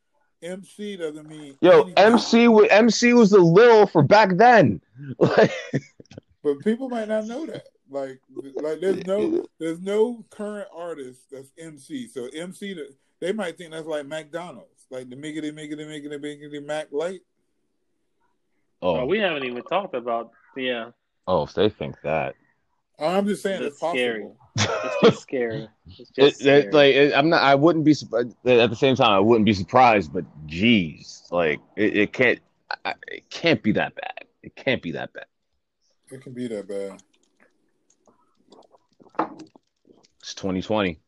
MC 0.42 0.96
doesn't 0.96 1.28
mean. 1.28 1.56
Yo, 1.60 1.82
anything. 1.82 1.94
MC 1.98 2.48
wa- 2.48 2.66
MC 2.70 3.14
was 3.14 3.30
the 3.30 3.38
lil 3.38 3.86
for 3.86 4.02
back 4.02 4.36
then. 4.36 4.80
Like, 5.18 5.52
But 6.44 6.58
people 6.60 6.88
might 6.88 7.08
not 7.08 7.26
know 7.26 7.46
that. 7.46 7.64
Like, 7.90 8.20
like 8.56 8.80
there's 8.80 9.04
no 9.06 9.44
there's 9.58 9.80
no 9.80 10.24
current 10.30 10.68
artist 10.74 11.20
that's 11.30 11.52
MC. 11.58 12.08
So 12.08 12.28
MC, 12.34 12.76
they 13.20 13.32
might 13.32 13.56
think 13.58 13.70
that's 13.72 13.86
like 13.86 14.06
McDonald's, 14.06 14.86
like 14.90 15.08
the 15.10 15.16
miggity 15.16 15.52
miggity 15.52 15.86
miggity 15.86 16.18
miggity 16.20 16.64
Mac 16.64 16.88
Light. 16.90 17.20
Oh, 18.82 19.00
oh, 19.00 19.06
we 19.06 19.18
haven't 19.18 19.44
even 19.44 19.62
talked 19.62 19.94
about 19.94 20.32
yeah. 20.56 20.90
oh, 21.28 21.44
if 21.44 21.54
they 21.54 21.68
think 21.68 21.94
that, 22.02 22.34
oh, 22.98 23.06
I'm 23.06 23.26
just 23.26 23.42
saying 23.42 23.62
That's 23.62 23.74
it's 23.74 23.80
possible. 23.80 23.96
scary. 23.98 24.28
It's 24.84 24.96
just 25.02 25.22
scary. 25.22 25.68
It's 25.86 26.10
it, 26.16 26.20
just 26.20 26.40
scary. 26.40 26.60
it- 26.62 26.74
like 26.74 26.94
it, 26.94 27.14
I'm 27.14 27.28
not. 27.28 27.42
I 27.42 27.54
wouldn't 27.54 27.84
be 27.84 27.94
surprised. 27.94 28.34
At 28.46 28.70
the 28.70 28.76
same 28.76 28.96
time, 28.96 29.10
I 29.12 29.20
wouldn't 29.20 29.46
be 29.46 29.54
surprised. 29.54 30.12
But 30.12 30.24
geez, 30.46 31.22
like 31.30 31.60
it, 31.76 31.96
it 31.96 32.12
can't. 32.12 32.40
I, 32.84 32.94
it 33.08 33.30
can't 33.30 33.62
be 33.62 33.72
that 33.72 33.94
bad. 33.94 34.24
It 34.42 34.56
can't 34.56 34.82
be 34.82 34.92
that 34.92 35.12
bad. 35.12 35.26
It 36.10 36.22
can 36.22 36.32
be 36.32 36.48
that 36.48 36.66
bad. 36.68 37.00
It's 40.20 40.34
2020. 40.34 40.98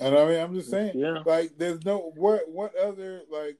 And 0.00 0.16
I 0.16 0.24
mean, 0.26 0.40
I'm 0.40 0.54
just 0.54 0.70
saying, 0.70 0.92
Yeah. 0.94 1.22
like, 1.26 1.52
there's 1.58 1.84
no 1.84 2.12
what 2.16 2.48
what 2.48 2.74
other 2.76 3.22
like, 3.30 3.58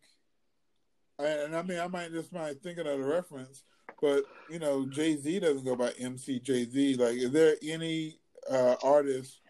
and 1.25 1.57
I 1.57 1.63
mean, 1.63 1.79
I 1.79 1.89
might 1.89 2.13
just 2.13 2.33
might 2.33 2.63
thinking 2.63 2.87
of 2.87 2.99
the 2.99 3.05
reference, 3.05 3.65
but 4.01 4.25
you 4.51 4.59
know, 4.59 4.87
Jay 4.87 5.17
Z 5.17 5.41
doesn't 5.41 5.65
go 5.65 5.77
by 5.77 5.91
MC 5.99 6.41
Jay 6.41 6.65
Z. 6.65 6.97
Like, 6.97 7.17
is 7.17 7.31
there 7.31 7.57
any 7.63 8.19
uh 8.51 8.77
artist 8.83 9.41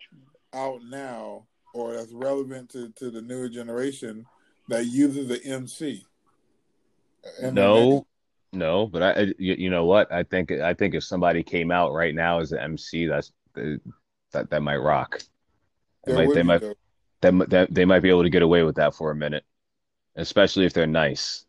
out 0.52 0.80
now 0.84 1.46
or 1.74 1.94
that's 1.94 2.12
relevant 2.12 2.70
to 2.70 2.90
to 2.96 3.10
the 3.10 3.22
newer 3.22 3.48
generation 3.48 4.26
that 4.68 4.86
uses 4.86 5.28
the 5.28 5.42
MC? 5.44 6.04
No, 7.42 8.06
no. 8.52 8.86
But 8.86 9.02
I, 9.02 9.20
you, 9.38 9.54
you 9.54 9.70
know 9.70 9.84
what? 9.84 10.10
I 10.12 10.22
think 10.22 10.50
I 10.52 10.74
think 10.74 10.94
if 10.94 11.04
somebody 11.04 11.42
came 11.42 11.70
out 11.70 11.92
right 11.92 12.14
now 12.14 12.40
as 12.40 12.52
an 12.52 12.58
MC, 12.58 13.06
that's 13.06 13.32
that 13.54 14.50
that 14.50 14.62
might 14.62 14.76
rock. 14.76 15.22
They 16.06 16.14
might 16.14 16.34
they 16.34 16.42
might 16.42 16.62
that, 17.20 17.50
that 17.50 17.74
they 17.74 17.84
might 17.84 18.00
be 18.00 18.08
able 18.08 18.22
to 18.22 18.30
get 18.30 18.42
away 18.42 18.62
with 18.62 18.76
that 18.76 18.94
for 18.94 19.10
a 19.10 19.16
minute, 19.16 19.44
especially 20.16 20.64
if 20.64 20.72
they're 20.72 20.86
nice. 20.86 21.44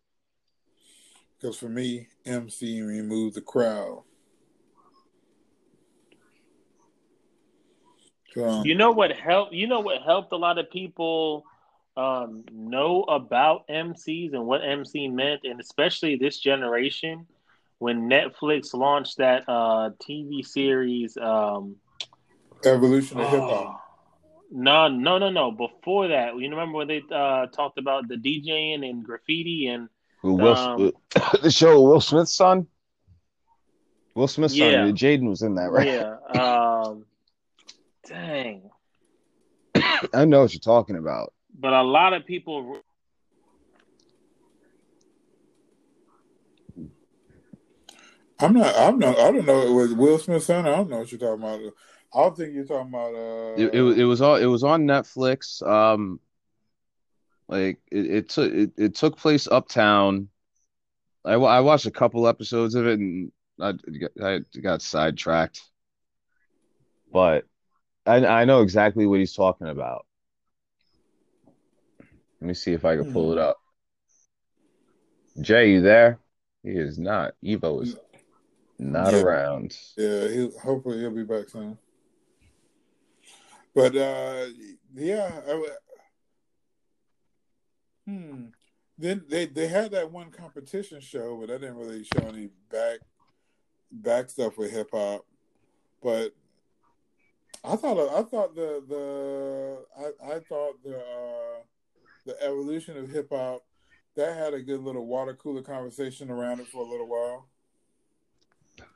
Because 1.42 1.58
for 1.58 1.70
me, 1.70 2.08
MC 2.26 2.82
removed 2.82 3.36
the 3.36 3.42
crowd. 3.42 4.04
So, 8.34 8.64
You 8.64 8.76
know 8.76 8.92
what 8.92 9.12
helped? 9.12 9.54
You 9.54 9.68
know 9.68 9.80
what 9.80 10.04
helped 10.04 10.32
a 10.34 10.38
lot 10.38 10.60
of 10.60 10.70
people 10.70 11.44
um, 11.98 12.46
know 12.52 13.04
about 13.04 13.68
MCs 13.68 14.34
and 14.34 14.46
what 14.46 14.62
MC 14.64 15.08
meant, 15.08 15.42
and 15.44 15.60
especially 15.60 16.16
this 16.16 16.40
generation 16.40 17.26
when 17.80 18.08
Netflix 18.08 18.74
launched 18.74 19.18
that 19.18 19.44
uh, 19.48 19.90
TV 20.08 20.46
series. 20.46 21.18
Um, 21.18 21.78
evolution 22.64 23.20
of 23.20 23.30
hip 23.30 23.40
hop. 23.40 23.82
no, 24.52 24.88
no, 24.88 25.18
no, 25.18 25.30
no. 25.32 25.52
Before 25.52 26.08
that, 26.08 26.36
you 26.36 26.50
remember 26.50 26.78
when 26.78 26.88
they 26.88 27.02
uh, 27.12 27.48
talked 27.48 27.80
about 27.80 28.08
the 28.08 28.16
DJing 28.16 28.88
and 28.88 29.04
graffiti 29.04 29.68
and 29.68 29.90
Who 30.22 30.34
Will 30.34 30.56
Um, 30.56 30.92
the 31.42 31.52
show 31.52 31.82
Will 31.82 32.02
Smith's 32.02 32.34
son? 32.34 32.68
Will 34.16 34.28
Smith's 34.28 34.56
Yeah. 34.56 34.86
son. 34.86 34.96
Jaden 34.96 35.28
was 35.30 35.42
in 35.42 35.56
that, 35.56 35.72
right? 35.72 35.88
yeah, 35.88 36.16
um, 36.40 37.06
dang. 38.08 38.70
I 40.14 40.26
know 40.26 40.42
what 40.42 40.54
you're 40.54 40.60
talking 40.60 40.98
about. 40.98 41.34
But 41.58 41.74
a 41.74 41.82
lot 41.82 42.14
of 42.14 42.26
people 42.26 42.82
I'm 48.40 48.54
not. 48.54 48.76
I'm 48.76 48.98
not. 48.98 49.20
I 49.20 49.32
don't 49.32 49.46
know. 49.46 49.62
It 49.62 49.72
was 49.72 49.94
Will 49.94 50.18
Smith's 50.18 50.46
son. 50.48 50.66
I 50.66 50.76
don't 50.76 50.90
know 50.90 51.00
what 51.00 51.12
you're 51.12 51.20
talking 51.20 51.44
about. 51.44 51.60
I 52.14 52.22
don't 52.24 52.36
think 52.36 52.54
you're 52.56 52.66
talking 52.66 52.90
about. 52.90 53.14
Uh, 53.14 53.56
It, 53.62 53.76
it, 53.76 53.82
was- 53.82 53.98
it 53.98 54.04
was 54.04 54.22
all 54.22 54.36
it 54.36 54.46
was 54.46 54.64
on 54.64 54.84
Netflix. 54.86 55.62
Um, 55.66 56.20
like 57.52 57.80
it, 57.92 58.06
it 58.06 58.30
took 58.30 58.52
it, 58.52 58.72
it 58.78 58.96
took 58.96 59.18
place 59.18 59.48
uptown. 59.48 60.30
I, 61.26 61.34
I 61.34 61.60
watched 61.60 61.86
a 61.86 61.92
couple 61.92 62.28
episodes 62.28 62.74
of 62.74 62.88
it 62.88 62.98
and 63.00 63.32
I, 63.60 63.74
I 64.24 64.40
got 64.62 64.82
sidetracked. 64.82 65.62
But 67.12 67.46
I 68.06 68.26
I 68.26 68.46
know 68.46 68.62
exactly 68.62 69.06
what 69.06 69.20
he's 69.20 69.36
talking 69.36 69.68
about. 69.68 70.06
Let 72.40 72.48
me 72.48 72.54
see 72.54 72.72
if 72.72 72.86
I 72.86 72.96
can 72.96 73.12
pull 73.12 73.34
it 73.34 73.38
up. 73.38 73.58
Jay, 75.42 75.72
you 75.72 75.82
there? 75.82 76.20
He 76.64 76.72
is 76.72 76.98
not. 76.98 77.34
Evo 77.44 77.84
is 77.84 77.98
not 78.80 79.14
Yeah. 79.14 79.20
around. 79.20 79.78
Yeah. 79.98 80.28
He, 80.28 80.50
hopefully 80.64 81.00
he'll 81.00 81.12
be 81.12 81.24
back 81.24 81.50
soon. 81.50 81.78
But 83.76 83.96
uh, 83.96 84.46
yeah. 84.96 85.42
I, 85.48 85.68
hmm. 88.12 88.46
Then 88.98 89.24
they 89.30 89.46
they 89.48 89.68
had 89.68 89.92
that 89.92 90.12
one 90.12 90.30
competition 90.30 91.02
show, 91.02 91.38
but 91.38 91.48
that 91.48 91.62
didn't 91.62 91.78
really 91.78 92.04
show 92.04 92.28
any 92.28 92.50
back 92.72 93.00
back 93.92 94.30
stuff 94.30 94.58
with 94.58 94.72
hip 94.72 94.90
hop. 94.94 95.26
But 96.04 96.34
I 97.64 97.76
thought 97.76 97.98
I 97.98 98.24
thought 98.24 98.56
the 98.56 98.84
the 98.88 99.86
I, 99.98 100.36
I 100.36 100.40
thought 100.40 100.84
the 100.84 100.98
uh, 100.98 101.62
the 102.26 102.44
evolution 102.44 102.98
of 102.98 103.10
hip 103.10 103.30
hop 103.32 103.64
that 104.16 104.36
had 104.36 104.54
a 104.54 104.62
good 104.62 104.82
little 104.82 105.06
water 105.06 105.34
cooler 105.34 105.62
conversation 105.62 106.30
around 106.30 106.60
it 106.60 106.68
for 106.68 106.86
a 106.86 106.90
little 106.90 107.08
while. 107.08 107.48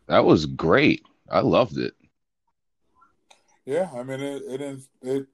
That 0.07 0.25
was 0.25 0.45
great. 0.45 1.03
I 1.29 1.39
loved 1.39 1.77
it. 1.77 1.93
Yeah, 3.65 3.89
I 3.93 4.03
mean 4.03 4.19
it 4.19 4.43
it 4.47 4.61
is 4.61 4.89
it 5.01 5.27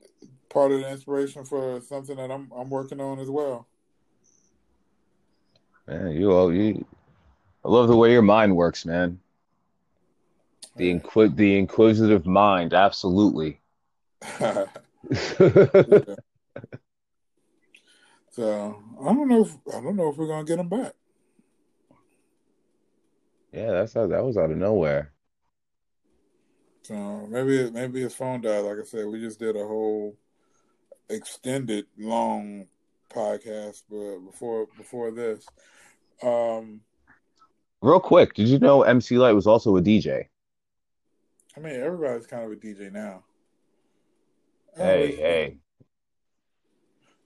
part 0.50 0.72
of 0.72 0.80
the 0.80 0.90
inspiration 0.90 1.44
for 1.46 1.82
something 1.82 2.16
that 2.18 2.32
I'm 2.32 2.52
I'm 2.56 2.70
working 2.70 3.02
on 3.02 3.20
as 3.20 3.30
well. 3.30 3.68
Man, 5.88 6.12
you 6.12 6.32
all 6.32 6.54
you 6.54 6.86
I 7.64 7.70
love 7.70 7.88
the 7.88 7.96
way 7.96 8.12
your 8.12 8.22
mind 8.22 8.56
works, 8.56 8.86
man. 8.86 9.20
The 10.78 10.94
inqui- 10.94 11.36
the 11.36 11.58
inquisitive 11.58 12.26
mind, 12.26 12.74
absolutely. 12.74 13.60
so 14.22 14.68
I 19.02 19.14
don't 19.14 19.28
know 19.28 19.42
if 19.42 19.58
I 19.68 19.82
don't 19.82 19.96
know 19.96 20.10
if 20.10 20.18
we're 20.18 20.28
gonna 20.28 20.46
get 20.46 20.60
him 20.60 20.70
back. 20.70 20.94
Yeah, 23.52 23.72
that's 23.72 23.94
how, 23.94 24.08
that 24.08 24.24
was 24.24 24.38
out 24.38 24.52
of 24.52 24.58
nowhere. 24.58 25.12
So 26.84 27.28
maybe 27.30 27.70
maybe 27.70 28.02
his 28.02 28.16
phone 28.16 28.42
died. 28.42 28.60
Like 28.60 28.80
I 28.80 28.84
said, 28.84 29.08
we 29.08 29.20
just 29.20 29.40
did 29.40 29.56
a 29.56 29.68
whole 29.68 30.16
extended 31.10 31.86
long 31.98 32.68
podcast, 33.14 33.84
but 33.90 34.20
before 34.20 34.68
before 34.78 35.12
this, 35.12 35.46
um, 36.24 36.82
Real 37.82 38.00
quick, 38.00 38.36
did 38.36 38.48
you 38.48 38.60
know 38.60 38.84
MC 38.84 39.18
Lyte 39.18 39.34
was 39.34 39.48
also 39.48 39.76
a 39.76 39.82
DJ? 39.82 40.26
I 41.58 41.60
mean 41.60 41.80
everybody's 41.82 42.28
kind 42.28 42.44
of 42.44 42.52
a 42.52 42.56
DJ 42.56 42.92
now. 42.92 43.24
Hey, 44.76 45.16
hey. 45.16 45.58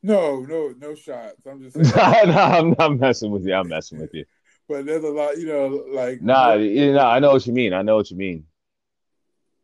No, 0.03 0.41
no, 0.41 0.71
no 0.77 0.93
shots. 0.93 1.47
I'm 1.47 1.63
just 1.63 1.75
no, 1.75 1.81
saying. 1.83 2.29
I'm 2.29 2.75
not 2.77 2.99
messing 2.99 3.31
with 3.31 3.43
you. 3.43 3.55
I'm 3.55 3.67
messing 3.67 3.99
with 3.99 4.13
you. 4.13 4.23
but 4.69 4.85
there's 4.85 5.03
a 5.03 5.09
lot, 5.09 5.39
you 5.39 5.47
know, 5.47 5.83
like 5.89 6.21
Nah, 6.21 6.53
you 6.53 6.93
know, 6.93 6.99
I 6.99 7.17
know 7.17 7.31
what 7.31 7.47
you 7.47 7.53
mean. 7.53 7.73
I 7.73 7.81
know 7.81 7.95
what 7.95 8.11
you 8.11 8.17
mean. 8.17 8.45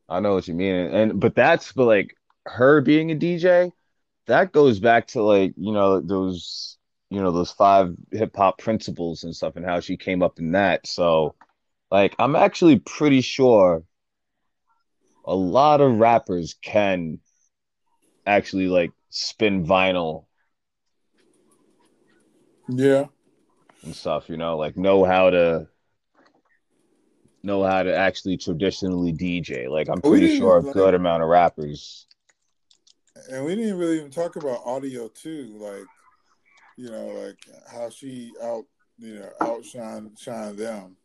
I 0.09 0.19
know 0.19 0.34
what 0.34 0.47
you 0.47 0.55
mean. 0.55 0.74
And 0.74 1.19
but 1.19 1.36
that's 1.36 1.72
but 1.74 1.86
like 1.86 2.15
her 2.47 2.82
being 2.82 3.11
a 3.11 3.15
DJ, 3.15 3.72
that 4.28 4.51
goes 4.51 4.80
back 4.80 5.07
to 5.07 5.24
like, 5.24 5.53
you 5.57 5.72
know, 5.74 5.99
those 5.99 6.78
you 7.09 7.22
know, 7.22 7.32
those 7.32 7.51
five 7.51 7.93
hip 8.11 8.36
hop 8.36 8.57
principles 8.57 9.24
and 9.24 9.36
stuff 9.36 9.57
and 9.57 9.65
how 9.65 9.82
she 9.82 9.97
came 9.97 10.24
up 10.24 10.39
in 10.39 10.53
that. 10.53 10.88
So 10.88 11.36
like 11.91 12.15
I'm 12.19 12.36
actually 12.36 12.80
pretty 12.80 13.22
sure 13.22 13.84
a 15.26 15.36
lot 15.36 15.82
of 15.82 15.99
rappers 15.99 16.55
can 16.61 17.19
actually 18.26 18.67
like 18.67 18.91
spin 19.09 19.65
vinyl 19.65 20.26
Yeah. 22.69 23.07
and 23.84 23.95
stuff, 23.95 24.30
you 24.30 24.38
know, 24.38 24.57
like 24.57 24.78
know 24.78 25.03
how 25.03 25.30
to 25.30 25.67
know 27.43 27.63
how 27.63 27.84
to 27.84 27.95
actually 27.95 28.38
traditionally 28.38 29.11
DJ. 29.11 29.67
Like 29.67 29.89
I'm 29.89 30.01
oh, 30.03 30.09
pretty 30.09 30.28
sure 30.28 30.57
a 30.57 30.63
good 30.63 30.93
amount 30.93 31.24
of 31.24 31.30
rappers. 31.30 32.05
And 33.30 33.45
we 33.45 33.55
didn't 33.55 33.78
really 33.78 33.97
even 33.97 34.11
talk 34.11 34.36
about 34.36 34.65
audio 34.65 35.07
too, 35.07 35.53
like 35.57 35.86
you 36.78 36.89
know, 36.89 37.07
like 37.07 37.38
how 37.72 37.89
she 37.89 38.32
out, 38.41 38.65
you 38.97 39.19
know, 39.19 39.30
outshine 39.41 40.11
shine 40.19 40.55
them. 40.55 40.95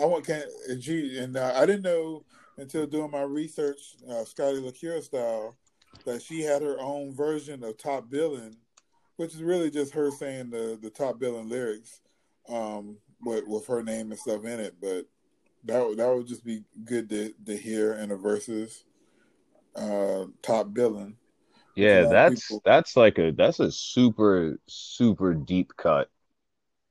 I 0.00 0.04
want 0.04 0.26
can 0.26 0.42
and 0.68 0.82
she 0.82 1.18
and 1.18 1.36
uh, 1.36 1.52
I 1.54 1.66
didn't 1.66 1.82
know 1.82 2.24
until 2.56 2.86
doing 2.86 3.10
my 3.10 3.22
research, 3.22 3.78
uh, 4.10 4.24
Scotty 4.24 4.60
LaCure 4.60 5.02
style, 5.02 5.56
that 6.04 6.22
she 6.22 6.42
had 6.42 6.62
her 6.62 6.78
own 6.80 7.14
version 7.14 7.62
of 7.64 7.78
top 7.78 8.10
billing, 8.10 8.56
which 9.16 9.34
is 9.34 9.42
really 9.42 9.70
just 9.70 9.94
her 9.94 10.10
saying 10.10 10.50
the 10.50 10.78
the 10.80 10.90
top 10.90 11.18
billing 11.18 11.48
lyrics, 11.48 12.00
um, 12.48 12.96
with 13.22 13.46
with 13.46 13.66
her 13.66 13.82
name 13.82 14.10
and 14.10 14.20
stuff 14.20 14.44
in 14.44 14.60
it. 14.60 14.76
But 14.80 15.06
that 15.64 15.96
that 15.96 16.14
would 16.14 16.26
just 16.26 16.44
be 16.44 16.64
good 16.84 17.08
to 17.10 17.32
to 17.46 17.56
hear 17.56 17.94
in 17.94 18.10
the 18.10 18.16
verses, 18.16 18.84
uh, 19.76 20.26
top 20.42 20.72
billing. 20.72 21.16
Yeah, 21.78 22.04
that's 22.06 22.48
people- 22.48 22.62
that's 22.64 22.96
like 22.96 23.18
a 23.18 23.30
that's 23.32 23.60
a 23.60 23.70
super 23.70 24.58
super 24.66 25.34
deep 25.34 25.72
cut. 25.76 26.08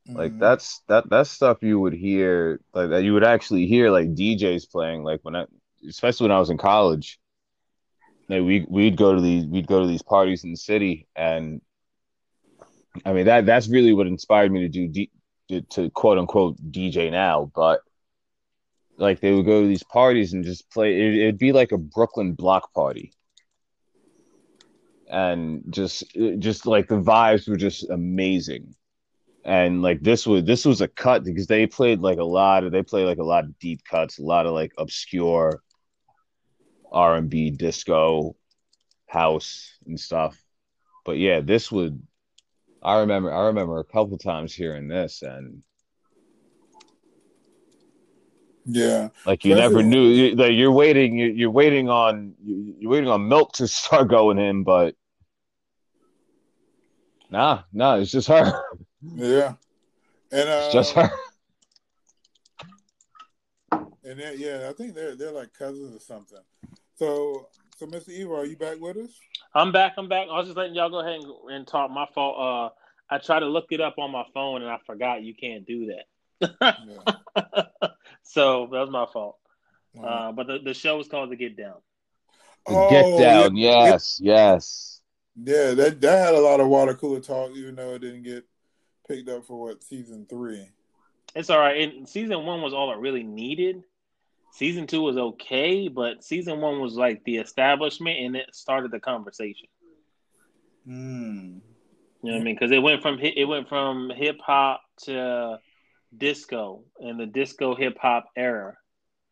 Like 0.07 0.31
Mhm. 0.33 0.39
that's 0.39 0.81
that 0.87 1.09
that's 1.09 1.29
stuff 1.29 1.61
you 1.61 1.79
would 1.79 1.93
hear 1.93 2.61
like 2.73 2.89
that 2.91 3.03
you 3.03 3.13
would 3.13 3.23
actually 3.25 3.67
hear 3.67 3.91
like 3.91 4.15
DJs 4.15 4.65
playing 4.71 5.03
like 5.03 5.19
when 5.23 5.35
I 5.35 5.45
especially 5.87 6.25
when 6.25 6.35
I 6.35 6.39
was 6.39 6.49
in 6.49 6.57
college. 6.57 7.19
Like 8.29 8.43
we 8.43 8.65
we'd 8.69 8.97
go 8.97 9.15
to 9.15 9.21
these 9.21 9.45
we'd 9.45 9.67
go 9.67 9.81
to 9.81 9.87
these 9.87 10.01
parties 10.03 10.43
in 10.43 10.51
the 10.51 10.57
city 10.57 11.07
and 11.15 11.61
I 13.05 13.13
mean 13.13 13.25
that 13.25 13.45
that's 13.45 13.67
really 13.67 13.93
what 13.93 14.07
inspired 14.07 14.51
me 14.51 14.61
to 14.61 14.69
do 14.69 14.87
D, 14.87 15.11
to, 15.49 15.61
to 15.61 15.89
quote 15.91 16.17
unquote 16.17 16.57
DJ 16.71 17.09
now, 17.09 17.51
but 17.55 17.81
like 18.97 19.19
they 19.19 19.33
would 19.33 19.45
go 19.45 19.61
to 19.61 19.67
these 19.67 19.83
parties 19.83 20.33
and 20.33 20.43
just 20.43 20.69
play 20.71 20.93
it, 20.99 21.15
it'd 21.15 21.37
be 21.37 21.51
like 21.51 21.71
a 21.71 21.77
Brooklyn 21.77 22.33
block 22.33 22.73
party 22.73 23.13
and 25.09 25.63
just 25.69 26.03
just 26.39 26.65
like 26.65 26.87
the 26.87 27.01
vibes 27.01 27.47
were 27.47 27.57
just 27.57 27.89
amazing. 27.89 28.75
And 29.45 29.81
like 29.81 30.01
this 30.01 30.27
was 30.27 30.43
this 30.43 30.65
was 30.65 30.81
a 30.81 30.87
cut 30.87 31.23
because 31.23 31.47
they 31.47 31.67
played 31.67 31.99
like 31.99 32.17
a 32.17 32.23
lot 32.23 32.63
of 32.63 32.71
they 32.71 32.83
played 32.83 33.05
like 33.05 33.17
a 33.17 33.23
lot 33.23 33.45
of 33.45 33.57
deep 33.59 33.81
cuts 33.89 34.19
a 34.19 34.23
lot 34.23 34.45
of 34.45 34.53
like 34.53 34.73
obscure 34.77 35.61
r&b 36.91 37.51
disco 37.51 38.35
house 39.07 39.77
and 39.85 39.99
stuff. 39.99 40.37
But 41.05 41.17
yeah 41.17 41.39
this 41.39 41.71
would 41.71 42.01
i 42.83 42.99
remember 42.99 43.33
i 43.33 43.47
remember 43.47 43.79
a 43.79 43.85
couple 43.85 44.17
times 44.17 44.53
hearing 44.53 44.87
this 44.87 45.21
and 45.21 45.63
Yeah, 48.69 49.09
like 49.25 49.45
you 49.45 49.53
Especially 49.53 49.61
never 49.61 49.75
when- 49.77 49.89
knew 49.89 50.07
you- 50.07 50.35
that 50.35 50.51
you're 50.51 50.71
waiting 50.73 51.17
you- 51.17 51.31
you're 51.31 51.49
waiting 51.51 51.89
on 51.89 52.35
you- 52.43 52.75
you're 52.79 52.91
waiting 52.91 53.09
on 53.09 53.27
milk 53.27 53.53
to 53.53 53.67
start 53.79 54.09
going 54.09 54.37
in 54.39 54.63
but 54.63 54.93
nah 57.29 57.61
nah 57.71 57.95
it's 57.95 58.11
just 58.11 58.27
her 58.27 58.61
yeah, 59.15 59.53
and 60.31 60.49
uh, 60.49 60.61
it's 60.65 60.73
just 60.73 60.93
her 60.93 61.09
and 64.03 64.17
then, 64.19 64.35
yeah, 64.37 64.67
I 64.69 64.73
think 64.73 64.95
they're 64.95 65.15
they're 65.15 65.31
like 65.33 65.53
cousins 65.53 65.93
or 65.93 65.99
something. 65.99 66.37
So, 66.95 67.47
so 67.75 67.85
Mr. 67.87 68.09
Evo, 68.17 68.37
are 68.37 68.45
you 68.45 68.55
back 68.55 68.79
with 68.79 68.95
us? 68.95 69.11
I'm 69.53 69.73
back. 69.73 69.95
I'm 69.97 70.07
back. 70.07 70.27
I 70.31 70.37
was 70.37 70.47
just 70.47 70.57
letting 70.57 70.75
y'all 70.75 70.89
go 70.89 71.01
ahead 71.01 71.15
and, 71.19 71.25
and 71.51 71.67
talk. 71.67 71.91
My 71.91 72.07
fault. 72.15 72.37
Uh, 72.39 73.13
I 73.13 73.17
tried 73.17 73.41
to 73.41 73.47
look 73.47 73.65
it 73.71 73.81
up 73.81 73.95
on 73.99 74.11
my 74.11 74.23
phone 74.33 74.61
and 74.61 74.71
I 74.71 74.77
forgot 74.85 75.23
you 75.23 75.33
can't 75.35 75.65
do 75.65 75.91
that. 76.41 76.65
Yeah. 76.85 77.87
so 78.27 78.67
that 78.71 78.79
was 78.79 78.89
my 78.89 79.05
fault. 79.11 79.37
Uh, 79.97 80.01
Uh, 80.05 80.31
but 80.31 80.47
the, 80.47 80.59
the 80.59 80.73
show 80.73 80.97
was 80.97 81.07
called 81.07 81.31
The 81.31 81.35
Get 81.35 81.57
Down. 81.57 81.75
oh, 82.67 82.89
Get 82.89 83.19
down, 83.19 83.55
yeah, 83.55 83.85
yes, 83.85 84.19
yes. 84.21 85.01
yeah, 85.35 85.73
that 85.73 86.01
that 86.01 86.25
had 86.25 86.35
a 86.35 86.39
lot 86.39 86.59
of 86.59 86.67
water 86.67 86.93
cooler 86.93 87.19
talk, 87.19 87.51
even 87.55 87.75
though 87.75 87.93
it 87.93 87.99
didn't 87.99 88.23
get 88.23 88.45
picked 89.07 89.29
up 89.29 89.45
for 89.45 89.59
what 89.59 89.83
season 89.83 90.25
three. 90.29 90.67
It's 91.35 91.49
all 91.49 91.59
right. 91.59 91.81
And 91.81 92.07
season 92.07 92.45
one 92.45 92.61
was 92.61 92.73
all 92.73 92.91
it 92.91 92.99
really 92.99 93.23
needed. 93.23 93.83
Season 94.53 94.87
two 94.87 95.01
was 95.01 95.17
okay, 95.17 95.87
but 95.87 96.23
season 96.23 96.59
one 96.61 96.79
was 96.79 96.95
like 96.95 97.23
the 97.25 97.37
establishment 97.37 98.17
and 98.19 98.35
it 98.35 98.55
started 98.55 98.91
the 98.91 98.99
conversation. 98.99 99.67
Mm. 100.87 101.61
You 102.23 102.31
know 102.31 102.33
what 102.33 102.41
I 102.41 102.43
mean? 102.43 102.55
Because 102.55 102.71
it 102.71 102.79
went 102.79 103.01
from 103.01 103.19
it 103.19 103.47
went 103.47 103.69
from 103.69 104.09
hip 104.09 104.39
hop 104.41 104.81
to 105.03 105.59
disco 106.15 106.83
and 106.99 107.19
the 107.19 107.25
disco 107.25 107.75
hip 107.75 107.97
hop 107.99 108.29
era 108.35 108.75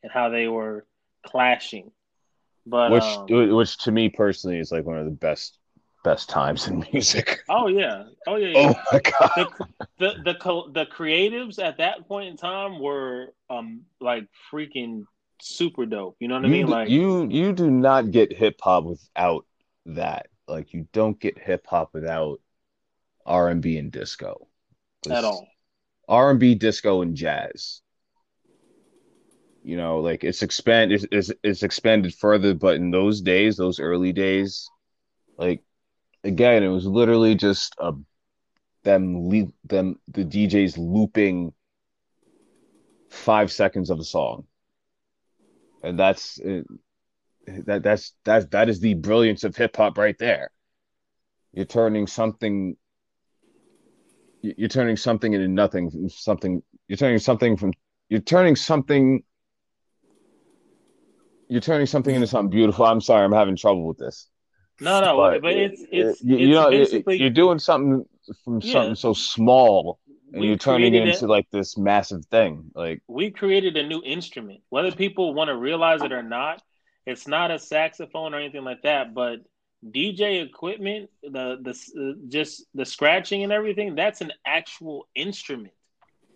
and 0.04 0.12
how 0.12 0.30
they 0.30 0.48
were 0.48 0.86
clashing. 1.26 1.92
But 2.66 2.92
Which, 2.92 3.20
um, 3.24 3.30
which 3.30 3.78
to 3.80 3.92
me 3.92 4.10
personally 4.10 4.60
is 4.60 4.72
like 4.72 4.86
one 4.86 4.98
of 4.98 5.06
the 5.06 5.12
best, 5.12 5.58
best 6.04 6.30
times 6.30 6.68
in 6.68 6.86
music. 6.94 7.42
oh 7.50 7.68
yeah, 7.68 8.04
oh 8.28 8.36
yeah, 8.36 8.48
yeah. 8.48 8.74
Oh 8.74 8.76
my 8.92 9.00
god! 9.00 9.32
the 9.36 9.48
the 10.00 10.14
the 10.24 10.34
the 10.74 10.86
creatives 10.86 11.60
at 11.64 11.78
that 11.78 12.08
point 12.08 12.30
in 12.30 12.38
time 12.38 12.80
were 12.80 13.34
um 13.50 13.84
like 14.00 14.28
freaking 14.52 15.06
super 15.42 15.86
dope. 15.86 16.18
You 16.20 16.28
know 16.28 16.36
what 16.36 16.46
I 16.46 16.50
mean? 16.50 16.68
d- 16.68 16.68
Like 16.68 16.92
you, 16.92 17.28
you 17.30 17.54
do 17.54 17.70
not 17.70 18.12
get 18.12 18.34
hip 18.34 18.60
hop 18.62 18.86
without 18.86 19.46
that. 19.86 20.28
Like 20.48 20.74
you 20.74 20.88
don't 20.94 21.20
get 21.20 21.38
hip 21.40 21.66
hop 21.68 21.94
without 21.94 22.40
R 23.26 23.50
and 23.50 23.62
B 23.62 23.78
and 23.78 23.92
disco 23.92 24.48
at 25.10 25.24
all. 25.24 25.48
R 26.08 26.32
and 26.32 26.40
B, 26.40 26.56
disco, 26.56 27.02
and 27.02 27.16
jazz. 27.16 27.82
You 29.64 29.78
know, 29.78 30.00
like 30.00 30.24
it's 30.24 30.44
expand 30.44 30.92
it's, 30.92 31.06
it's 31.12 31.32
it's 31.44 31.64
expanded 31.64 32.14
further, 32.14 32.54
but 32.54 32.76
in 32.76 32.92
those 32.92 33.22
days, 33.22 33.58
those 33.58 33.80
early 33.80 34.14
days, 34.14 34.70
like 35.38 35.64
again, 36.24 36.64
it 36.64 36.68
was 36.70 36.86
literally 36.86 37.36
just 37.36 37.76
a 37.80 37.94
them 38.84 39.30
le- 39.30 39.52
them 39.66 40.00
the 40.08 40.24
DJs 40.24 40.78
looping 40.78 41.54
five 43.10 43.52
seconds 43.52 43.90
of 43.90 44.00
a 44.00 44.04
song, 44.04 44.46
and 45.84 45.98
that's 45.98 46.40
uh, 46.42 46.62
that 47.66 47.84
that's 47.84 48.14
that 48.26 48.52
that 48.52 48.70
is 48.70 48.80
the 48.80 48.94
brilliance 48.94 49.44
of 49.44 49.56
hip 49.56 49.76
hop 49.76 49.98
right 49.98 50.18
there. 50.20 50.52
You're 51.54 51.66
turning 51.66 52.08
something 52.08 52.78
you're 54.58 54.70
turning 54.70 54.98
something 54.98 55.34
into 55.34 55.48
nothing 55.48 56.10
something 56.10 56.62
you're 56.88 56.98
turning 56.98 57.20
something 57.20 57.58
from 57.58 57.74
you're 58.10 58.20
turning 58.22 58.56
something 58.56 59.24
you're 61.48 61.62
turning 61.62 61.86
something 61.86 62.16
into 62.16 62.28
something 62.28 62.50
beautiful 62.50 62.86
i'm 62.86 63.02
sorry 63.02 63.24
i'm 63.26 63.32
having 63.32 63.56
trouble 63.56 63.88
with 63.88 63.98
this 63.98 64.28
No, 64.80 65.02
no, 65.02 65.18
but, 65.18 65.46
uh, 65.46 65.50
it's 65.50 65.86
it's 65.92 66.22
you, 66.24 66.38
it's 66.38 66.54
know 66.54 66.70
basically 66.70 67.18
you're 67.18 67.30
doing 67.30 67.60
something 67.60 68.06
from 68.44 68.62
Yeah. 68.62 68.72
something 68.72 68.96
so 68.96 69.14
small 69.14 70.00
and 70.36 70.42
we 70.42 70.48
you're 70.48 70.58
turning 70.58 70.94
it 70.94 71.08
into 71.08 71.28
like 71.28 71.48
this 71.52 71.78
massive 71.78 72.26
thing 72.26 72.72
like 72.76 73.02
we 73.08 73.32
created 73.32 73.78
a 73.78 73.88
new 73.88 74.02
instrument. 74.04 74.62
Whether 74.70 74.92
people 74.92 75.34
want 75.34 75.48
to 75.48 75.56
realize 75.56 76.02
it 76.04 76.12
or 76.12 76.24
not, 76.24 76.62
it's 77.06 77.28
not 77.28 77.52
a 77.52 77.60
saxophone 77.60 78.34
or 78.34 78.40
anything 78.40 78.64
like 78.64 78.82
that. 78.84 79.14
But 79.14 79.40
DJ 79.92 80.44
equipment, 80.44 81.10
the 81.22 81.58
the 81.62 81.72
uh, 82.00 82.28
just 82.28 82.66
the 82.74 82.86
scratching 82.86 83.44
and 83.44 83.52
everything, 83.52 83.96
that's 83.96 84.22
an 84.22 84.32
actual 84.46 85.08
instrument 85.16 85.74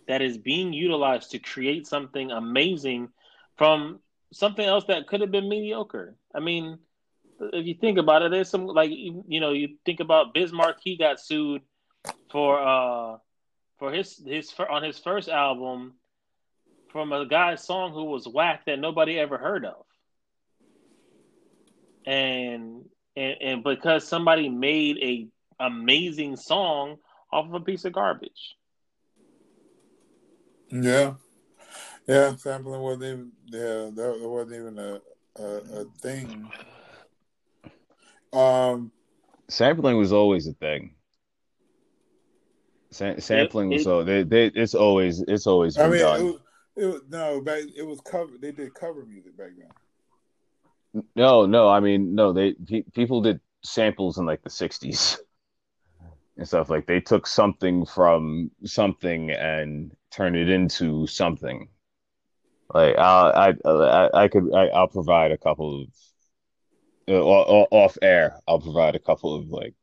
that 0.08 0.22
is 0.22 0.38
being 0.38 0.74
utilized 0.74 1.32
to 1.32 1.40
create 1.40 1.88
something 1.88 2.32
amazing 2.32 3.10
from 3.58 4.00
something 4.34 4.66
else 4.66 4.86
that 4.86 5.08
could 5.08 5.22
have 5.22 5.32
been 5.32 5.50
mediocre. 5.50 6.16
I 6.34 6.40
mean, 6.40 6.80
if 7.40 7.66
you 7.66 7.76
think 7.76 7.98
about 7.98 8.22
it, 8.22 8.32
there's 8.32 8.50
some 8.50 8.66
like 8.68 8.92
you 8.92 9.24
you 9.28 9.40
know 9.40 9.52
you 9.52 9.78
think 9.86 10.00
about 10.00 10.34
Biz 10.34 10.52
Markie. 10.52 10.92
He 10.92 10.98
got 10.98 11.20
sued 11.20 11.62
for 12.32 12.60
uh 12.60 13.18
for 13.78 13.92
his 13.92 14.22
his 14.26 14.54
on 14.70 14.84
his 14.84 15.00
first 15.00 15.30
album 15.30 15.94
from 16.92 17.12
a 17.14 17.26
guy's 17.26 17.64
song 17.64 17.94
who 17.94 18.06
was 18.06 18.28
whack 18.28 18.66
that 18.66 18.80
nobody 18.80 19.18
ever 19.18 19.38
heard 19.38 19.66
of, 19.66 19.86
and 22.06 22.86
and 23.20 23.36
and 23.42 23.64
because 23.64 24.08
somebody 24.08 24.50
made 24.50 24.98
a 25.02 25.28
amazing 25.60 26.38
song 26.38 26.98
off 27.32 27.46
of 27.48 27.54
a 27.54 27.60
piece 27.60 27.86
of 27.86 27.94
garbage. 27.94 28.56
Yeah, 30.72 31.16
yeah. 32.08 32.36
Sampling 32.36 32.82
wasn't 32.82 33.04
even 33.04 33.32
yeah 33.48 33.90
that 33.94 34.20
wasn't 34.22 34.54
even 34.54 34.80
a 34.80 35.02
a, 35.42 35.82
a 35.82 35.86
thing. 36.02 36.50
Um, 38.32 38.92
sampling 39.48 39.98
was 39.98 40.14
always 40.14 40.48
a 40.48 40.54
thing 40.54 40.94
Sa- 42.92 43.18
sampling 43.18 43.70
was 43.70 43.82
it- 43.82 43.84
so 43.86 44.04
they, 44.04 44.24
they 44.24 44.46
it's 44.46 44.76
always 44.76 45.22
it's 45.28 45.48
always 45.48 45.78
I 45.78 45.90
mean, 45.90 45.96
it 45.96 46.04
was, 46.24 46.40
it 46.76 46.86
was 46.86 47.02
no 47.10 47.42
but 47.44 47.60
It 47.76 47.86
was 47.86 48.00
cover. 48.02 48.34
They 48.40 48.52
did 48.52 48.74
cover 48.74 49.06
music 49.06 49.36
back 49.38 49.50
then. 49.58 49.70
No, 51.16 51.46
no. 51.46 51.68
I 51.70 51.80
mean, 51.80 52.16
no. 52.16 52.34
They 52.34 52.54
pe- 52.54 52.84
people 52.94 53.22
did 53.22 53.40
samples 53.64 54.18
in 54.18 54.26
like 54.26 54.42
the 54.42 54.50
'60s 54.50 55.18
and 56.38 56.48
stuff. 56.48 56.70
Like 56.70 56.88
they 56.88 57.00
took 57.00 57.28
something 57.28 57.86
from 57.86 58.52
something 58.64 59.32
and 59.32 59.92
turned 60.12 60.36
it 60.36 60.50
into 60.50 61.08
something. 61.08 61.70
Like 62.74 62.98
I, 62.98 63.54
I, 63.66 63.70
I, 63.70 64.24
I 64.24 64.28
could, 64.28 64.54
I, 64.54 64.68
I'll 64.68 64.88
provide 64.88 65.32
a 65.32 65.38
couple 65.38 65.82
of 65.84 65.88
uh, 67.08 67.14
o- 67.14 67.46
o- 67.64 67.68
off 67.72 67.98
air. 68.02 68.40
I'll 68.48 68.60
provide 68.60 68.96
a 68.96 69.00
couple 69.00 69.36
of 69.36 69.50
like 69.50 69.74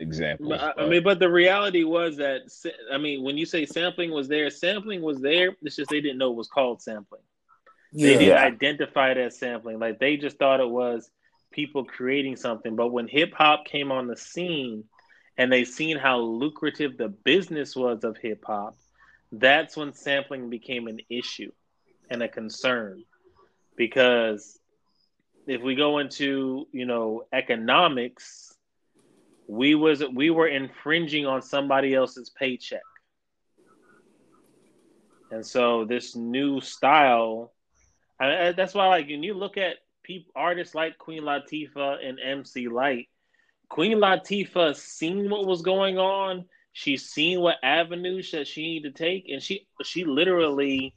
examples. 0.00 0.48
But, 0.50 0.60
I- 0.78 0.84
I 0.84 0.88
mean, 0.88 1.02
but 1.04 1.18
the 1.20 1.30
reality 1.30 1.84
was 1.84 2.16
that 2.16 2.42
I 2.92 2.98
mean, 2.98 3.22
when 3.22 3.36
you 3.36 3.46
say 3.46 3.66
sampling 3.66 4.10
was 4.10 4.28
there, 4.28 4.50
sampling 4.50 5.02
was 5.02 5.20
there. 5.20 5.54
It's 5.62 5.76
just 5.76 5.90
they 5.90 6.00
didn't 6.00 6.18
know 6.18 6.30
it 6.30 6.36
was 6.36 6.48
called 6.48 6.82
sampling. 6.82 7.22
They 7.92 8.16
Yeah. 8.16 8.18
didn't 8.18 8.38
identify 8.38 9.10
it 9.12 9.18
as 9.18 9.38
sampling. 9.38 9.78
Like 9.78 9.98
they 9.98 10.16
just 10.16 10.38
thought 10.38 10.60
it 10.60 10.68
was 10.68 11.10
people 11.52 11.84
creating 11.84 12.36
something. 12.36 12.76
But 12.76 12.88
when 12.92 13.08
hip 13.08 13.32
hop 13.34 13.64
came 13.64 13.90
on 13.90 14.06
the 14.06 14.16
scene 14.16 14.84
and 15.36 15.52
they 15.52 15.64
seen 15.64 15.96
how 15.98 16.18
lucrative 16.18 16.96
the 16.96 17.08
business 17.08 17.74
was 17.76 18.04
of 18.04 18.16
hip 18.18 18.44
hop, 18.46 18.76
that's 19.32 19.76
when 19.76 19.92
sampling 19.94 20.50
became 20.50 20.86
an 20.88 21.00
issue 21.08 21.52
and 22.10 22.22
a 22.22 22.28
concern. 22.28 23.04
Because 23.76 24.58
if 25.46 25.62
we 25.62 25.74
go 25.74 25.98
into, 25.98 26.66
you 26.72 26.84
know, 26.86 27.26
economics, 27.32 28.54
we 29.46 29.74
was 29.74 30.04
we 30.14 30.30
were 30.30 30.48
infringing 30.48 31.26
on 31.26 31.42
somebody 31.42 31.94
else's 31.94 32.30
paycheck. 32.30 32.82
And 35.30 35.44
so 35.44 35.84
this 35.84 36.16
new 36.16 36.60
style 36.60 37.52
I, 38.20 38.48
I- 38.48 38.52
that's 38.52 38.74
why, 38.74 38.86
like, 38.88 39.06
when 39.08 39.22
you 39.22 39.34
look 39.34 39.56
at 39.56 39.76
people, 40.02 40.32
artists 40.36 40.74
like 40.74 40.98
Queen 40.98 41.22
Latifah 41.22 42.06
and 42.06 42.18
MC 42.20 42.68
Lyte, 42.68 43.08
Queen 43.68 43.98
Latifah 43.98 44.74
seen 44.76 45.28
what 45.30 45.46
was 45.46 45.62
going 45.62 45.98
on. 45.98 46.46
She's 46.72 47.08
seen 47.08 47.40
what 47.40 47.56
avenues 47.62 48.30
that 48.32 48.46
she 48.46 48.62
needed 48.62 48.96
to 48.96 49.02
take, 49.04 49.28
and 49.28 49.42
she 49.42 49.66
she 49.82 50.04
literally 50.04 50.94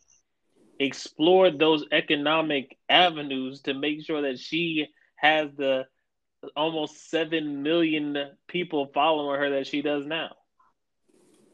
explored 0.80 1.60
those 1.60 1.86
economic 1.92 2.78
avenues 2.90 3.62
to 3.62 3.74
make 3.74 4.04
sure 4.06 4.22
that 4.24 4.40
she 4.40 4.88
has 5.16 5.50
the 5.56 5.86
almost 6.56 7.10
seven 7.10 7.62
million 7.64 8.18
people 8.48 8.88
following 8.94 9.40
her 9.40 9.50
that 9.52 9.68
she 9.68 9.82
does 9.82 10.06
now. 10.06 10.36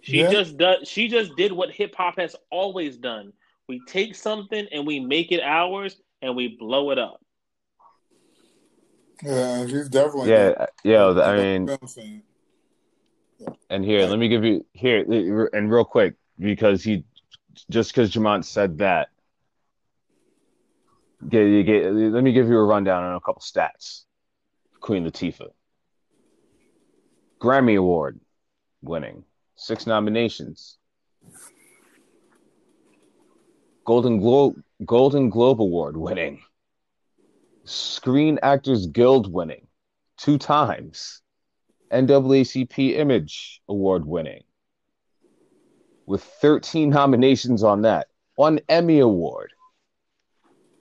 She 0.01 0.19
Yeah. 0.19 0.29
just 0.29 0.57
does. 0.57 0.87
She 0.87 1.07
just 1.07 1.35
did 1.35 1.51
what 1.51 1.71
hip 1.71 1.95
hop 1.95 2.17
has 2.17 2.35
always 2.49 2.97
done. 2.97 3.33
We 3.67 3.81
take 3.87 4.15
something 4.15 4.67
and 4.71 4.87
we 4.87 4.99
make 4.99 5.31
it 5.31 5.41
ours 5.41 5.97
and 6.21 6.35
we 6.35 6.55
blow 6.59 6.91
it 6.91 6.97
up. 6.97 7.19
Yeah, 9.23 9.65
he's 9.65 9.89
definitely. 9.89 10.29
yeah, 10.29 10.65
yeah. 10.83 11.07
I 11.07 11.35
mean, 11.35 11.69
I'm. 11.69 12.23
And 13.69 13.83
here, 13.85 14.05
let 14.07 14.17
me 14.17 14.29
give 14.29 14.43
you 14.43 14.65
here 14.73 15.49
and 15.53 15.71
real 15.71 15.85
quick 15.85 16.15
because 16.39 16.83
he 16.83 17.03
just 17.69 17.91
because 17.91 18.11
Jamont 18.11 18.45
said 18.45 18.79
that. 18.79 19.09
Get, 21.27 21.65
get, 21.65 21.91
let 21.91 22.23
me 22.23 22.31
give 22.31 22.47
you 22.47 22.57
a 22.57 22.63
rundown 22.63 23.03
on 23.03 23.15
a 23.15 23.19
couple 23.19 23.41
stats. 23.41 24.03
Queen 24.79 25.03
Latifah, 25.03 25.49
Grammy 27.41 27.77
Award 27.77 28.19
winning, 28.81 29.23
six 29.55 29.87
nominations. 29.87 30.76
Golden 33.87 34.19
Globe 34.19 34.61
Golden 34.85 35.29
Globe 35.29 35.61
Award 35.61 35.95
winning. 35.95 36.41
Screen 37.63 38.37
Actors 38.43 38.85
Guild 38.87 39.31
winning 39.31 39.65
two 40.17 40.37
times. 40.37 41.21
NAACP 41.89 42.97
Image 42.97 43.61
Award 43.69 44.05
winning, 44.05 44.43
with 46.05 46.21
13 46.21 46.89
nominations 46.89 47.63
on 47.63 47.83
that, 47.83 48.07
one 48.35 48.59
Emmy 48.67 48.99
Award, 48.99 49.53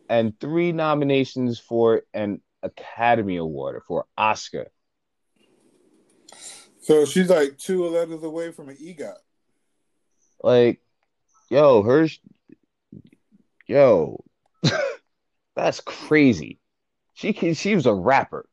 and 0.09 0.39
three 0.41 0.73
nominations 0.73 1.61
for 1.61 2.03
an 2.13 2.41
Academy 2.65 3.37
Award 3.37 3.77
or 3.77 3.83
for 3.83 4.07
Oscar. 4.19 4.67
So 6.81 7.05
she's 7.05 7.31
like 7.31 7.57
two 7.57 7.87
letters 7.87 8.25
away 8.25 8.51
from 8.51 8.69
an 8.69 8.77
EGOT. 8.77 9.15
Like, 10.43 10.81
yo, 11.49 11.85
her, 11.85 12.09
yo, 13.67 14.23
that's 15.55 15.81
crazy. 15.81 16.59
She 17.15 17.33
she 17.55 17.75
was 17.75 17.87
a 17.87 17.95
rapper, 17.95 18.47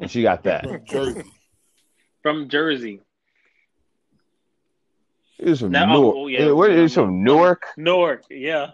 and 0.00 0.10
she 0.10 0.22
got 0.22 0.42
that. 0.44 0.64
from 0.64 0.84
Jersey. 0.86 1.22
From 2.22 2.48
Jersey. 2.48 3.00
It 5.38 5.48
was 5.50 5.60
from 5.60 5.72
Now- 5.72 5.92
Newark. 5.92 6.14
oh, 6.16 6.26
yeah. 6.28 6.50
What 6.52 6.70
is 6.70 6.94
from 6.94 7.22
Newark? 7.22 7.64
Newark, 7.76 8.22
yeah. 8.30 8.70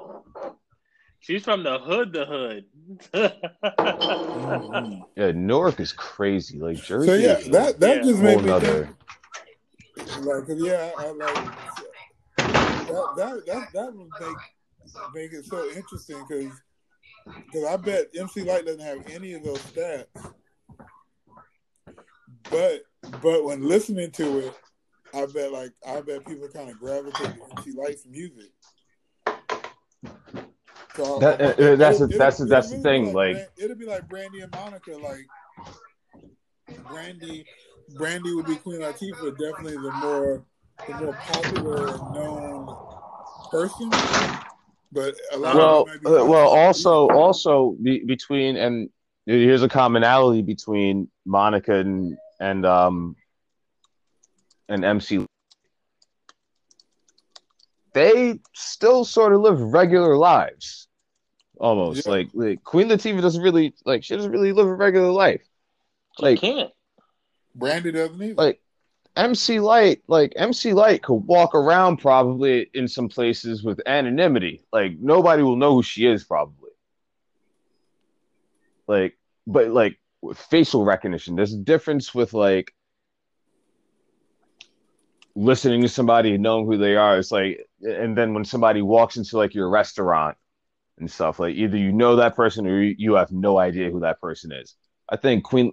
She's 1.19 1.43
from 1.45 1.63
the 1.65 1.79
hood, 1.79 2.13
the 2.13 2.25
hood. 2.27 2.65
Mhm. 3.13 5.03
Yeah, 5.17 5.33
Newark 5.33 5.81
is 5.81 5.93
crazy. 5.93 6.59
Like 6.61 6.77
Jersey. 6.77 7.07
So 7.09 7.15
yeah, 7.15 7.35
that 7.51 7.81
that 7.81 7.97
Yeah. 7.97 8.03
just 8.03 8.15
whole 8.17 8.23
made 8.23 8.39
me 8.41 8.45
nother. 8.47 8.89
think, 9.97 10.25
like, 10.27 10.47
'cause, 10.47 10.63
yeah, 10.63 10.91
I 10.97 11.11
like 11.11 11.35
that 12.37 13.15
that 13.17 13.47
that 13.47 13.73
that 13.75 13.93
would 13.95 14.09
make 14.21 14.37
make 15.15 15.33
it 15.33 15.45
so 15.47 15.69
interesting 15.71 16.23
because 16.29 16.53
because 17.47 17.65
I 17.67 17.77
bet 17.77 18.07
MC 18.19 18.43
Lyte 18.43 18.67
doesn't 18.67 18.81
have 18.81 19.07
any 19.11 19.35
of 19.35 19.45
those 19.45 19.59
stats, 19.59 20.07
but 22.51 22.83
but 23.23 23.45
when 23.45 23.67
listening 23.67 24.11
to 24.13 24.39
it, 24.47 24.55
I 25.15 25.27
bet 25.27 25.53
like 25.53 25.73
I 25.87 26.01
bet 26.01 26.27
people 26.27 26.49
kind 26.49 26.71
of 26.71 26.79
gravitate 26.79 27.35
to 27.37 27.43
MC 27.59 27.73
Lyte's 27.73 28.07
music. 28.07 28.53
So 30.97 31.19
That- 31.21 31.41
uh, 31.41 31.45
uh, 31.45 31.77
that's 31.77 31.99
the- 31.99 32.05
it'll- 32.07 32.19
that's 32.19 32.41
it'll 32.41 32.49
that's 32.49 32.71
the 32.71 32.79
thing, 32.83 33.05
be 33.07 33.13
like- 33.13 33.51
it'll 33.59 33.77
be 33.77 33.87
like 33.87 34.09
Brandy 34.09 34.41
and 34.41 34.53
Monica, 34.53 34.97
like 34.97 35.27
Brandy. 36.89 37.47
Brandy 37.97 38.33
would 38.35 38.47
be 38.47 38.57
Queen 38.57 38.81
Latifah, 38.81 39.37
definitely 39.37 39.73
the 39.77 39.93
more 39.93 40.45
the 40.87 40.95
more 40.95 41.13
popular 41.13 41.99
known 42.15 42.67
person. 43.51 43.91
But 44.93 45.15
a 45.33 45.39
lot 45.39 45.57
Well, 45.57 45.83
of 45.83 45.89
it 45.89 46.07
uh, 46.07 46.25
well, 46.25 46.49
also, 46.49 47.09
also 47.11 47.77
be, 47.83 48.05
between 48.05 48.57
and 48.57 48.91
here's 49.27 49.63
a 49.63 49.69
commonality 49.69 50.43
between 50.43 51.09
Monica 51.25 51.75
and 51.75 52.17
and 52.41 52.67
um 52.67 53.17
and 54.69 54.85
MC. 54.85 55.25
They 57.93 58.39
still 58.55 59.05
sort 59.05 59.33
of 59.33 59.41
live 59.41 59.61
regular 59.61 60.17
lives, 60.17 60.89
almost 61.59 62.07
Yeah. 62.07 62.13
like, 62.13 62.29
like 62.35 62.63
Queen 62.65 62.89
Latifah 62.89 63.21
doesn't 63.21 63.43
really 63.43 63.75
like 63.85 64.05
she 64.05 64.15
doesn't 64.17 64.31
really 64.31 64.53
live 64.53 64.67
a 64.67 64.75
regular 64.75 65.11
life. 65.11 65.43
She 66.19 66.25
Like 66.25 66.41
can't. 66.41 66.71
Brandy 67.55 67.91
doesn't 67.93 68.23
either. 68.23 68.35
like 68.35 68.61
MC 69.17 69.61
Lyte, 69.61 70.03
like 70.07 70.33
MC 70.37 70.73
Lyte 70.73 71.03
could 71.03 71.15
walk 71.15 71.55
around 71.55 71.99
probably 71.99 72.71
in 72.75 72.87
some 72.87 73.09
places 73.09 73.63
with 73.63 73.81
anonymity. 73.87 74.65
Like 74.73 74.99
nobody 74.99 75.43
will 75.43 75.57
know 75.57 75.75
who 75.75 75.83
she 75.83 76.07
is 76.07 76.25
probably. 76.25 76.71
Like, 78.87 79.17
but 79.47 79.69
like 79.69 79.99
facial 80.35 80.85
recognition, 80.85 81.37
there's 81.37 81.55
a 81.55 81.59
difference 81.59 82.15
with 82.15 82.33
like 82.33 82.73
listening 85.35 85.83
to 85.83 85.89
somebody 85.89 86.35
and 86.35 86.43
knowing 86.43 86.67
who 86.67 86.77
they 86.77 86.97
are. 86.97 87.19
It's 87.19 87.33
like, 87.33 87.67
and 87.83 88.17
then 88.17 88.35
when 88.35 88.45
somebody 88.45 88.83
walks 88.83 89.17
into 89.17 89.37
like 89.37 89.55
your 89.55 89.69
restaurant 89.69 90.37
and 90.99 91.11
stuff, 91.11 91.39
like 91.39 91.55
either 91.55 91.77
you 91.77 91.93
know 91.93 92.17
that 92.17 92.37
person 92.37 92.67
or 92.67 92.83
you 92.83 92.95
you 92.99 93.15
have 93.15 93.33
no 93.33 93.59
idea 93.59 93.91
who 93.91 94.01
that 94.01 94.21
person 94.21 94.53
is. 94.53 94.75
I 95.09 95.17
think 95.17 95.45
Queen 95.45 95.73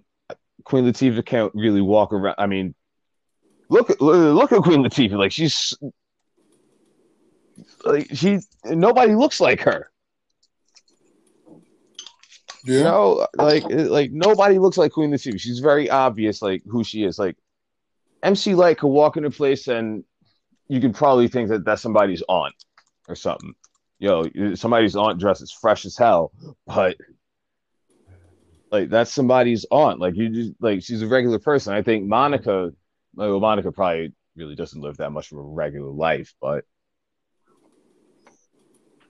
Queen 0.63 0.85
Latifah 0.85 1.25
can't 1.25 1.51
really 1.53 1.81
walk 1.81 2.13
around. 2.13 2.35
I 2.37 2.47
mean, 2.47 2.73
look 3.69 3.89
look 3.99 4.51
at 4.51 4.61
Queen 4.63 4.83
Latifah. 4.83 5.17
Like 5.17 5.31
she's 5.31 5.77
like 7.85 8.07
she 8.13 8.39
nobody 8.65 9.15
looks 9.15 9.39
like 9.39 9.61
her. 9.61 9.91
You 12.63 12.83
know, 12.83 13.27
like 13.35 13.63
like 13.69 14.11
nobody 14.11 14.59
looks 14.59 14.77
like 14.77 14.91
Queen 14.91 15.11
Latifah. 15.11 15.39
She's 15.39 15.59
very 15.59 15.89
obvious, 15.89 16.41
like 16.41 16.63
who 16.67 16.83
she 16.83 17.03
is. 17.03 17.17
Like 17.17 17.37
MC 18.23 18.55
Lyte 18.55 18.79
could 18.79 18.89
walk 18.89 19.17
into 19.17 19.29
a 19.29 19.31
place 19.31 19.67
and 19.67 20.03
you 20.67 20.81
could 20.81 20.93
probably 20.93 21.27
think 21.27 21.49
that 21.49 21.63
that's 21.63 21.81
somebody's 21.81 22.23
aunt 22.27 22.55
or 23.07 23.15
something. 23.15 23.53
Yo, 23.99 24.25
somebody's 24.55 24.95
aunt 24.95 25.19
dressed 25.19 25.41
as 25.41 25.51
fresh 25.51 25.85
as 25.85 25.97
hell, 25.97 26.31
but 26.65 26.97
like 28.71 28.89
that's 28.89 29.11
somebody's 29.13 29.65
aunt. 29.71 29.99
Like 29.99 30.15
you 30.15 30.29
just 30.29 30.51
like 30.59 30.83
she's 30.83 31.01
a 31.01 31.07
regular 31.07 31.39
person. 31.39 31.73
I 31.73 31.81
think 31.81 32.05
Monica, 32.05 32.71
well, 33.17 33.39
Monica 33.39 33.71
probably 33.71 34.13
really 34.35 34.55
doesn't 34.55 34.81
live 34.81 34.97
that 34.97 35.11
much 35.11 35.31
of 35.31 35.39
a 35.39 35.41
regular 35.41 35.89
life, 35.89 36.33
but 36.39 36.63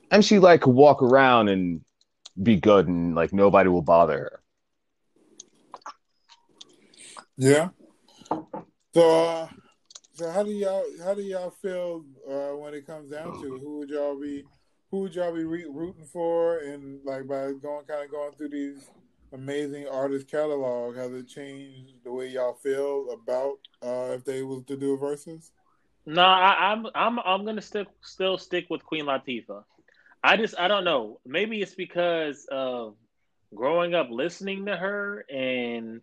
MC 0.09 0.39
Lyte 0.39 0.61
could 0.61 0.73
walk 0.73 1.03
around 1.03 1.49
and 1.49 1.81
be 2.41 2.55
good 2.55 2.87
and 2.87 3.13
like 3.13 3.33
nobody 3.33 3.69
will 3.69 3.81
bother 3.81 4.17
her. 4.17 4.43
Yeah. 7.35 7.69
So, 8.93 9.49
so 10.13 10.31
how 10.31 10.43
do 10.43 10.51
y'all 10.51 10.85
how 11.03 11.13
do 11.13 11.21
y'all 11.21 11.51
feel 11.61 12.05
uh, 12.27 12.55
when 12.57 12.73
it 12.73 12.87
comes 12.87 13.11
down 13.11 13.41
to 13.41 13.59
who 13.59 13.79
would 13.79 13.89
y'all 13.89 14.19
be 14.19 14.43
who 14.89 15.01
would 15.01 15.15
y'all 15.15 15.35
be 15.35 15.43
re- 15.43 15.67
rooting 15.69 16.05
for 16.05 16.59
and 16.59 16.99
like 17.03 17.27
by 17.27 17.51
going 17.61 17.85
kind 17.85 18.05
of 18.05 18.11
going 18.11 18.31
through 18.37 18.49
these 18.49 18.89
amazing 19.33 19.87
artist 19.87 20.29
catalog 20.29 20.95
has 20.95 21.11
it 21.13 21.27
changed 21.27 22.03
the 22.03 22.11
way 22.11 22.27
y'all 22.29 22.53
feel 22.53 23.09
about 23.11 23.57
uh, 23.83 24.13
if 24.13 24.23
they 24.23 24.43
was 24.43 24.63
to 24.65 24.77
do 24.77 24.93
a 24.93 24.97
versus? 24.97 25.51
No, 26.05 26.21
I, 26.23 26.71
I'm 26.71 26.85
I'm 26.95 27.19
I'm 27.19 27.45
gonna 27.45 27.61
stick 27.61 27.87
still 28.01 28.37
stick 28.37 28.67
with 28.69 28.85
Queen 28.85 29.05
Latifah. 29.05 29.63
I 30.23 30.37
just 30.37 30.57
I 30.57 30.67
don't 30.67 30.85
know. 30.85 31.19
Maybe 31.25 31.61
it's 31.61 31.75
because 31.75 32.47
of 32.49 32.95
growing 33.53 33.93
up 33.93 34.07
listening 34.09 34.65
to 34.65 34.75
her 34.75 35.25
and 35.29 36.01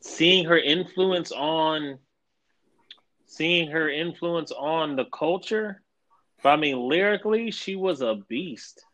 seeing 0.00 0.44
her 0.46 0.58
influence 0.58 1.32
on 1.32 1.98
seeing 3.26 3.70
her 3.70 3.88
influence 3.88 4.52
on 4.52 4.96
the 4.96 5.06
culture. 5.06 5.82
But 6.42 6.50
I 6.50 6.56
mean, 6.56 6.78
lyrically, 6.78 7.50
she 7.50 7.76
was 7.76 8.02
a 8.02 8.16
beast. 8.28 8.84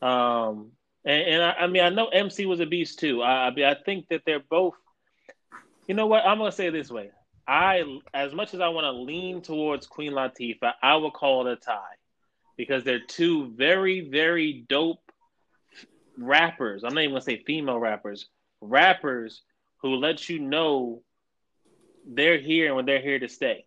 Um, 0.00 0.72
and, 1.06 1.22
and 1.22 1.42
I, 1.42 1.50
I 1.52 1.66
mean, 1.68 1.82
I 1.82 1.88
know 1.88 2.08
MC 2.08 2.46
was 2.46 2.60
a 2.60 2.66
beast 2.66 2.98
too. 2.98 3.22
I, 3.22 3.48
I 3.48 3.76
think 3.84 4.08
that 4.08 4.22
they're 4.26 4.40
both. 4.40 4.74
You 5.86 5.94
know 5.94 6.06
what? 6.06 6.26
I'm 6.26 6.38
gonna 6.38 6.50
say 6.50 6.68
this 6.70 6.90
way. 6.90 7.10
I, 7.46 7.84
as 8.12 8.34
much 8.34 8.54
as 8.54 8.60
I 8.60 8.68
want 8.68 8.86
to 8.86 8.90
lean 8.90 9.40
towards 9.40 9.86
Queen 9.86 10.12
Latifah, 10.12 10.72
I 10.82 10.96
would 10.96 11.12
call 11.12 11.46
it 11.46 11.52
a 11.52 11.56
tie 11.56 11.94
because 12.56 12.82
they're 12.82 13.04
two 13.06 13.52
very, 13.56 14.00
very 14.00 14.64
dope 14.68 15.12
rappers. 16.18 16.82
I'm 16.82 16.92
not 16.92 17.02
even 17.02 17.12
gonna 17.12 17.20
say 17.20 17.44
female 17.44 17.78
rappers, 17.78 18.26
rappers 18.60 19.42
who 19.82 19.94
let 19.96 20.28
you 20.28 20.40
know 20.40 21.02
they're 22.04 22.38
here 22.38 22.66
and 22.66 22.76
when 22.76 22.86
they're 22.86 23.00
here 23.00 23.20
to 23.20 23.28
stay. 23.28 23.64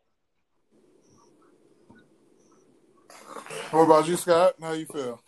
What 3.72 3.84
about 3.84 4.08
you, 4.10 4.18
Scott? 4.18 4.56
How 4.62 4.74
you 4.74 4.86
feel? 4.88 5.22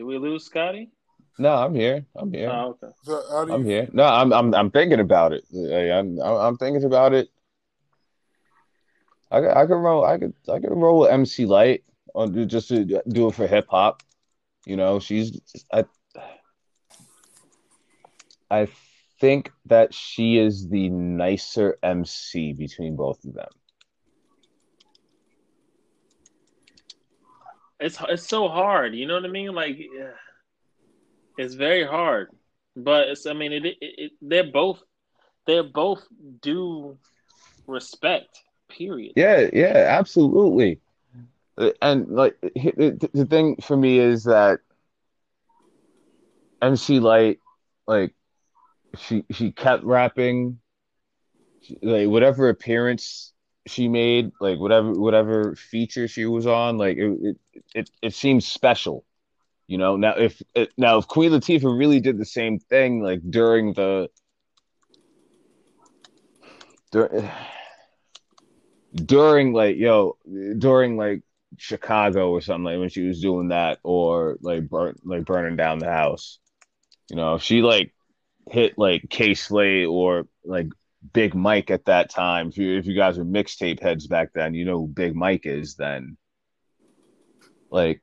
Did 0.00 0.06
we 0.06 0.16
lose 0.16 0.46
Scotty? 0.46 0.88
No, 1.38 1.52
I'm 1.54 1.74
here. 1.74 2.06
I'm 2.16 2.32
here. 2.32 2.48
Oh, 2.48 2.70
okay. 2.82 2.90
So 3.02 3.22
how 3.30 3.44
do 3.44 3.50
you 3.50 3.54
I'm 3.58 3.64
here. 3.66 3.86
No, 3.92 4.04
I'm 4.04 4.32
I'm 4.32 4.54
I'm 4.54 4.70
thinking 4.70 4.98
about 4.98 5.34
it. 5.34 5.44
I- 5.54 5.90
I'm 5.98 6.18
I'm 6.22 6.36
I'm 6.36 6.56
thinking 6.56 6.84
about 6.84 7.12
it. 7.12 7.28
I 9.30 9.40
could 9.42 9.50
I 9.50 9.66
could 9.66 9.74
roll 9.74 10.02
I 10.06 10.16
could 10.16 10.32
I 10.48 10.58
could 10.58 10.70
roll 10.70 11.00
with 11.00 11.10
MC 11.10 11.44
Lyte 11.44 11.84
on 12.14 12.48
just 12.48 12.68
to 12.68 12.86
do 12.86 13.28
it 13.28 13.34
for 13.34 13.46
hip 13.46 13.66
hop. 13.68 14.02
You 14.64 14.76
know, 14.76 15.00
she's 15.00 15.38
I 15.70 15.84
I 18.50 18.68
think 19.20 19.52
that 19.66 19.92
she 19.92 20.38
is 20.38 20.66
the 20.66 20.88
nicer 20.88 21.76
MC 21.82 22.54
between 22.54 22.96
both 22.96 23.22
of 23.26 23.34
them. 23.34 23.50
It's 27.80 27.98
it's 28.08 28.28
so 28.28 28.48
hard. 28.48 28.94
You 28.94 29.06
know 29.06 29.14
what 29.14 29.24
I 29.24 29.28
mean? 29.28 29.54
Like, 29.54 29.78
it's 31.38 31.54
very 31.54 31.86
hard. 31.86 32.28
But 32.76 33.08
it's 33.08 33.26
I 33.26 33.32
mean, 33.32 33.52
it, 33.52 33.64
it, 33.64 33.76
it 33.80 34.12
they're 34.20 34.50
both 34.50 34.82
they're 35.46 35.62
both 35.62 36.06
due 36.42 36.98
respect. 37.66 38.28
Period. 38.68 39.14
Yeah, 39.16 39.48
yeah, 39.52 39.86
absolutely. 39.98 40.80
Uh, 41.58 41.70
And 41.82 42.08
like 42.08 42.36
the, 42.40 43.26
thing 43.28 43.56
for 43.60 43.76
me 43.76 43.98
is 43.98 44.24
that 44.24 44.60
MC 46.62 47.00
Lyte, 47.00 47.40
like 47.88 48.14
she 48.96 49.24
she 49.32 49.50
kept 49.50 49.82
rapping, 49.82 50.60
she, 51.62 51.78
like 51.82 52.08
whatever 52.08 52.48
appearance 52.48 53.32
she 53.70 53.88
made, 53.88 54.32
like 54.40 54.58
whatever 54.58 54.92
whatever 54.92 55.54
feature 55.54 56.08
she 56.08 56.26
was 56.26 56.46
on, 56.46 56.78
like 56.78 56.96
it 56.96 57.18
it 57.22 57.36
it, 57.74 57.90
it 58.02 58.14
seems 58.14 58.46
special, 58.46 59.04
you 59.66 59.78
know. 59.78 59.96
Now 59.96 60.14
if 60.16 60.42
it, 60.54 60.72
now 60.76 60.98
if 60.98 61.06
Queen 61.08 61.32
Latifah 61.32 61.78
really 61.78 62.00
did 62.00 62.18
the 62.18 62.24
same 62.24 62.58
thing, 62.58 63.02
like 63.02 63.20
during 63.30 63.72
the 63.74 64.08
dur- 66.92 67.14
eh, 67.14 67.30
during 68.94 69.52
like 69.52 69.76
yo 69.76 70.16
during 70.58 70.96
like 70.96 71.22
Chicago 71.56 72.30
or 72.30 72.40
something 72.40 72.64
like 72.64 72.78
when 72.78 72.88
she 72.88 73.02
was 73.02 73.20
doing 73.20 73.48
that 73.48 73.78
or 73.82 74.36
like 74.40 74.68
burn 74.68 74.96
like 75.04 75.24
burning 75.24 75.56
down 75.56 75.78
the 75.78 75.90
house. 75.90 76.38
You 77.10 77.16
know, 77.16 77.34
if 77.34 77.42
she 77.42 77.62
like 77.62 77.92
hit 78.50 78.78
like 78.78 79.08
Kay 79.10 79.34
Slay 79.34 79.84
or 79.84 80.26
like 80.44 80.68
Big 81.12 81.34
Mike 81.34 81.70
at 81.70 81.86
that 81.86 82.10
time. 82.10 82.48
If 82.48 82.58
you 82.58 82.78
if 82.78 82.86
you 82.86 82.94
guys 82.94 83.18
were 83.18 83.24
mixtape 83.24 83.80
heads 83.80 84.06
back 84.06 84.32
then, 84.34 84.54
you 84.54 84.64
know 84.64 84.80
who 84.80 84.86
Big 84.86 85.14
Mike 85.14 85.46
is 85.46 85.76
then. 85.76 86.16
Like 87.70 88.02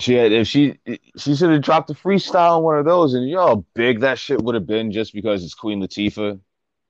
she 0.00 0.14
had 0.14 0.32
if 0.32 0.48
she 0.48 0.78
she 1.16 1.36
should 1.36 1.50
have 1.50 1.62
dropped 1.62 1.90
a 1.90 1.94
freestyle 1.94 2.56
on 2.56 2.62
one 2.62 2.78
of 2.78 2.84
those 2.84 3.14
and 3.14 3.28
you 3.28 3.34
know 3.34 3.46
how 3.46 3.64
big 3.74 4.00
that 4.00 4.18
shit 4.18 4.42
would 4.42 4.54
have 4.54 4.66
been 4.66 4.90
just 4.90 5.12
because 5.12 5.44
it's 5.44 5.54
Queen 5.54 5.80
Latifah 5.80 6.40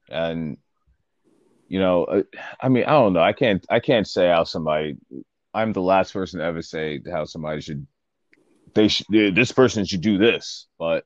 and 0.09 0.57
you 1.69 1.81
know 1.81 2.05
uh, 2.05 2.23
I 2.61 2.69
mean 2.69 2.85
I 2.85 2.93
don't 2.93 3.13
know 3.13 3.21
I 3.21 3.33
can't 3.33 3.65
I 3.69 3.81
can't 3.81 4.07
say 4.07 4.29
how 4.29 4.45
somebody 4.45 4.97
I'm 5.53 5.73
the 5.73 5.83
last 5.83 6.13
person 6.13 6.39
to 6.39 6.47
ever 6.47 6.63
say 6.63 7.01
how 7.11 7.25
somebody 7.25 7.61
should 7.61 7.87
they 8.75 8.89
should 8.89 9.07
this 9.35 9.53
person 9.53 9.85
should 9.85 10.03
do 10.03 10.17
this 10.17 10.69
but 10.79 11.05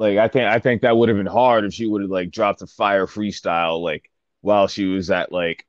like 0.00 0.18
I 0.18 0.26
think 0.26 0.46
I 0.46 0.58
think 0.58 0.82
that 0.82 0.96
would 0.96 1.08
have 1.08 1.18
been 1.18 1.26
hard 1.26 1.64
if 1.64 1.72
she 1.72 1.86
would 1.86 2.02
have 2.02 2.10
like 2.10 2.32
dropped 2.32 2.62
a 2.62 2.66
fire 2.66 3.06
freestyle 3.06 3.80
like 3.80 4.10
while 4.40 4.66
she 4.66 4.86
was 4.86 5.10
at 5.10 5.30
like 5.30 5.64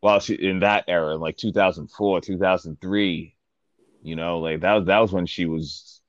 while 0.00 0.20
she 0.20 0.34
in 0.34 0.60
that 0.60 0.84
era 0.88 1.14
in 1.14 1.20
like 1.20 1.36
2004 1.38 2.20
2003 2.20 3.36
you 4.02 4.16
know 4.16 4.40
like 4.40 4.60
that 4.60 4.74
was 4.74 4.86
that 4.86 4.98
was 4.98 5.12
when 5.12 5.24
she 5.24 5.46
was 5.46 6.02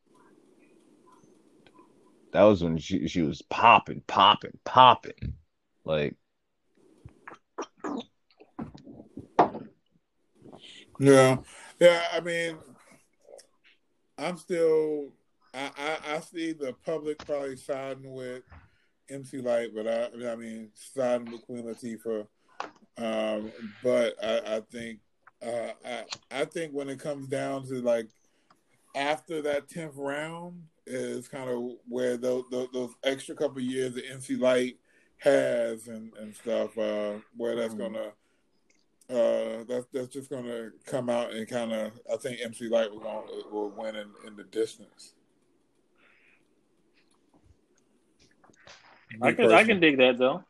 that 2.33 2.43
was 2.43 2.63
when 2.63 2.77
she 2.77 3.07
she 3.07 3.21
was 3.21 3.41
popping 3.43 4.01
popping 4.07 4.57
popping 4.65 5.35
like 5.85 6.15
Yeah, 11.01 11.37
yeah. 11.79 12.03
I 12.13 12.19
mean, 12.19 12.59
I'm 14.19 14.37
still. 14.37 15.13
I, 15.53 15.71
I 15.77 16.15
I 16.15 16.19
see 16.19 16.53
the 16.53 16.73
public 16.85 17.17
probably 17.25 17.57
siding 17.57 18.13
with 18.13 18.43
MC 19.09 19.39
Lyte, 19.39 19.75
but 19.75 19.87
I 19.87 20.31
I 20.31 20.35
mean 20.35 20.69
siding 20.73 21.31
with 21.31 21.41
Queen 21.43 21.63
Latifah. 21.63 22.27
Um, 22.97 23.51
but 23.83 24.15
I, 24.23 24.57
I 24.57 24.61
think 24.71 24.99
uh, 25.45 25.71
I 25.85 26.03
I 26.31 26.45
think 26.45 26.73
when 26.73 26.89
it 26.89 26.99
comes 26.99 27.27
down 27.27 27.67
to 27.67 27.81
like 27.81 28.07
after 28.95 29.41
that 29.41 29.69
tenth 29.69 29.95
round 29.95 30.63
is 30.85 31.27
kind 31.27 31.49
of 31.49 31.77
where 31.87 32.17
those, 32.17 32.43
those 32.51 32.67
those 32.73 32.93
extra 33.03 33.35
couple 33.35 33.61
years 33.61 33.95
that 33.95 34.09
MC 34.09 34.35
Lyte 34.35 34.77
has 35.17 35.87
and 35.87 36.13
and 36.19 36.35
stuff. 36.35 36.77
Uh, 36.77 37.13
where 37.35 37.55
that's 37.55 37.73
gonna 37.73 38.11
uh, 39.09 39.63
that's 39.67 39.85
that's 39.93 40.07
just 40.07 40.29
gonna 40.29 40.69
come 40.85 41.09
out 41.09 41.31
and 41.31 41.47
kind 41.47 41.71
of. 41.71 41.91
I 42.11 42.17
think 42.17 42.39
MC 42.41 42.69
Lyte 42.69 42.91
will 42.91 43.25
will 43.51 43.69
win 43.71 43.95
in, 43.95 44.07
in 44.25 44.35
the 44.35 44.43
distance. 44.43 45.13
I 49.21 49.31
can 49.33 49.51
I 49.51 49.63
can 49.63 49.79
dig 49.79 49.97
that 49.97 50.17
though. 50.17 50.43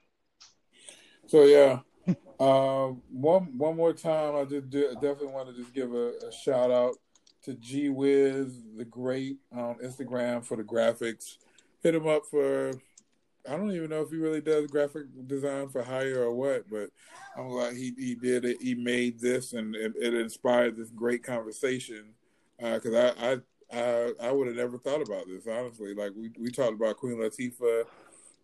So 1.28 1.44
yeah, 1.44 1.80
um, 2.40 3.02
one 3.10 3.58
one 3.58 3.78
more 3.78 3.94
time, 3.94 4.36
I 4.36 4.44
just 4.44 4.70
do, 4.70 4.94
definitely 4.96 5.28
want 5.28 5.50
to 5.50 5.56
just 5.56 5.74
give 5.74 5.94
a, 5.94 6.12
a 6.28 6.32
shout 6.32 6.72
out 6.72 6.96
to 7.44 7.54
G 7.54 7.90
Wiz, 7.90 8.54
the 8.78 8.86
great 8.86 9.38
on 9.56 9.76
Instagram 9.84 10.46
for 10.46 10.58
the 10.58 10.64
graphics. 10.64 11.38
Hit 11.82 11.96
him 11.96 12.08
up 12.08 12.24
for. 12.30 12.72
I 13.50 13.58
don't 13.58 13.72
even 13.72 13.90
know 13.90 14.02
if 14.02 14.12
he 14.12 14.18
really 14.18 14.42
does 14.42 14.68
graphic 14.68 15.06
design 15.26 15.70
for 15.70 15.82
hire 15.82 16.22
or 16.22 16.34
what, 16.34 16.70
but 16.70 16.90
I'm 17.36 17.48
glad 17.48 17.76
he 17.76 17.94
he 17.98 18.14
did 18.16 18.46
it. 18.46 18.58
He 18.62 18.76
made 18.76 19.20
this, 19.20 19.54
and 19.54 19.76
it, 19.76 19.94
it 20.00 20.14
inspired 20.14 20.78
this 20.78 20.92
great 20.92 21.24
conversation. 21.24 22.14
Because 22.60 22.94
I 22.94 23.32
I 23.32 23.38
I, 23.74 24.12
I 24.22 24.32
would 24.32 24.48
have 24.48 24.58
never 24.58 24.78
thought 24.78 25.02
about 25.02 25.26
this 25.28 25.48
honestly. 25.48 25.94
Like 25.94 26.12
we 26.16 26.32
we 26.40 26.52
talked 26.52 26.74
about 26.74 26.98
Queen 26.98 27.16
Latifah 27.16 27.86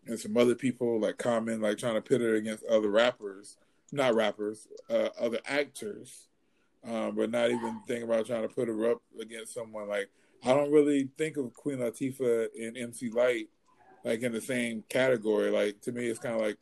and 0.08 0.20
some 0.20 0.38
other 0.38 0.56
people 0.56 1.00
like 1.00 1.18
Common, 1.18 1.62
like 1.62 1.78
trying 1.78 1.96
to 1.96 2.02
pit 2.02 2.22
her 2.22 2.36
against 2.36 2.64
other 2.66 2.90
rappers, 2.90 3.58
not 3.92 4.16
rappers, 4.16 4.68
uh, 4.90 5.10
other 5.20 5.40
actors, 5.46 6.28
um, 6.88 7.16
but 7.16 7.30
not 7.32 7.50
even 7.50 7.82
think 7.88 8.04
about 8.04 8.26
trying 8.28 8.48
to 8.48 8.54
put 8.54 8.68
her 8.68 8.92
up 8.92 9.02
against 9.20 9.54
someone 9.54 9.88
like. 9.88 10.10
I 10.46 10.54
don't 10.54 10.72
really 10.72 11.10
think 11.18 11.36
of 11.38 11.52
Queen 11.54 11.80
Latifah 11.80 12.48
and 12.60 12.78
MC 12.78 13.10
Lyte 13.10 13.50
like 14.04 14.22
in 14.22 14.32
the 14.32 14.40
same 14.42 14.84
category. 14.88 15.50
Like 15.50 15.82
to 15.82 15.92
me, 15.92 16.06
it's 16.08 16.20
kind 16.20 16.36
of 16.36 16.42
like 16.42 16.58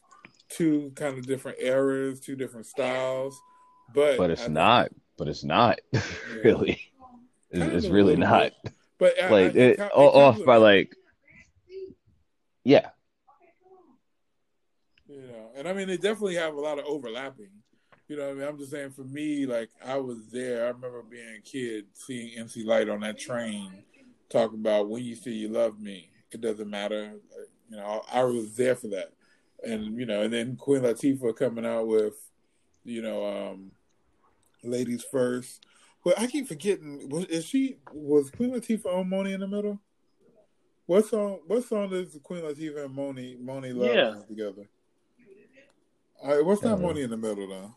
two 0.50 0.92
kind 0.96 1.18
of 1.18 1.26
different 1.28 1.58
eras, 1.60 2.20
two 2.22 2.36
different 2.38 2.66
styles. 2.68 3.40
But 3.94 4.18
but 4.18 4.32
it's 4.32 4.42
I 4.42 4.46
think- 4.46 4.54
not. 4.56 4.92
But 5.18 5.28
it's 5.28 5.44
not 5.44 5.80
really. 6.44 6.80
It's, 7.52 7.86
it's 7.86 7.88
really 7.88 8.16
not. 8.16 8.52
bit. 8.64 8.74
But 8.98 9.14
Like 9.30 9.56
I- 9.56 9.60
it, 9.60 9.78
co- 9.78 9.90
o- 9.94 10.10
off 10.22 10.44
by 10.46 10.56
like, 10.58 10.96
yeah, 12.64 12.90
and 15.56 15.68
I 15.68 15.74
mean 15.74 15.88
they 15.88 15.98
definitely 15.98 16.36
have 16.36 16.56
a 16.56 16.60
lot 16.62 16.80
of 16.80 16.86
overlapping. 16.86 17.50
You 18.08 18.18
know, 18.18 18.26
what 18.28 18.32
I 18.32 18.34
mean, 18.36 18.48
I'm 18.48 18.58
just 18.60 18.72
saying 18.72 18.92
for 18.92 19.04
me, 19.04 19.46
like 19.46 19.70
I 19.84 19.98
was 19.98 20.28
there. 20.32 20.66
I 20.66 20.70
remember 20.70 21.02
being 21.04 21.38
a 21.40 21.42
kid, 21.42 21.86
seeing 21.94 22.38
MC 22.38 22.64
Lyte 22.64 22.90
on 22.90 23.00
that 23.00 23.18
train, 23.18 23.84
talk 24.30 24.54
about 24.54 24.90
when 24.90 25.04
you 25.04 25.16
see 25.16 25.32
you 25.34 25.48
love 25.50 25.80
me. 25.80 26.12
It 26.32 26.42
doesn't 26.42 26.70
matter. 26.70 27.14
Like, 27.14 27.50
You 27.70 27.78
know, 27.78 28.04
I 28.12 28.24
was 28.24 28.56
there 28.56 28.76
for 28.76 28.90
that, 28.90 29.14
and 29.64 29.98
you 30.00 30.06
know, 30.06 30.22
and 30.22 30.34
then 30.34 30.56
Queen 30.56 30.82
Latifah 30.82 31.36
coming 31.36 31.66
out 31.66 31.88
with, 31.88 32.14
you 32.84 33.02
know, 33.02 33.26
um, 33.26 33.72
ladies 34.64 35.04
first. 35.12 35.66
But 36.04 36.20
I 36.20 36.28
keep 36.28 36.48
forgetting. 36.48 37.10
Was 37.10 37.26
is 37.26 37.46
she 37.46 37.78
was 37.92 38.30
Queen 38.30 38.52
Latifah 38.54 38.86
on 39.00 39.10
Monie 39.10 39.34
in 39.34 39.40
the 39.40 39.48
Middle? 39.48 39.80
What 40.86 41.08
song? 41.08 41.40
What 41.48 41.64
song 41.64 41.90
does 41.90 42.16
Queen 42.22 42.44
Latifah 42.44 42.86
and 42.86 42.96
Monie 42.96 43.44
Monie 43.44 43.76
Love 43.76 43.96
Yeah. 43.96 44.22
together? 44.28 44.70
All 46.26 46.36
right, 46.36 46.44
what's 46.44 46.64
not 46.64 46.80
Uh, 46.80 46.82
Monie 46.82 47.04
in 47.04 47.12
the 47.12 47.18
Middle 47.18 47.48
though? 47.48 47.76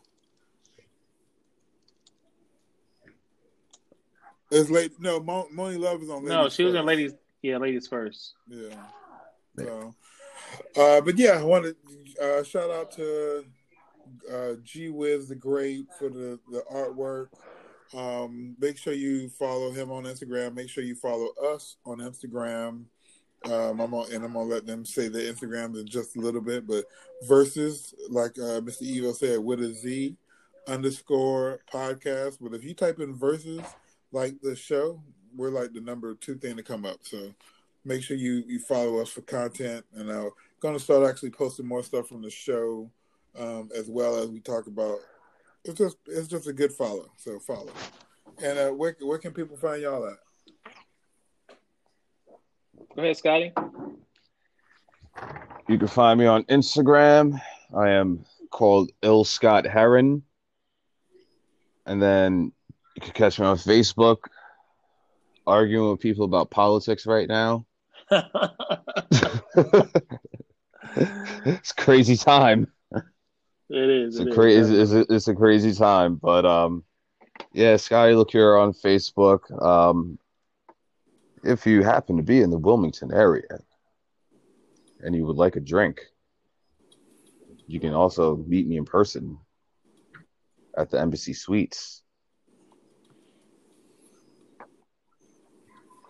It's 4.49 4.71
late. 4.71 4.99
No, 4.99 5.19
Mo, 5.19 5.47
Monie 5.53 5.77
Love 5.77 6.01
is 6.01 6.09
on. 6.09 6.25
No, 6.25 6.39
Ladies 6.39 6.53
she 6.55 6.63
was 6.63 6.73
in 6.73 6.79
First. 6.79 6.87
ladies. 6.87 7.13
Yeah, 7.43 7.57
ladies 7.57 7.87
first. 7.87 8.33
Yeah. 8.47 8.83
So, 9.57 9.95
uh, 10.75 11.01
but 11.01 11.17
yeah, 11.17 11.33
I 11.39 11.43
want 11.43 11.65
to 11.65 12.21
uh, 12.39 12.43
shout 12.43 12.71
out 12.71 12.91
to 12.93 13.45
uh, 14.33 14.53
G 14.63 14.89
Wiz 14.89 15.29
the 15.29 15.35
Great 15.35 15.85
for 15.99 16.09
the 16.09 16.39
the 16.51 16.63
artwork. 16.73 17.27
Um, 17.93 18.55
make 18.59 18.77
sure 18.77 18.93
you 18.93 19.29
follow 19.29 19.71
him 19.71 19.91
on 19.91 20.05
Instagram. 20.05 20.55
Make 20.55 20.69
sure 20.69 20.83
you 20.83 20.95
follow 20.95 21.29
us 21.53 21.77
on 21.85 21.99
Instagram. 21.99 22.85
Um, 23.45 23.79
I'm 23.79 23.93
on, 23.93 24.11
and 24.11 24.23
I'm 24.23 24.33
gonna 24.33 24.45
let 24.45 24.65
them 24.65 24.85
say 24.85 25.07
the 25.07 25.19
Instagrams 25.19 25.79
in 25.79 25.87
just 25.87 26.17
a 26.17 26.19
little 26.19 26.41
bit, 26.41 26.67
but 26.67 26.85
versus 27.27 27.93
like 28.09 28.37
uh, 28.37 28.59
Mr. 28.59 28.83
Evo 28.83 29.15
said 29.15 29.39
with 29.39 29.61
a 29.61 29.73
Z 29.73 30.15
underscore 30.67 31.59
podcast. 31.71 32.37
But 32.41 32.53
if 32.53 32.63
you 32.63 32.73
type 32.73 32.99
in 32.99 33.15
versus 33.15 33.61
like 34.11 34.35
the 34.41 34.55
show, 34.55 35.01
we're 35.35 35.49
like 35.49 35.73
the 35.73 35.81
number 35.81 36.15
two 36.15 36.35
thing 36.35 36.57
to 36.57 36.63
come 36.63 36.85
up. 36.85 36.99
So 37.03 37.33
make 37.85 38.03
sure 38.03 38.17
you 38.17 38.43
you 38.45 38.59
follow 38.59 38.99
us 38.99 39.09
for 39.09 39.21
content, 39.21 39.85
and 39.93 40.11
I'm 40.11 40.31
gonna 40.59 40.79
start 40.79 41.09
actually 41.09 41.31
posting 41.31 41.67
more 41.67 41.83
stuff 41.83 42.07
from 42.07 42.21
the 42.21 42.29
show, 42.29 42.89
um, 43.37 43.69
as 43.75 43.89
well 43.89 44.17
as 44.17 44.29
we 44.29 44.39
talk 44.39 44.67
about. 44.67 44.99
It's 45.63 45.77
just 45.77 45.97
it's 46.07 46.27
just 46.27 46.47
a 46.47 46.53
good 46.53 46.73
follow, 46.73 47.11
so 47.17 47.39
follow. 47.39 47.71
And 48.41 48.59
uh, 48.59 48.69
where 48.71 48.95
where 49.01 49.17
can 49.17 49.31
people 49.31 49.57
find 49.57 49.81
y'all 49.81 50.07
at? 50.07 50.17
Go 52.99 53.05
ahead, 53.05 53.15
Scotty. 53.15 53.53
you 55.69 55.77
can 55.77 55.87
find 55.87 56.19
me 56.19 56.25
on 56.25 56.43
Instagram. 56.43 57.39
I 57.73 57.91
am 57.91 58.25
called 58.51 58.91
Ill 59.01 59.23
Scott 59.23 59.65
Heron, 59.65 60.23
and 61.85 62.01
then 62.01 62.51
you 62.97 63.01
can 63.01 63.13
catch 63.13 63.39
me 63.39 63.45
on 63.45 63.55
Facebook, 63.55 64.17
arguing 65.47 65.91
with 65.91 66.01
people 66.01 66.25
about 66.25 66.51
politics 66.51 67.05
right 67.05 67.29
now. 67.29 67.65
it's 68.11 68.21
a 71.71 71.75
crazy 71.77 72.17
time. 72.17 72.67
It 73.69 73.89
is. 73.89 74.19
It's 74.19 74.23
it 74.23 74.27
a 74.27 74.29
is. 74.29 74.35
crazy. 74.35 74.77
It's 74.77 74.91
a, 74.91 75.05
it's 75.09 75.29
a 75.29 75.35
crazy 75.35 75.73
time, 75.73 76.15
but 76.15 76.45
um, 76.45 76.83
yeah, 77.53 77.77
Scotty 77.77 78.13
Liqueur 78.13 78.57
on 78.57 78.73
Facebook. 78.73 79.49
Um, 79.63 80.19
if 81.43 81.65
you 81.65 81.83
happen 81.83 82.17
to 82.17 82.23
be 82.23 82.41
in 82.41 82.49
the 82.49 82.57
Wilmington 82.57 83.13
area 83.13 83.59
and 85.01 85.15
you 85.15 85.25
would 85.25 85.37
like 85.37 85.55
a 85.55 85.59
drink, 85.59 86.01
you 87.67 87.79
can 87.79 87.93
also 87.93 88.37
meet 88.47 88.67
me 88.67 88.77
in 88.77 88.85
person 88.85 89.37
at 90.77 90.89
the 90.89 90.99
Embassy 90.99 91.33
Suites. 91.33 92.01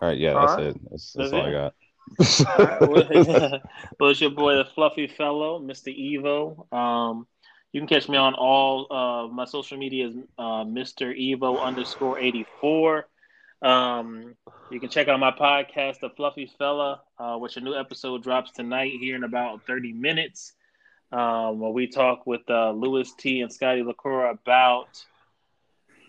All 0.00 0.08
right, 0.08 0.18
yeah, 0.18 0.32
All 0.32 0.40
that's 0.40 0.58
right. 0.58 0.66
it. 0.68 0.80
That's, 0.90 1.12
That's 1.12 1.30
that's 1.30 1.32
all 1.32 1.42
I 1.42 1.50
it. 1.50 1.52
got. 1.52 1.74
well, 2.80 3.60
well, 4.00 4.10
it's 4.10 4.20
your 4.20 4.30
boy, 4.30 4.56
the 4.56 4.64
Fluffy 4.74 5.06
Fellow, 5.06 5.60
Mr. 5.60 5.94
Evo. 5.94 6.72
Um, 6.74 7.26
you 7.72 7.80
can 7.80 7.86
catch 7.86 8.08
me 8.08 8.16
on 8.16 8.34
all 8.34 8.86
uh, 8.90 9.28
my 9.32 9.44
social 9.44 9.78
media 9.78 10.08
is 10.08 10.14
uh, 10.38 10.64
Mr. 10.64 11.14
Evo 11.16 11.62
underscore 11.62 12.18
eighty 12.18 12.46
four. 12.60 13.06
Um, 13.62 14.34
you 14.70 14.80
can 14.80 14.88
check 14.88 15.08
out 15.08 15.20
my 15.20 15.32
podcast, 15.32 16.00
The 16.00 16.10
Fluffy 16.10 16.50
Fella, 16.58 17.02
uh, 17.18 17.36
which 17.36 17.56
a 17.56 17.60
new 17.60 17.74
episode 17.74 18.22
drops 18.22 18.52
tonight 18.52 18.92
here 19.00 19.16
in 19.16 19.24
about 19.24 19.66
thirty 19.66 19.92
minutes. 19.92 20.54
Um, 21.12 21.58
where 21.58 21.72
we 21.72 21.88
talk 21.88 22.24
with 22.24 22.48
uh, 22.48 22.70
Louis 22.70 23.12
T 23.18 23.40
and 23.40 23.52
Scotty 23.52 23.82
LaCour 23.82 24.26
about 24.26 25.04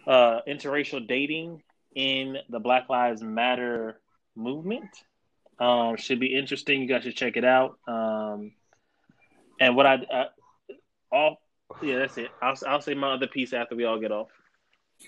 uh, 0.06 0.41
interracial 0.47 1.08
dating 1.08 1.64
in 1.95 2.38
the 2.49 2.60
Black 2.60 2.88
Lives 2.88 3.24
Matter 3.24 3.99
movement. 4.36 4.89
Um, 5.60 5.97
should 5.97 6.20
be 6.20 6.38
interesting. 6.38 6.84
You 6.84 6.88
guys 6.88 7.02
should 7.02 7.16
check 7.16 7.36
it 7.36 7.43
out. 7.43 7.80
Um, 7.88 8.52
and 9.60 9.76
what 9.76 9.88
I, 9.88 9.95
uh, 9.95 10.26
all, 11.12 11.41
yeah, 11.82 11.97
that's 11.97 12.20
it. 12.20 12.30
I'll, 12.39 12.54
I'll 12.68 12.82
say 12.82 12.93
my 12.93 13.14
other 13.14 13.26
piece 13.26 13.54
after 13.54 13.76
we 13.76 13.86
all 13.86 13.99
get 13.99 14.12
off. 14.12 14.30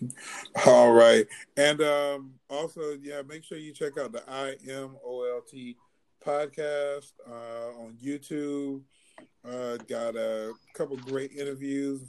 All 0.66 0.92
right, 0.94 1.26
and 1.58 1.82
um, 1.82 2.34
also 2.50 2.98
yeah, 3.02 3.22
make 3.28 3.44
sure 3.44 3.58
you 3.58 3.74
check 3.74 3.98
out 3.98 4.12
the 4.12 4.24
I 4.30 4.56
M 4.70 4.96
O 5.06 5.24
L 5.24 5.42
T 5.42 5.78
podcast 6.26 7.12
uh, 7.30 7.82
on 7.82 7.98
YouTube. 8.04 8.82
Uh, 9.48 9.78
got 9.90 10.16
a 10.16 10.54
couple 10.74 10.98
great 10.98 11.32
interviews. 11.34 12.02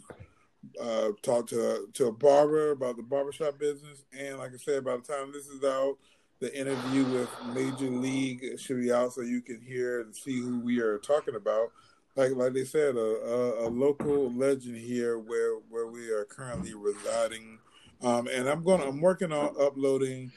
Uh, 0.80 1.10
talked 1.22 1.50
to 1.50 1.88
to 1.92 2.06
a 2.06 2.12
barber 2.12 2.70
about 2.70 2.96
the 2.96 3.02
barbershop 3.02 3.58
business, 3.58 4.04
and 4.18 4.38
like 4.38 4.52
I 4.54 4.56
said, 4.56 4.84
by 4.84 4.96
the 4.96 5.02
time 5.02 5.30
this 5.32 5.46
is 5.46 5.62
out, 5.62 5.96
the 6.40 6.58
interview 6.58 7.04
with 7.04 7.28
Major 7.54 7.90
League 7.90 8.58
should 8.58 8.80
be 8.80 8.92
out, 8.92 9.12
so 9.12 9.20
you 9.20 9.42
can 9.42 9.60
hear 9.60 10.00
and 10.00 10.14
see 10.14 10.40
who 10.40 10.60
we 10.60 10.80
are 10.80 10.98
talking 10.98 11.36
about. 11.36 11.70
Like 12.16 12.32
like 12.32 12.52
they 12.52 12.64
said, 12.64 12.96
a, 12.96 13.00
a, 13.00 13.66
a 13.66 13.68
local 13.68 14.32
legend 14.32 14.76
here 14.76 15.18
where 15.18 15.56
where 15.68 15.86
we 15.86 16.10
are 16.10 16.24
currently 16.24 16.74
residing. 16.74 17.58
Um, 18.04 18.28
and 18.28 18.48
I'm 18.48 18.62
gonna 18.62 18.84
I'm 18.84 19.00
working 19.00 19.32
on 19.32 19.54
uploading 19.58 20.30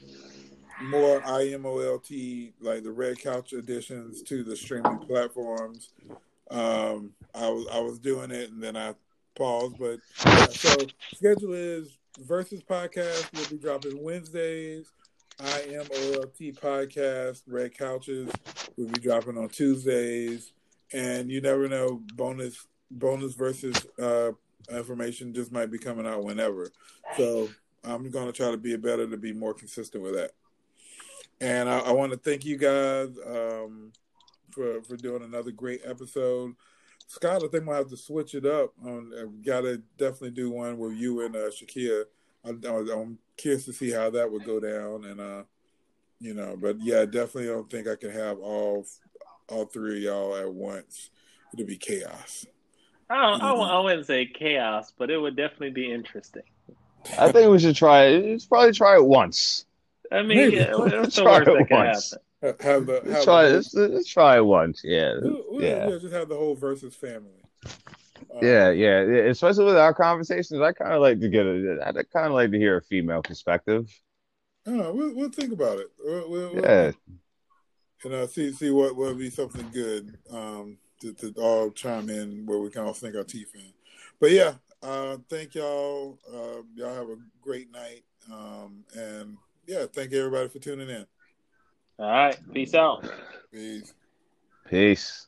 more 0.82 1.20
IMOLT 1.22 2.54
like 2.62 2.84
the 2.84 2.92
Red 2.92 3.20
Couch 3.20 3.52
editions 3.52 4.22
to 4.24 4.44
the 4.44 4.56
streaming 4.56 5.00
platforms. 5.00 5.90
Um, 6.50 7.12
I 7.36 7.50
was 7.50 7.68
I 7.72 7.80
was 7.80 8.00
doing 8.00 8.32
it 8.32 8.52
and 8.52 8.64
then 8.64 8.78
I 8.78 8.96
paused, 9.36 9.78
but 9.78 10.00
so 10.52 10.76
schedule 11.14 11.54
is 11.54 11.98
Verzuz 12.26 12.66
podcast 12.66 13.38
will 13.38 13.50
be 13.50 13.62
dropping 13.62 14.02
Wednesdays. 14.02 14.88
IMOLT 15.40 16.58
podcast 16.60 17.44
Red 17.48 17.78
Couches 17.78 18.32
will 18.78 18.88
be 18.88 19.00
dropping 19.00 19.38
on 19.38 19.50
Tuesdays, 19.50 20.54
and 20.94 21.30
you 21.30 21.42
never 21.42 21.68
know 21.68 22.02
bonus 22.16 22.66
bonus 22.90 23.34
versus 23.34 23.76
uh, 24.02 24.32
information 24.70 25.34
just 25.34 25.52
might 25.52 25.72
be 25.72 25.78
coming 25.78 26.08
out 26.08 26.24
whenever. 26.24 26.72
So 27.16 27.50
I'm 27.84 28.10
going 28.10 28.28
to 28.28 28.34
try 28.34 28.52
to 28.52 28.58
be 28.58 28.76
better 28.76 29.08
to 29.08 29.18
be 29.18 29.34
more 29.34 29.54
consistent 29.54 30.04
with 30.04 30.16
that. 30.16 30.32
And 31.40 31.70
I, 31.70 31.80
I 31.80 31.92
want 31.92 32.12
to 32.12 32.18
thank 32.18 32.46
you 32.46 32.58
guys 32.58 33.10
um, 33.26 33.92
for 34.52 34.82
for 34.84 34.98
doing 34.98 35.24
another 35.24 35.52
great 35.52 35.82
episode. 35.86 36.56
Scott, 37.08 37.44
I 37.44 37.48
think 37.48 37.66
we'll 37.66 37.78
have 37.78 37.90
to 37.90 37.98
switch 37.98 38.36
it 38.36 38.46
up. 38.46 38.74
Um, 38.86 39.14
I've 39.18 39.46
got 39.46 39.62
to 39.62 39.82
definitely 39.98 40.32
do 40.32 40.52
one 40.52 40.78
with 40.78 40.94
you 40.94 41.26
and 41.26 41.36
uh, 41.36 41.50
Shakia. 41.50 42.04
I, 42.44 42.50
I'm 42.50 43.18
curious 43.38 43.66
to 43.66 43.74
see 43.74 43.92
how 43.92 44.10
that 44.10 44.30
would 44.30 44.44
go 44.44 44.60
down, 44.60 45.06
and 45.06 45.22
uh, 45.22 45.44
you 46.20 46.34
know, 46.34 46.58
but 46.60 46.78
yeah, 46.80 47.06
definitely 47.06 47.46
don't 47.46 47.70
think 47.70 47.88
I 47.88 47.96
can 47.96 48.12
have 48.12 48.40
all 48.40 48.86
all 49.50 49.66
three 49.66 49.98
of 49.98 50.04
y'all 50.04 50.36
at 50.36 50.52
once. 50.52 51.12
It'll 51.54 51.66
be 51.66 51.78
chaos. 51.78 52.46
I, 53.10 53.16
don't, 53.22 53.42
I, 53.42 53.52
I 53.54 53.80
wouldn't 53.80 54.06
say 54.06 54.26
chaos, 54.26 54.92
but 54.98 55.10
it 55.10 55.18
would 55.18 55.36
definitely 55.36 55.70
be 55.72 55.92
interesting. 55.92 56.44
I 57.18 57.32
think 57.32 57.50
we 57.52 57.60
should 57.60 57.76
try 57.76 58.06
it. 58.08 58.26
Let's 58.26 58.46
probably 58.46 58.74
try 58.74 58.96
it 58.96 59.06
once. 59.06 59.66
I 60.12 60.22
mean, 60.24 60.38
Maybe. 60.38 60.56
yeah, 60.58 60.76
what's 60.76 61.16
the 61.16 61.22
Try 61.22 61.38
worst 61.40 61.48
it 61.50 61.58
that 61.60 61.68
can 61.68 61.78
once. 61.86 62.14
happen? 62.42 62.58
Have 62.66 62.86
the 62.86 63.02
Let's 63.06 63.24
try. 63.26 63.44
the 63.48 63.56
Let's, 63.56 63.74
let's 63.74 64.10
try 64.10 64.38
it 64.38 64.46
once. 64.46 64.82
Yeah, 64.84 65.14
whole, 65.22 65.44
we'll- 65.50 65.64
yeah. 65.64 65.88
we'll 65.88 66.00
just 66.00 66.14
have 66.14 66.30
the 66.30 66.36
whole 66.36 66.56
Verzuz 66.56 66.94
family. 66.94 67.42
Uh, 67.66 68.40
Yeah, 68.42 68.70
yeah, 68.72 69.04
yeah. 69.06 69.22
Especially 69.24 69.66
with 69.66 69.78
our 69.78 69.94
conversations, 69.94 70.60
I 70.62 70.72
kind 70.74 70.94
of 70.94 71.02
like 71.02 71.20
to 71.22 71.30
get 71.30 71.46
a. 71.46 71.80
I 71.86 71.92
kind 71.92 72.28
of 72.28 72.34
like 72.34 72.52
to 72.52 72.58
hear 72.58 72.78
a 72.78 72.82
female 72.82 73.22
perspective. 73.22 73.90
uh, 74.68 74.92
we'll 74.94 75.16
we'll 75.16 75.30
think 75.30 75.52
about 75.54 75.80
it. 75.80 75.88
We'll, 76.04 76.30
we'll, 76.30 76.54
we'll- 76.56 76.64
Yeah, 76.64 76.92
and 78.04 78.14
uh, 78.14 78.28
see 78.28 78.52
see 78.54 78.70
what 78.70 78.96
will 78.96 79.16
be 79.16 79.30
something 79.30 79.70
good. 79.74 80.18
Um, 80.30 80.78
to, 81.02 81.14
to 81.14 81.34
all 81.38 81.72
chime 81.72 82.10
in 82.10 82.46
where 82.46 82.60
we 82.60 82.70
can 82.70 82.84
all 82.84 82.94
sink 82.94 83.16
our 83.16 83.24
teeth 83.24 83.54
in. 83.56 83.74
But 84.20 84.32
yeah, 84.32 84.54
uh, 84.82 85.18
thank 85.30 85.56
y'all. 85.56 86.18
Uh, 86.28 86.62
y'all 86.76 86.96
have 86.96 87.10
a 87.10 87.18
great 87.42 87.72
night. 87.72 88.04
Um, 88.32 88.84
and 88.96 89.38
yeah, 89.68 89.86
thank 89.92 90.12
you 90.12 90.20
everybody 90.20 90.50
for 90.50 90.60
tuning 90.60 90.90
in. 90.90 91.06
All 92.00 92.10
right. 92.10 92.38
Peace 92.54 92.74
out. 92.74 93.10
Peace. 93.52 93.94
Peace. 94.70 95.27